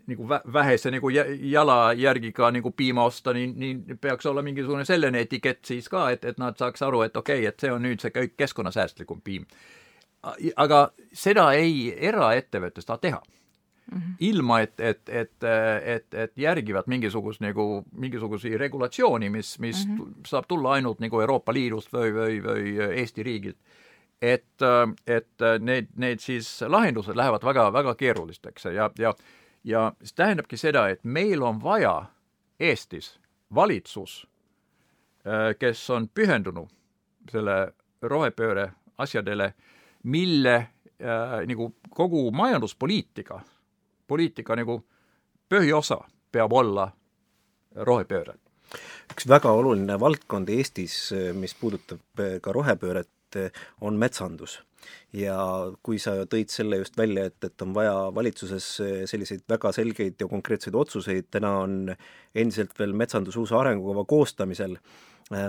nagu 0.07 0.29
vähese 0.53 0.91
nagu 0.91 1.09
jalajärgiga 1.09 2.51
nagu 2.51 2.71
piima 2.71 3.03
osta, 3.03 3.33
nii, 3.33 3.53
nii 3.55 3.97
peaks 4.01 4.25
olla 4.25 4.41
mingisugune 4.41 4.85
selline 4.85 5.19
etikett 5.19 5.65
siis 5.65 5.89
ka, 5.89 6.09
et, 6.09 6.25
et 6.25 6.37
nad 6.37 6.57
saaks 6.57 6.81
aru, 6.81 7.01
et 7.01 7.17
okei 7.17 7.39
okay,, 7.39 7.47
et 7.47 7.59
see 7.59 7.71
on 7.71 7.81
nüüd 7.81 7.99
see 7.99 8.11
kõik 8.11 8.35
keskkonnasäästlikum 8.37 9.21
piim. 9.21 9.45
aga 10.55 10.91
seda 11.13 11.51
ei 11.53 11.93
eraettevõttes 12.07 12.85
taha 12.85 12.97
teha 12.97 13.21
Mm 13.91 13.97
-hmm. 13.97 14.15
ilma 14.19 14.61
et, 14.61 14.79
et, 14.79 15.09
et, 15.09 15.43
et, 15.83 16.13
et 16.13 16.31
järgivad 16.37 16.83
mingisugust 16.87 17.41
nagu, 17.41 17.83
mingisuguseid 17.91 18.57
regulatsiooni, 18.57 19.29
mis, 19.29 19.59
mis 19.59 19.87
mm 19.87 19.97
-hmm. 19.97 20.13
saab 20.27 20.45
tulla 20.47 20.71
ainult 20.73 20.99
nagu 20.99 21.21
Euroopa 21.21 21.53
Liidust 21.53 21.93
või, 21.93 22.13
või, 22.13 22.41
või 22.43 22.79
Eesti 22.97 23.23
riigilt 23.23 23.57
et, 24.21 24.61
et 25.07 25.43
need, 25.59 25.87
need 25.95 26.19
siis 26.19 26.61
lahendused 26.61 27.15
lähevad 27.15 27.43
väga, 27.43 27.73
väga 27.73 27.95
keerulisteks 27.95 28.65
ja, 28.65 28.89
ja, 28.99 29.13
ja 29.63 29.91
see 30.03 30.15
tähendabki 30.15 30.57
seda, 30.57 30.87
et 30.89 31.03
meil 31.03 31.43
on 31.43 31.63
vaja 31.63 32.05
Eestis 32.59 33.19
valitsus, 33.55 34.27
kes 35.59 35.89
on 35.89 36.07
pühendunud 36.07 36.69
selle 37.31 37.73
rohepööre 38.01 38.69
asjadele, 39.01 39.53
mille 40.03 40.55
äh, 40.55 41.41
nagu 41.49 41.71
kogu 41.89 42.29
majanduspoliitika, 42.31 43.41
poliitika 44.07 44.55
nagu 44.55 44.79
põhiosa 45.49 45.99
peab 46.31 46.53
olla 46.53 46.89
rohepööre 47.75 48.35
üks 49.13 49.27
väga 49.29 49.51
oluline 49.55 49.97
valdkond 50.01 50.49
Eestis, 50.51 50.95
mis 51.37 51.53
puudutab 51.59 52.23
ka 52.41 52.55
rohepööret, 52.55 53.11
on 53.83 53.97
metsandus. 53.99 54.61
ja 55.11 55.35
kui 55.83 55.97
sa 55.99 56.11
tõid 56.29 56.51
selle 56.53 56.77
just 56.77 56.97
välja, 56.97 57.25
et, 57.25 57.43
et 57.43 57.61
on 57.65 57.73
vaja 57.73 57.93
valitsuses 58.15 58.67
selliseid 59.09 59.41
väga 59.49 59.71
selgeid 59.73 60.21
ja 60.21 60.27
konkreetseid 60.29 60.75
otsuseid, 60.75 61.27
täna 61.33 61.51
on 61.63 61.75
endiselt 62.35 62.77
veel 62.79 62.93
metsanduse 62.93 63.39
uus 63.41 63.51
arengukava 63.51 64.05
koostamisel 64.05 64.77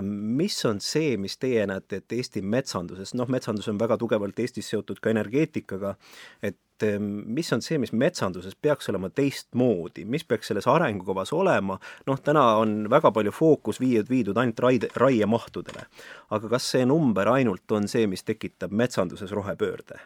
mis 0.01 0.57
on 0.65 0.81
see, 0.81 1.17
mis 1.21 1.37
teie 1.37 1.67
näete, 1.69 2.01
et 2.01 2.13
Eesti 2.17 2.41
metsanduses, 2.41 3.13
noh, 3.13 3.29
metsandus 3.29 3.69
on 3.69 3.77
väga 3.79 3.97
tugevalt 4.01 4.39
Eestis 4.41 4.71
seotud 4.73 4.99
ka 4.99 5.13
energeetikaga, 5.13 5.93
et 6.41 6.57
ehm, 6.85 7.05
mis 7.33 7.49
on 7.53 7.63
see, 7.65 7.79
mis 7.81 7.93
metsanduses 7.93 8.55
peaks 8.61 8.89
olema 8.91 9.09
teistmoodi, 9.09 10.05
mis 10.05 10.25
peaks 10.27 10.51
selles 10.51 10.67
arengukavas 10.69 11.33
olema, 11.33 11.79
noh, 12.07 12.21
täna 12.23 12.43
on 12.61 12.89
väga 12.91 13.11
palju 13.15 13.33
fookus 13.35 13.81
viidud, 13.83 14.09
viidud 14.11 14.37
ainult 14.37 14.59
raide, 14.63 14.91
raiemahtudele. 14.95 15.87
aga 16.29 16.49
kas 16.49 16.71
see 16.75 16.85
number 16.85 17.29
ainult 17.31 17.71
on 17.71 17.87
see, 17.87 18.07
mis 18.07 18.23
tekitab 18.23 18.71
metsanduses 18.71 19.31
rohepöörde? 19.31 19.99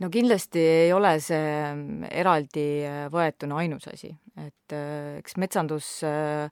no 0.00 0.08
kindlasti 0.08 0.60
ei 0.86 0.92
ole 0.96 1.16
see 1.20 1.48
ehm, 1.60 2.04
eraldi 2.10 2.68
võetuna 3.12 3.60
ainus 3.64 3.88
asi, 3.92 4.14
et 4.40 4.78
eks 5.20 5.36
metsandus 5.36 5.98
äh, 6.08 6.48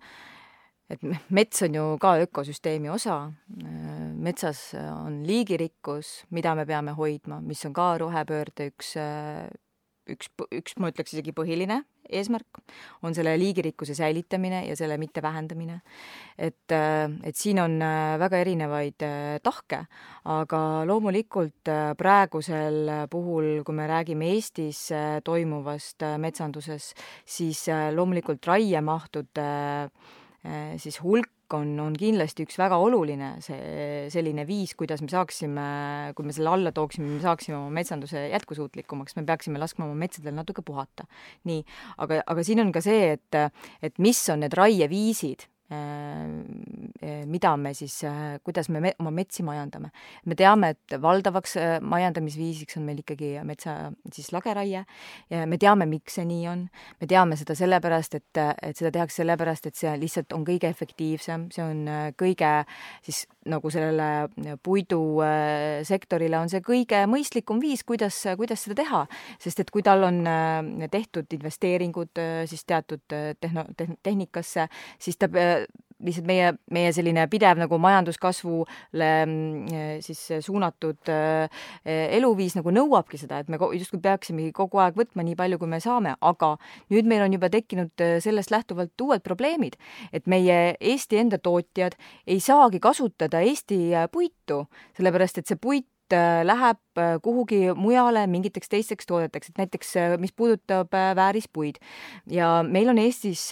et 0.89 1.05
mets 1.29 1.63
on 1.67 1.77
ju 1.77 1.85
ka 2.01 2.15
ökosüsteemi 2.25 2.91
osa, 2.93 3.21
metsas 4.17 4.71
on 4.79 5.23
liigirikkus, 5.29 6.25
mida 6.35 6.55
me 6.59 6.67
peame 6.69 6.97
hoidma, 6.97 7.43
mis 7.45 7.65
on 7.69 7.77
ka 7.77 7.93
rohepöörde 8.01 8.71
üks, 8.73 8.95
üks, 10.09 10.33
üks, 10.49 10.77
ma 10.81 10.93
ütleks 10.93 11.13
isegi 11.15 11.37
põhiline 11.37 11.83
eesmärk, 12.09 12.63
on 13.05 13.13
selle 13.13 13.35
liigirikkuse 13.37 13.93
säilitamine 13.93 14.63
ja 14.65 14.77
selle 14.81 14.97
mitte 14.97 15.21
vähendamine. 15.21 15.83
et, 16.39 16.73
et 16.73 17.37
siin 17.37 17.61
on 17.61 17.77
väga 18.23 18.41
erinevaid 18.41 19.05
tahke, 19.45 19.83
aga 20.25 20.61
loomulikult 20.89 21.69
praegusel 22.01 22.95
puhul, 23.13 23.61
kui 23.61 23.77
me 23.77 23.91
räägime 23.93 24.33
Eestis 24.33 24.87
toimuvast 25.25 26.07
metsanduses, 26.17 26.95
siis 27.29 27.67
loomulikult 27.93 28.49
raiemahtude 28.49 29.49
Äh, 29.49 29.91
siis 30.79 31.01
hulk 31.03 31.55
on, 31.57 31.73
on 31.81 31.97
kindlasti 31.99 32.45
üks 32.47 32.59
väga 32.61 32.77
oluline 32.81 33.31
see 33.45 34.07
selline 34.13 34.45
viis, 34.49 34.75
kuidas 34.79 35.03
me 35.03 35.11
saaksime, 35.11 35.67
kui 36.17 36.29
me 36.29 36.35
selle 36.37 36.53
alla 36.53 36.73
tooksime, 36.77 37.09
me 37.17 37.21
saaksime 37.25 37.57
oma 37.59 37.73
metsanduse 37.81 38.29
jätkusuutlikumaks, 38.35 39.17
me 39.19 39.27
peaksime 39.29 39.61
laskma 39.61 39.89
oma 39.89 39.99
metsadel 39.99 40.37
natuke 40.37 40.63
puhata. 40.63 41.09
nii, 41.49 41.63
aga, 42.05 42.23
aga 42.27 42.47
siin 42.47 42.63
on 42.65 42.73
ka 42.73 42.85
see, 42.85 43.15
et, 43.17 43.41
et 43.83 44.03
mis 44.03 44.23
on 44.33 44.45
need 44.45 44.57
raieviisid 44.59 45.49
Äh, 45.49 45.58
mida 47.29 47.57
me 47.57 47.75
siis, 47.75 48.05
äh, 48.05 48.39
kuidas 48.45 48.69
me, 48.69 48.93
oma 48.99 49.11
metsi 49.11 49.43
majandame. 49.43 49.91
me 50.25 50.35
teame, 50.35 50.71
et 50.71 50.97
valdavaks 51.03 51.57
äh, 51.57 51.81
majandamisviisiks 51.81 52.79
on 52.81 52.87
meil 52.89 53.03
ikkagi 53.03 53.35
metsa 53.45 53.93
siis 54.13 54.33
lageraie 54.33 54.85
ja 55.31 55.47
me 55.47 55.59
teame, 55.59 55.87
miks 55.87 56.19
see 56.19 56.25
nii 56.25 56.49
on. 56.49 56.69
me 57.01 57.07
teame 57.07 57.37
seda 57.37 57.55
sellepärast, 57.59 58.15
et, 58.15 58.43
et 58.63 58.77
seda 58.77 58.93
tehakse 58.95 59.23
sellepärast, 59.23 59.69
et 59.69 59.77
see 59.77 59.93
lihtsalt 60.01 60.33
on 60.33 60.47
kõige 60.49 60.71
efektiivsem, 60.73 61.49
see 61.53 61.65
on 61.65 61.85
kõige 62.19 62.53
siis 63.05 63.27
nagu 63.49 63.71
sellele 63.73 64.59
puidusektorile 64.65 66.39
on 66.39 66.53
see 66.53 66.63
kõige 66.65 67.03
mõistlikum 67.11 67.61
viis, 67.63 67.85
kuidas, 67.89 68.21
kuidas 68.39 68.65
seda 68.67 68.79
teha. 68.83 69.05
sest 69.41 69.61
et 69.61 69.71
kui 69.75 69.83
tal 69.83 70.05
on 70.09 70.23
tehtud 70.91 71.39
investeeringud 71.39 72.23
siis 72.47 72.65
teatud 72.65 73.05
tehno-, 73.41 73.69
tehnikasse, 74.03 74.69
siis 74.99 75.17
ta 75.17 75.29
lihtsalt 76.05 76.29
meie, 76.29 76.53
meie 76.75 76.93
selline 76.95 77.25
pidev 77.31 77.59
nagu 77.61 77.79
majanduskasvule 77.83 79.11
mm, 79.27 79.99
siis 80.05 80.21
suunatud 80.45 81.11
äh, 81.13 81.63
eluviis 82.19 82.57
nagu 82.59 82.73
nõuabki 82.75 83.21
seda, 83.21 83.41
et 83.43 83.51
me 83.51 83.59
justkui 83.59 84.01
peaksimegi 84.05 84.53
kogu 84.57 84.81
aeg 84.83 84.99
võtma 84.99 85.25
nii 85.27 85.37
palju, 85.39 85.59
kui 85.61 85.71
me 85.71 85.81
saame, 85.83 86.15
aga 86.21 86.55
nüüd 86.93 87.09
meil 87.11 87.25
on 87.27 87.37
juba 87.37 87.51
tekkinud 87.53 88.05
äh, 88.05 88.17
sellest 88.25 88.55
lähtuvalt 88.55 89.07
uued 89.07 89.25
probleemid, 89.27 89.79
et 90.13 90.27
meie 90.31 90.77
Eesti 90.79 91.21
enda 91.21 91.41
tootjad 91.43 91.99
ei 92.27 92.41
saagi 92.43 92.81
kasutada 92.83 93.43
Eesti 93.45 93.81
äh, 93.95 94.09
puitu, 94.13 94.65
sellepärast 94.99 95.43
et 95.43 95.51
see 95.51 95.59
puit 95.61 95.87
äh, 95.87 95.98
läheb 96.13 96.99
äh, 96.99 97.17
kuhugi 97.23 97.73
mujale 97.77 98.27
mingiteks 98.31 98.71
teisteks 98.73 99.07
toodeteks, 99.09 99.51
et 99.51 99.61
näiteks 99.61 99.95
mis 100.23 100.33
puudutab 100.37 100.93
väärispuid 100.93 101.79
ja 102.33 102.63
meil 102.67 102.89
on 102.93 102.99
Eestis 102.99 103.49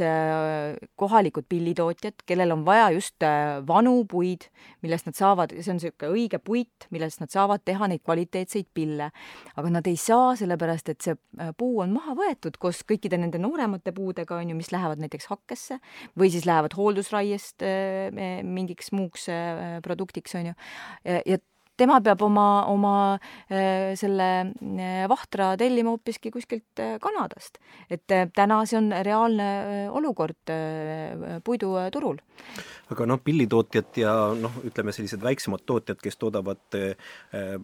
kohalikud 0.97 1.47
pillitootjad, 1.49 2.25
kellel 2.27 2.55
on 2.55 2.65
vaja 2.67 2.91
just 2.95 3.23
vanu 3.67 4.05
puid, 4.09 4.49
millest 4.83 5.09
nad 5.09 5.17
saavad, 5.19 5.55
see 5.57 5.73
on 5.73 5.81
niisugune 5.81 6.13
õige 6.13 6.41
puit, 6.43 6.89
millest 6.95 7.23
nad 7.23 7.33
saavad 7.33 7.65
teha 7.65 7.89
neid 7.91 8.03
kvaliteetseid 8.05 8.69
pille. 8.75 9.11
aga 9.57 9.73
nad 9.73 9.87
ei 9.87 9.97
saa, 10.01 10.35
sellepärast 10.37 10.89
et 10.93 11.01
see 11.05 11.17
puu 11.59 11.81
on 11.85 11.93
maha 11.95 12.17
võetud 12.19 12.59
koos 12.59 12.83
kõikide 12.89 13.19
nende 13.21 13.41
nooremate 13.43 13.93
puudega, 13.97 14.41
on 14.41 14.51
ju, 14.51 14.57
mis 14.59 14.73
lähevad 14.75 15.03
näiteks 15.03 15.31
hakkesse 15.33 15.81
või 16.19 16.31
siis 16.35 16.47
lähevad 16.49 16.77
hooldusraiest 16.77 17.65
mingiks 18.43 18.93
muuks 18.93 19.29
produktiks, 19.85 20.35
on 20.39 20.53
ju. 20.53 20.57
ja 21.05 21.39
tema 21.77 21.99
peab 22.05 22.23
oma, 22.27 22.47
oma 22.73 22.95
äh, 23.51 23.95
selle 23.99 24.29
äh, 24.47 25.05
vahtra 25.11 25.53
tellima 25.61 25.93
hoopiski 25.95 26.33
kuskilt 26.35 26.83
äh, 26.83 26.97
Kanadast. 27.03 27.61
et 27.91 28.07
täna 28.35 28.61
see 28.67 28.79
on 28.79 28.91
reaalne 29.05 29.47
olukord 29.95 30.53
puiduturul. 31.45 32.19
aga 32.91 33.07
noh, 33.07 33.21
pillitootjad 33.25 34.01
ja 34.01 34.15
noh, 34.39 34.59
ütleme 34.67 34.95
sellised 34.95 35.23
väiksemad 35.23 35.65
tootjad, 35.67 36.01
kes 36.03 36.19
toodavad 36.21 36.79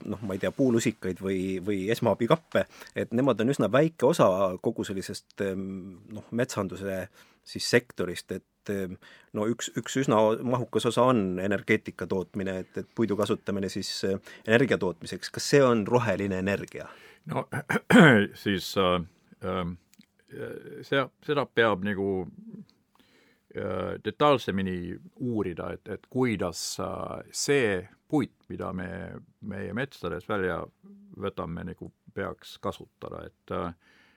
noh, 0.04 0.22
ma 0.22 0.36
ei 0.36 0.42
tea, 0.42 0.52
puulusikaid 0.54 1.22
või, 1.22 1.58
või 1.64 1.84
esmaabikappe, 1.94 2.64
et 2.96 3.12
nemad 3.16 3.40
on 3.42 3.54
üsna 3.54 3.70
väike 3.72 4.06
osa 4.08 4.28
kogu 4.62 4.84
sellisest 4.86 5.44
noh, 5.46 6.26
metsanduse 6.30 7.06
siis 7.44 7.68
sektorist, 7.70 8.32
et 8.32 8.46
et 8.70 8.98
no 9.36 9.46
üks, 9.50 9.70
üks 9.78 9.96
üsna 10.04 10.18
mahukas 10.44 10.86
osa 10.90 11.08
on 11.10 11.40
energeetika 11.42 12.06
tootmine, 12.06 12.58
et, 12.64 12.76
et 12.76 12.90
puidu 12.94 13.16
kasutamine 13.18 13.70
siis 13.72 13.90
äh, 14.08 14.34
energia 14.46 14.78
tootmiseks, 14.78 15.32
kas 15.34 15.48
see 15.54 15.62
on 15.64 15.86
roheline 15.86 16.38
energia? 16.42 16.88
no 17.32 17.46
siis 18.44 18.74
äh, 18.78 18.98
äh, 19.46 19.72
see, 20.82 21.02
seda 21.26 21.46
peab 21.46 21.84
nagu 21.86 22.08
äh, 23.56 23.96
detailsemini 24.04 24.94
uurida, 25.20 25.72
et, 25.76 25.88
et 25.88 26.06
kuidas 26.10 26.62
äh, 26.82 27.24
see 27.30 27.80
puit, 28.12 28.34
mida 28.52 28.72
me 28.76 28.88
meie 29.48 29.72
metsades 29.72 30.28
välja 30.28 30.60
võtame, 31.16 31.64
nagu 31.64 31.92
peaks 32.14 32.58
kasutada, 32.62 33.26
et 33.26 33.54
äh, 33.56 33.72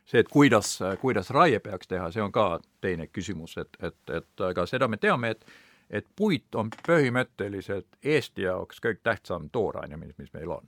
see, 0.06 0.22
et 0.22 0.32
kuidas, 0.32 0.78
kuidas 1.02 1.30
raie 1.34 1.60
peaks 1.60 1.88
teha, 1.88 2.10
see 2.14 2.24
on 2.24 2.32
ka 2.32 2.60
teine 2.82 3.08
küsimus, 3.08 3.58
et, 3.62 3.78
et, 3.82 3.98
et 4.14 4.48
aga 4.50 4.66
seda 4.70 4.88
me 4.88 4.98
teame, 5.02 5.36
et 5.36 5.46
et 5.90 6.08
puit 6.16 6.56
on 6.56 6.72
põhimõtteliselt 6.88 8.00
Eesti 8.04 8.48
jaoks 8.48 8.82
kõige 8.82 9.04
tähtsam 9.06 9.50
tooraine, 9.54 9.98
mis, 10.02 10.16
mis 10.18 10.32
meil 10.34 10.50
on. 10.58 10.66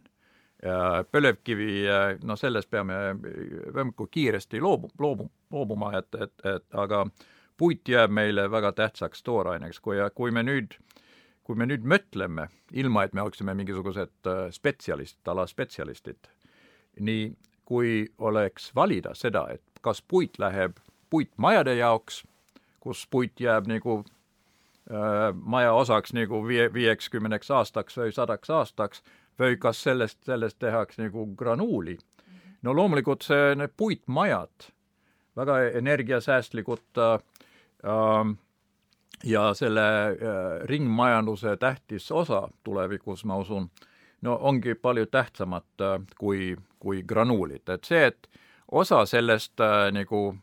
põlevkivi, 1.11 1.85
no 2.25 2.35
sellest 2.35 2.69
peame 2.69 2.95
võimalikult 3.15 4.11
kiiresti 4.11 4.61
loobu, 4.61 4.89
loobu, 4.99 5.27
loobuma, 5.53 5.91
et, 5.97 6.15
et, 6.21 6.33
et 6.45 6.77
aga 6.83 7.03
puit 7.57 7.89
jääb 7.89 8.13
meile 8.13 8.47
väga 8.51 8.71
tähtsaks 8.77 9.23
tooraineks, 9.23 9.79
kui, 9.79 9.97
kui 10.15 10.31
me 10.31 10.43
nüüd 10.43 10.77
kui 11.47 11.55
me 11.55 11.63
nüüd 11.63 11.85
mõtleme, 11.87 12.49
ilma 12.75 13.05
et 13.05 13.13
me 13.15 13.21
oleksime 13.23 13.53
mingisugused 13.55 14.27
spetsialistid, 14.51 15.21
ala 15.31 15.45
spetsialistid, 15.47 16.27
nii 16.99 17.29
kui 17.67 18.07
oleks 18.17 18.71
valida 18.75 19.11
seda, 19.15 19.47
et 19.51 19.81
kas 19.83 20.01
puit 20.01 20.39
läheb 20.39 20.77
puitmajade 21.09 21.75
jaoks, 21.75 22.23
kus 22.79 23.03
puit 23.11 23.39
jääb 23.39 23.67
nagu 23.67 23.99
äh, 23.99 25.35
maja 25.35 25.73
osaks 25.73 26.15
nagu 26.15 26.41
viie, 26.47 26.69
viiekümneks 26.73 27.51
aastaks 27.51 27.99
või 27.99 28.15
sadaks 28.15 28.49
aastaks, 28.49 29.03
või 29.39 29.57
kas 29.59 29.83
sellest, 29.83 30.23
sellest 30.25 30.59
tehakse 30.59 31.03
nagu 31.03 31.27
granuuli. 31.35 31.97
no 32.61 32.73
loomulikult 32.75 33.21
see, 33.21 33.55
need 33.55 33.75
puitmajad, 33.77 34.71
väga 35.35 35.59
energiasäästlikud 35.79 37.03
äh, 37.03 37.19
äh, 37.85 38.35
ja 39.23 39.53
selle 39.53 39.87
äh, 40.07 40.15
ringmajanduse 40.63 41.57
tähtis 41.57 42.11
osa 42.11 42.47
tulevikus, 42.63 43.25
ma 43.25 43.37
usun, 43.37 43.69
no 44.21 44.37
ongi 44.41 44.75
palju 44.75 45.05
tähtsamad 45.05 45.81
äh, 45.81 45.99
kui, 46.19 46.55
kui 46.79 47.03
granuulid, 47.03 47.69
et 47.69 47.83
see, 47.83 48.05
et 48.11 48.29
osa 48.71 49.05
sellest 49.05 49.59
äh, 49.59 49.89
nagu 49.93 50.37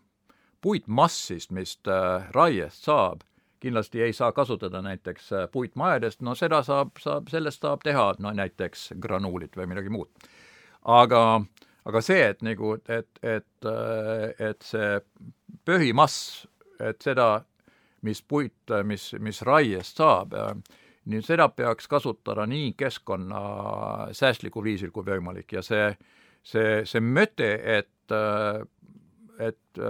puitmassist, 0.65 1.51
mis 1.53 1.77
äh, 1.89 2.31
raiest 2.33 2.87
saab, 2.89 3.21
kindlasti 3.61 4.03
ei 4.03 4.13
saa 4.13 4.33
kasutada 4.33 4.83
näiteks 4.83 5.33
äh, 5.33 5.49
puitmajadest, 5.53 6.23
no 6.23 6.35
seda 6.35 6.63
saab, 6.63 6.97
saab, 7.01 7.29
sellest 7.33 7.65
saab 7.65 7.85
teha 7.85 8.07
no 8.19 8.33
näiteks 8.33 8.95
granuulit 9.01 9.57
või 9.57 9.69
midagi 9.73 9.93
muud. 9.93 10.29
aga, 10.85 11.21
aga 11.85 12.03
see, 12.05 12.23
et 12.31 12.43
nagu, 12.45 12.75
et, 12.89 13.21
et, 13.23 13.69
äh, 13.69 14.49
et 14.51 14.65
see 14.65 15.01
põhimass, 15.69 16.47
et 16.81 17.05
seda, 17.05 17.29
mis 18.05 18.23
puit, 18.23 18.77
mis, 18.85 19.11
mis 19.21 19.43
raiest 19.45 20.01
saab 20.01 20.33
äh,, 20.37 20.81
nii 21.11 21.23
seda 21.25 21.49
peaks 21.53 21.89
kasutada 21.91 22.47
nii 22.49 22.73
keskkonnasäästlikul 22.81 24.65
viisil 24.65 24.93
kui 24.95 25.05
võimalik. 25.07 25.53
Ja 25.57 25.63
see, 25.63 25.91
see, 26.43 26.83
see 26.89 27.05
mõte, 27.05 27.51
et, 27.79 28.17
et 29.39 29.83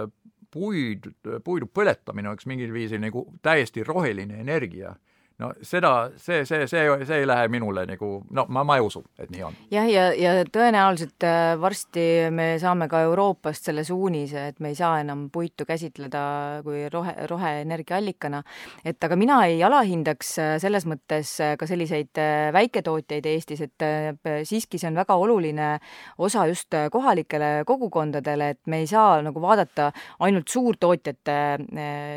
puid, 0.51 1.09
puidu 1.43 1.67
põletamine 1.71 2.31
oleks 2.31 2.47
mingil 2.49 2.73
viisil 2.75 3.01
nagu 3.03 3.25
täiesti 3.45 3.83
roheline 3.83 4.39
energia 4.43 4.95
no 5.37 5.49
seda, 5.61 6.11
see, 6.15 6.45
see, 6.47 6.63
see, 6.67 6.83
see 7.03 7.17
ei 7.19 7.27
lähe 7.27 7.47
minule 7.51 7.83
nagu, 7.89 8.09
no 8.31 8.45
ma, 8.47 8.63
ma 8.67 8.77
ei 8.79 8.83
usu, 8.85 9.01
et 9.19 9.31
nii 9.33 9.43
on. 9.43 9.57
jah, 9.73 9.87
ja, 9.91 10.05
ja, 10.15 10.31
ja 10.39 10.45
tõenäoliselt 10.47 11.25
äh, 11.27 11.55
varsti 11.59 12.05
me 12.31 12.53
saame 12.61 12.87
ka 12.91 13.01
Euroopast 13.03 13.67
selle 13.67 13.83
suunise, 13.87 14.47
et 14.53 14.61
me 14.63 14.71
ei 14.71 14.77
saa 14.79 15.01
enam 15.03 15.25
puitu 15.33 15.67
käsitleda 15.67 16.21
kui 16.63 16.85
rohe, 16.91 17.15
roheenergiaallikana. 17.27 18.41
et 18.85 19.03
aga 19.03 19.17
mina 19.19 19.41
ei 19.49 19.59
alahindaks 19.67 20.31
äh, 20.39 20.53
selles 20.63 20.87
mõttes 20.87 21.33
äh, 21.43 21.57
ka 21.59 21.67
selliseid 21.67 22.15
väiketootjaid 22.55 23.27
Eestis, 23.27 23.65
et 23.65 23.83
siiski 24.47 24.79
see 24.79 24.87
on 24.87 24.95
väga 24.95 25.17
oluline 25.19 25.67
osa 26.23 26.45
just 26.47 26.71
kohalikele 26.91 27.65
kogukondadele, 27.67 28.49
et 28.55 28.61
me 28.71 28.79
ei 28.83 28.87
saa 28.87 29.19
nagu 29.25 29.41
vaadata 29.43 29.89
ainult 30.23 30.47
suurtootjate 30.47 31.37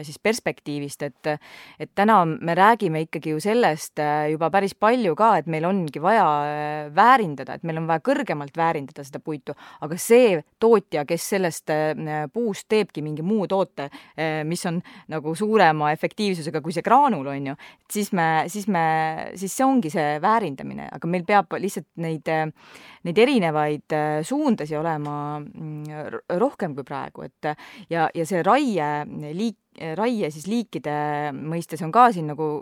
siis 0.07 0.19
perspektiivist, 0.23 1.03
et 1.03 1.33
et 1.79 1.91
täna 1.99 2.21
me 2.25 2.55
räägime 2.55 3.03
ikkagi 3.09 3.33
ju 3.33 3.41
sellest 3.43 3.99
äh, 4.03 4.29
juba 4.35 4.51
päris 4.53 4.75
palju 4.79 5.15
ka, 5.19 5.33
et 5.41 5.49
meil 5.51 5.65
ongi 5.69 6.01
vaja 6.03 6.27
äh, 6.45 6.91
väärindada, 6.95 7.57
et 7.57 7.65
meil 7.67 7.81
on 7.81 7.89
vaja 7.89 8.03
kõrgemalt 8.05 8.57
väärindada 8.57 9.05
seda 9.07 9.21
puitu, 9.25 9.57
aga 9.85 9.99
see 10.01 10.37
tootja, 10.61 11.07
kes 11.09 11.29
sellest 11.33 11.73
äh, 11.73 12.27
puust 12.33 12.69
teebki 12.69 13.03
mingi 13.05 13.25
muu 13.25 13.47
toote, 13.49 13.89
mis 14.45 14.61
on 14.69 14.81
nagu 15.11 15.33
suurema 15.39 15.93
efektiivsusega 15.95 16.61
kui 16.63 16.75
see 16.75 16.85
graanul, 16.85 17.27
on 17.31 17.51
ju, 17.51 17.55
siis 17.91 18.11
me, 18.17 18.27
siis 18.53 18.67
me, 18.71 18.85
siis 19.39 19.55
see 19.57 19.67
ongi 19.67 19.93
see 19.93 20.19
väärindamine, 20.23 20.89
aga 20.93 21.11
meil 21.11 21.25
peab 21.29 21.55
lihtsalt 21.61 21.89
neid, 22.03 22.29
neid 23.07 23.21
erinevaid 23.25 23.97
suundasi 24.27 24.77
olema 24.79 25.15
mm, 25.39 26.19
rohkem 26.41 26.75
kui 26.77 26.87
praegu, 26.89 27.29
et 27.29 27.53
ja, 27.93 28.09
ja 28.13 28.27
see 28.29 28.43
raie 28.47 28.91
liik, 29.39 29.59
raie 29.99 30.33
siis 30.35 30.49
liikide 30.51 30.99
mõistes 31.39 31.83
on 31.87 31.95
ka 31.95 32.09
siin 32.13 32.29
nagu 32.33 32.59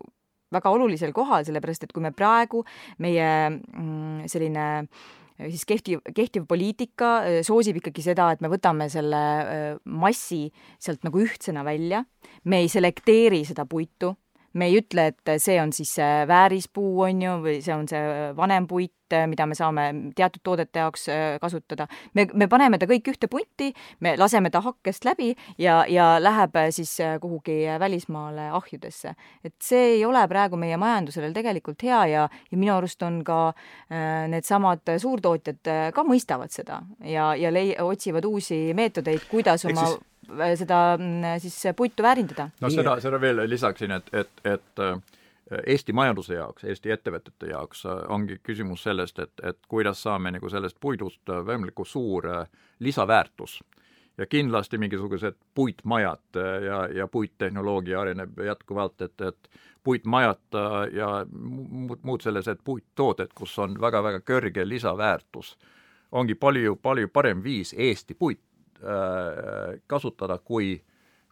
väga 0.55 0.73
olulisel 0.73 1.15
kohal, 1.17 1.47
sellepärast 1.47 1.87
et 1.87 1.95
kui 1.95 2.05
me 2.05 2.13
praegu, 2.15 2.63
meie 3.03 3.29
mm, 3.51 4.27
selline 4.31 4.67
äh, 4.81 5.49
siis 5.51 5.67
kehtiv, 5.69 6.03
kehtiv 6.17 6.47
poliitika 6.49 7.11
äh, 7.23 7.41
soosib 7.47 7.81
ikkagi 7.81 8.05
seda, 8.05 8.31
et 8.33 8.45
me 8.45 8.51
võtame 8.53 8.89
selle 8.93 9.23
äh, 9.41 9.67
massi 9.85 10.47
sealt 10.79 11.05
nagu 11.07 11.21
ühtsena 11.25 11.65
välja, 11.67 12.05
me 12.45 12.63
ei 12.65 12.71
selekteeri 12.73 13.43
seda 13.49 13.67
puitu, 13.69 14.15
me 14.57 14.71
ei 14.71 14.81
ütle, 14.81 15.11
et 15.13 15.37
see 15.43 15.59
on 15.61 15.73
siis 15.75 15.93
see 15.99 16.27
väärispuu, 16.29 16.93
on 17.07 17.23
ju, 17.23 17.35
või 17.45 17.59
see 17.65 17.75
on 17.75 17.89
see 17.91 18.31
vanem 18.37 18.69
puit, 18.71 18.93
mida 19.31 19.47
me 19.47 19.55
saame 19.55 19.85
teatud 20.19 20.43
toodete 20.43 20.81
jaoks 20.83 21.05
äh, 21.13 21.37
kasutada. 21.41 21.87
me, 22.15 22.27
me 22.35 22.49
paneme 22.51 22.79
ta 22.79 22.89
kõik 22.91 23.13
ühte 23.13 23.29
punti, 23.31 23.71
me 24.01 24.17
laseme 24.19 24.51
ta 24.51 24.61
hakkest 24.65 25.07
läbi 25.07 25.31
ja, 25.63 25.85
ja 25.89 26.17
läheb 26.19 26.57
äh, 26.59 26.71
siis 26.75 26.97
äh, 27.05 27.19
kuhugi 27.23 27.65
välismaale 27.79 28.49
ahjudesse. 28.57 29.15
et 29.45 29.55
see 29.63 29.85
ei 29.99 30.05
ole 30.05 30.27
praegu 30.29 30.59
meie 30.59 30.77
majandusele 30.77 31.31
tegelikult 31.37 31.83
hea 31.87 32.01
ja, 32.11 32.27
ja 32.51 32.59
minu 32.59 32.75
arust 32.75 33.03
on 33.07 33.23
ka 33.25 33.39
needsamad 34.31 34.97
suurtootjad 34.99 35.93
ka 35.95 36.05
mõistavad 36.07 36.51
seda 36.51 36.81
ja, 37.05 37.35
ja 37.39 37.53
lei-, 37.55 37.77
otsivad 37.83 38.27
uusi 38.27 38.75
meetodeid, 38.75 39.29
kuidas 39.31 39.65
oma 39.69 39.87
siis 39.87 39.99
Äh, 39.99 40.16
seda 40.57 40.97
mm, 40.99 41.39
siis 41.43 41.62
puitu 41.77 42.03
väärindada. 42.03 42.51
no 42.61 42.70
seda, 42.70 42.99
seda 43.01 43.20
veel 43.20 43.45
lisaksin, 43.51 43.91
et, 43.91 44.11
et, 44.12 44.43
et 44.45 44.83
äh, 44.83 44.99
Eesti 45.66 45.93
majanduse 45.95 46.35
jaoks, 46.35 46.64
Eesti 46.64 46.91
ettevõtete 46.91 47.53
jaoks 47.53 47.85
äh, 47.87 48.03
ongi 48.11 48.41
küsimus 48.43 48.83
sellest, 48.83 49.18
et, 49.22 49.33
et 49.43 49.59
kuidas 49.68 50.03
saame 50.03 50.33
nagu 50.35 50.51
sellest 50.51 50.81
puidust 50.81 51.22
võimalikult 51.31 51.89
suur 51.89 52.29
lisaväärtus. 52.79 53.61
ja 54.18 54.27
kindlasti 54.27 54.79
mingisugused 54.79 55.35
puitmajad 55.55 56.37
äh, 56.37 56.62
ja, 56.64 56.89
ja 56.89 57.07
puittehnoloogia 57.09 58.01
areneb 58.01 58.39
jätkuvalt, 58.41 59.01
et, 59.01 59.20
et 59.20 59.51
puitmajad 59.85 60.55
äh, 60.55 60.97
ja 60.97 61.27
muud, 61.31 61.99
muud 62.03 62.20
sellised 62.20 62.59
puittooted, 62.64 63.31
kus 63.35 63.59
on 63.59 63.81
väga-väga 63.81 64.20
kõrge 64.27 64.68
lisaväärtus, 64.68 65.57
ongi 66.12 66.35
palju, 66.35 66.77
palju 66.83 67.09
parem 67.09 67.43
viis 67.45 67.74
Eesti 67.79 68.14
puit 68.14 68.41
äh, 68.41 68.56
kasutada, 69.87 70.39
kui 70.39 70.83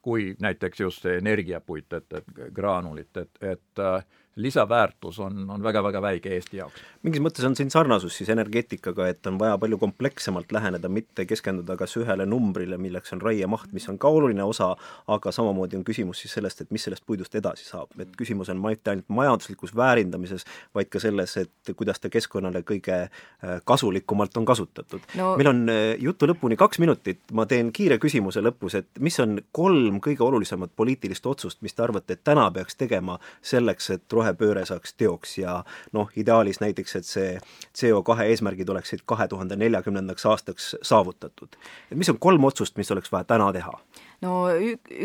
kui 0.05 0.35
näiteks 0.41 0.81
just 0.81 1.03
see 1.03 1.17
energiapuit, 1.17 1.93
et, 1.97 2.13
et 2.13 2.27
graanulit, 2.53 3.17
et, 3.17 3.39
et 3.41 3.81
äh, 3.81 4.05
lisaväärtus 4.37 5.19
on, 5.19 5.51
on 5.51 5.63
väga-väga 5.63 6.03
väike 6.03 6.33
Eesti 6.35 6.57
jaoks. 6.57 6.83
mingis 7.03 7.23
mõttes 7.23 7.45
on 7.47 7.55
siin 7.57 7.71
sarnasus 7.71 8.17
siis 8.19 8.29
energeetikaga, 8.35 9.07
et 9.09 9.27
on 9.27 9.39
vaja 9.39 9.59
palju 9.59 9.79
komplekssemalt 9.79 10.53
läheneda, 10.53 10.89
mitte 10.89 11.27
keskenduda 11.27 11.77
kas 11.77 11.97
ühele 12.01 12.27
numbrile, 12.27 12.79
milleks 12.81 13.13
on 13.15 13.23
raiemaht, 13.23 13.73
mis 13.73 13.87
on 13.89 13.99
ka 13.99 14.09
oluline 14.09 14.43
osa, 14.43 14.73
aga 15.07 15.33
samamoodi 15.33 15.79
on 15.79 15.85
küsimus 15.87 16.25
siis 16.25 16.35
sellest, 16.39 16.65
et 16.65 16.73
mis 16.75 16.83
sellest 16.83 17.07
puidust 17.07 17.35
edasi 17.35 17.67
saab. 17.69 17.95
et 18.01 18.17
küsimus 18.19 18.51
on 18.51 18.59
mitte 18.63 18.91
ainult 18.91 19.09
majanduslikus 19.09 19.77
väärindamises, 19.77 20.45
vaid 20.75 20.91
ka 20.91 21.01
selles, 21.01 21.37
et 21.37 21.75
kuidas 21.77 22.01
ta 22.01 22.11
keskkonnale 22.11 22.65
kõige 22.67 22.99
äh, 23.05 23.61
kasulikumalt 23.65 24.37
on 24.37 24.45
kasutatud 24.45 25.01
no.... 25.15 25.37
meil 25.37 25.53
on 25.53 25.63
äh, 25.71 25.95
jutu 26.01 26.27
lõpuni 26.27 26.59
kaks 26.59 26.83
minutit, 26.83 27.23
ma 27.33 27.47
teen 27.47 27.71
kiire 27.73 27.99
küsimuse 28.03 28.43
lõpus, 28.43 28.79
et 28.81 28.91
mis 28.99 29.19
on 29.23 29.39
kolm 29.53 30.01
kõige 30.03 30.27
olulisemat 30.27 30.75
poliitilist 30.77 31.27
otsust, 31.27 31.63
mis 31.63 31.75
te 31.75 31.87
arvate, 31.87 32.19
et 32.19 32.25
täna 32.25 32.51
peaks 32.51 32.77
tegema 32.81 33.19
selleks, 33.43 33.91
et 33.95 34.19
rohepööre 34.25 34.65
saaks 34.69 34.97
teoks 34.99 35.39
ja 35.39 35.61
noh, 35.93 36.11
ideaalis 36.17 36.61
näiteks, 36.65 36.97
et 36.97 37.09
see 37.09 37.31
CO2 37.77 38.29
eesmärgid 38.31 38.69
oleksid 38.73 39.05
kahe 39.07 39.29
tuhande 39.29 39.57
neljakümnendaks 39.61 40.27
aastaks 40.27 40.75
saavutatud. 40.83 41.57
mis 41.95 42.11
on 42.11 42.19
kolm 42.19 42.45
otsust, 42.45 42.77
mis 42.77 42.91
oleks 42.91 43.13
vaja 43.13 43.25
täna 43.35 43.53
teha? 43.53 43.79
no 44.25 44.33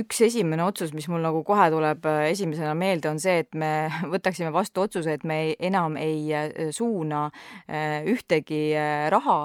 üks 0.02 0.22
esimene 0.28 0.64
otsus, 0.66 0.94
mis 0.96 1.08
mul 1.12 1.24
nagu 1.24 1.42
kohe 1.48 1.70
tuleb 1.74 2.06
äh, 2.10 2.30
esimesena 2.34 2.76
meelde, 2.78 3.10
on 3.12 3.20
see, 3.22 3.40
et 3.44 3.58
me 3.58 3.90
võtaksime 4.14 4.52
vastu 4.56 4.86
otsuse, 4.86 5.18
et 5.18 5.26
me 5.28 5.42
ei, 5.48 5.56
enam 5.72 5.98
ei 6.00 6.22
äh, 6.36 6.70
suuna 6.76 7.28
äh, 7.30 8.00
ühtegi 8.10 8.62
raha, 9.10 9.40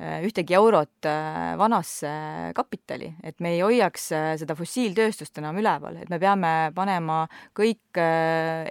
ühtegi 0.00 0.54
eurot 0.56 1.06
vanasse 1.60 2.10
kapitali, 2.56 3.10
et 3.22 3.36
me 3.44 3.54
ei 3.54 3.60
hoiaks 3.60 4.06
seda 4.40 4.56
fossiiltööstust 4.56 5.36
enam 5.42 5.58
üleval, 5.60 5.98
et 6.00 6.08
me 6.08 6.18
peame 6.22 6.52
panema 6.74 7.18
kõik 7.56 8.00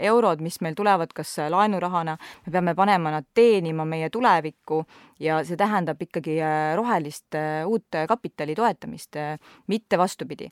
eurod, 0.10 0.42
mis 0.42 0.58
meil 0.66 0.78
tulevad 0.78 1.14
kas 1.14 1.36
laenurahana, 1.54 2.18
me 2.48 2.54
peame 2.56 2.74
panema 2.78 3.14
nad 3.14 3.30
teenima 3.38 3.86
meie 3.86 4.10
tulevikku 4.10 4.84
ja 5.24 5.40
see 5.48 5.58
tähendab 5.60 6.00
ikkagi 6.04 6.38
äh, 6.44 6.74
rohelist 6.80 7.36
äh, 7.38 7.64
uut 7.68 8.00
kapitali 8.08 8.56
toetamist, 8.58 9.16
äh, 9.20 9.36
mitte 9.68 10.00
vastupidi. 10.00 10.50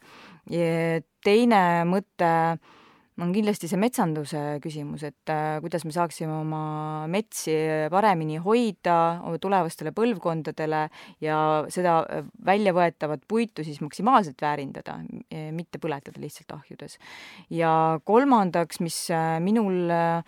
teine 1.24 1.62
mõte 1.84 2.30
on 3.22 3.34
kindlasti 3.34 3.70
see 3.70 3.80
metsanduse 3.82 4.42
küsimus, 4.64 5.04
et 5.08 5.34
kuidas 5.64 5.86
me 5.88 5.94
saaksime 5.96 6.36
oma 6.38 6.62
metsi 7.12 7.56
paremini 7.92 8.38
hoida 8.44 8.98
tulevastele 9.42 9.94
põlvkondadele 9.98 10.84
ja 11.26 11.40
seda 11.74 12.00
väljavõetavat 12.46 13.26
puitu 13.28 13.66
siis 13.66 13.82
maksimaalselt 13.82 14.42
väärindada, 14.42 15.00
mitte 15.56 15.82
põletada 15.82 16.22
lihtsalt 16.22 16.54
ahjudes. 16.60 16.98
ja 17.50 18.00
kolmandaks, 18.06 18.82
mis 18.86 19.02
minul 19.44 19.88
Äh, 19.98 20.24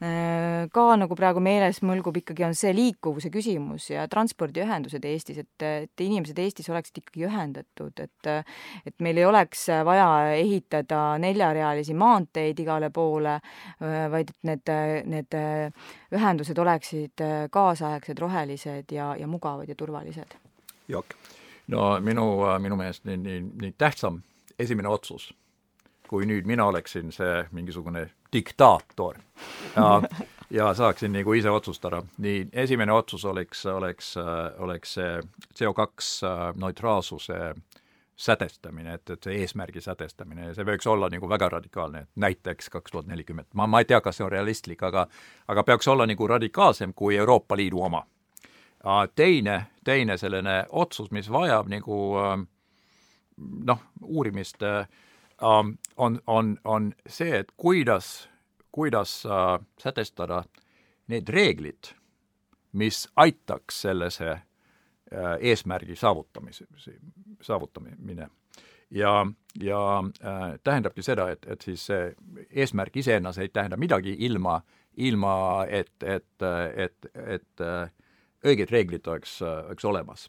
ka 0.00 0.84
nagu 0.96 1.16
praegu 1.16 1.42
meeles 1.44 1.82
mõlgub 1.84 2.16
ikkagi, 2.22 2.44
on 2.46 2.54
see 2.56 2.70
liikuvuse 2.72 3.28
küsimus 3.32 3.90
ja 3.90 4.06
transpordiühendused 4.08 5.04
Eestis, 5.04 5.42
et, 5.42 5.64
et 5.66 6.04
inimesed 6.04 6.38
Eestis 6.40 6.70
oleksid 6.72 7.02
ikkagi 7.02 7.26
ühendatud, 7.28 8.00
et 8.00 8.30
et 8.88 8.94
meil 9.04 9.20
ei 9.20 9.26
oleks 9.28 9.66
vaja 9.84 10.06
ehitada 10.38 11.18
neljarealisi 11.20 11.92
maanteid 11.94 12.62
igale 12.64 12.88
poole, 12.90 13.36
vaid 13.80 14.32
et 14.32 14.48
need, 14.48 14.72
need 15.12 15.36
ühendused 16.16 16.58
oleksid 16.64 17.24
kaasaegsed, 17.52 18.18
rohelised 18.24 18.96
ja, 18.96 19.12
ja 19.20 19.28
mugavad 19.28 19.68
ja 19.68 19.76
turvalised. 19.76 20.38
Jaak? 20.88 21.12
no 21.70 21.92
minu, 22.00 22.24
minu 22.58 22.80
meelest 22.80 23.04
nii, 23.04 23.20
nii, 23.20 23.42
nii 23.60 23.76
tähtsam 23.78 24.22
esimene 24.58 24.88
otsus 24.90 25.28
kui 26.10 26.26
nüüd 26.26 26.48
mina 26.50 26.64
oleksin 26.66 27.12
see 27.14 27.44
mingisugune 27.54 28.08
diktaator 28.32 29.18
ja, 29.76 30.02
ja 30.50 30.74
saaksin 30.74 31.12
nagu 31.12 31.32
ise 31.32 31.50
otsustada. 31.50 32.02
nii, 32.18 32.48
esimene 32.52 32.92
otsus 32.92 33.24
oleks, 33.24 33.66
oleks, 33.66 34.14
oleks 34.58 34.94
see 34.94 35.20
CO2 35.58 35.86
äh, 36.26 36.54
neutraalsuse 36.56 37.54
sätestamine, 38.20 38.94
et, 38.94 39.10
et 39.10 39.22
see 39.22 39.38
eesmärgi 39.40 39.80
sätestamine 39.80 40.50
ja 40.50 40.54
see 40.54 40.66
võiks 40.68 40.88
olla 40.90 41.08
nagu 41.08 41.28
väga 41.28 41.48
radikaalne, 41.56 42.04
et 42.04 42.10
näiteks 42.20 42.68
kaks 42.70 42.92
tuhat 42.92 43.06
nelikümmend. 43.08 43.48
ma, 43.54 43.66
ma 43.66 43.80
ei 43.80 43.88
tea, 43.88 44.00
kas 44.04 44.20
see 44.20 44.26
on 44.26 44.32
realistlik, 44.32 44.82
aga 44.82 45.06
aga 45.48 45.64
peaks 45.64 45.88
olla 45.88 46.06
nagu 46.06 46.26
radikaalsem 46.28 46.92
kui 46.94 47.16
Euroopa 47.16 47.56
Liidu 47.56 47.82
oma. 47.82 48.06
teine, 49.14 49.66
teine 49.84 50.16
selline 50.16 50.64
otsus, 50.68 51.10
mis 51.10 51.30
vajab 51.30 51.68
nagu 51.68 51.96
äh, 52.20 52.36
noh, 53.64 53.80
uurimist 54.02 54.62
äh, 54.62 54.86
um, 55.42 55.76
on, 55.96 56.20
on, 56.26 56.58
on 56.64 56.92
see, 57.06 57.38
et 57.38 57.52
kuidas, 57.56 58.28
kuidas 58.72 59.24
uh, 59.26 59.58
sätestada 59.82 60.44
need 61.08 61.28
reeglid, 61.28 61.94
mis 62.72 63.08
aitaks 63.16 63.82
sellise 63.82 64.30
uh, 64.32 65.36
eesmärgi 65.40 65.96
saavutamise, 65.96 66.66
saavutamine. 67.42 68.28
ja, 68.90 69.26
ja 69.60 70.02
äh, 70.24 70.58
tähendabki 70.64 71.02
seda, 71.02 71.30
et, 71.30 71.46
et 71.46 71.62
siis 71.62 71.86
see 71.86 72.14
eesmärk 72.50 72.96
iseennast 72.96 73.38
ei 73.38 73.48
tähenda 73.48 73.76
midagi 73.76 74.16
ilma, 74.18 74.60
ilma 74.96 75.64
et, 75.68 75.92
et, 76.02 76.42
et, 76.74 77.10
et 77.14 77.60
äh, 77.60 77.90
õiged 78.44 78.70
reeglid 78.70 79.06
oleks, 79.06 79.42
oleks 79.42 79.84
olemas 79.84 80.28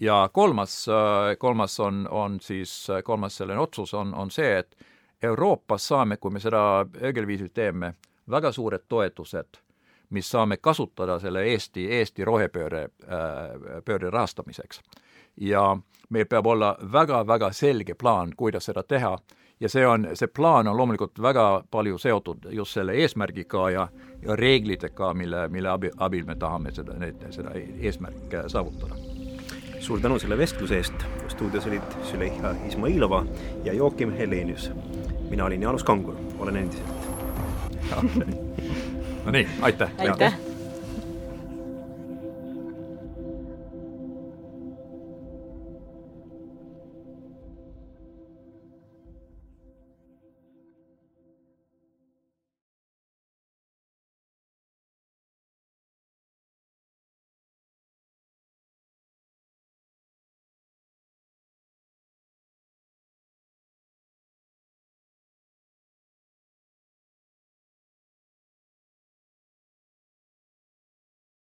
ja 0.00 0.30
kolmas, 0.32 0.86
kolmas 1.38 1.80
on, 1.80 2.08
on 2.10 2.40
siis, 2.40 2.88
kolmas 3.04 3.36
selline 3.36 3.60
otsus 3.60 3.94
on, 3.94 4.14
on 4.14 4.30
see, 4.30 4.58
et 4.58 4.76
Euroopas 5.22 5.88
saame, 5.88 6.16
kui 6.16 6.30
me 6.30 6.40
seda 6.40 6.82
õigel 6.82 7.26
viisil 7.26 7.52
teeme, 7.54 7.94
väga 8.30 8.52
suured 8.52 8.88
toetused, 8.88 9.60
mis 10.10 10.30
saame 10.30 10.56
kasutada 10.56 11.18
selle 11.22 11.44
Eesti, 11.52 11.86
Eesti 11.98 12.24
rohepööre 12.24 12.82
äh,, 12.82 13.82
pöörde 13.84 14.10
rahastamiseks. 14.10 14.80
ja 15.36 15.76
meil 16.10 16.26
peab 16.26 16.46
olla 16.46 16.76
väga-väga 16.92 17.52
selge 17.52 17.94
plaan, 17.94 18.32
kuidas 18.36 18.64
seda 18.64 18.82
teha 18.82 19.18
ja 19.60 19.68
see 19.68 19.86
on, 19.86 20.08
see 20.14 20.28
plaan 20.28 20.68
on 20.68 20.76
loomulikult 20.76 21.22
väga 21.22 21.64
palju 21.70 21.98
seotud 21.98 22.50
just 22.50 22.72
selle 22.72 22.92
eesmärgiga 22.92 23.70
ja, 23.70 23.88
ja 24.22 24.36
reeglitega, 24.36 25.14
mille, 25.14 25.48
mille 25.48 25.68
abil, 25.68 25.96
abil 25.96 26.26
me 26.26 26.36
tahame 26.36 26.74
seda, 26.74 26.98
neid, 26.98 27.24
seda 27.30 27.54
eesmärke 27.56 28.48
saavutada 28.48 29.11
suur 29.82 30.00
tänu 30.00 30.18
selle 30.22 30.38
vestluse 30.38 30.76
eest, 30.78 31.06
stuudios 31.28 31.66
olid 31.66 31.96
Züleyxa 32.06 32.54
Izmailova 32.68 33.24
ja 33.64 33.72
Joakim 33.72 34.12
Helenius. 34.12 34.70
mina 35.30 35.44
olin 35.44 35.62
Jaanus 35.62 35.84
Kangur, 35.84 36.14
olen 36.38 36.56
endiselt 36.56 37.02
no 39.24 39.32
nii, 39.32 39.48
aitäh! 39.60 39.90
aitäh! 39.98 40.51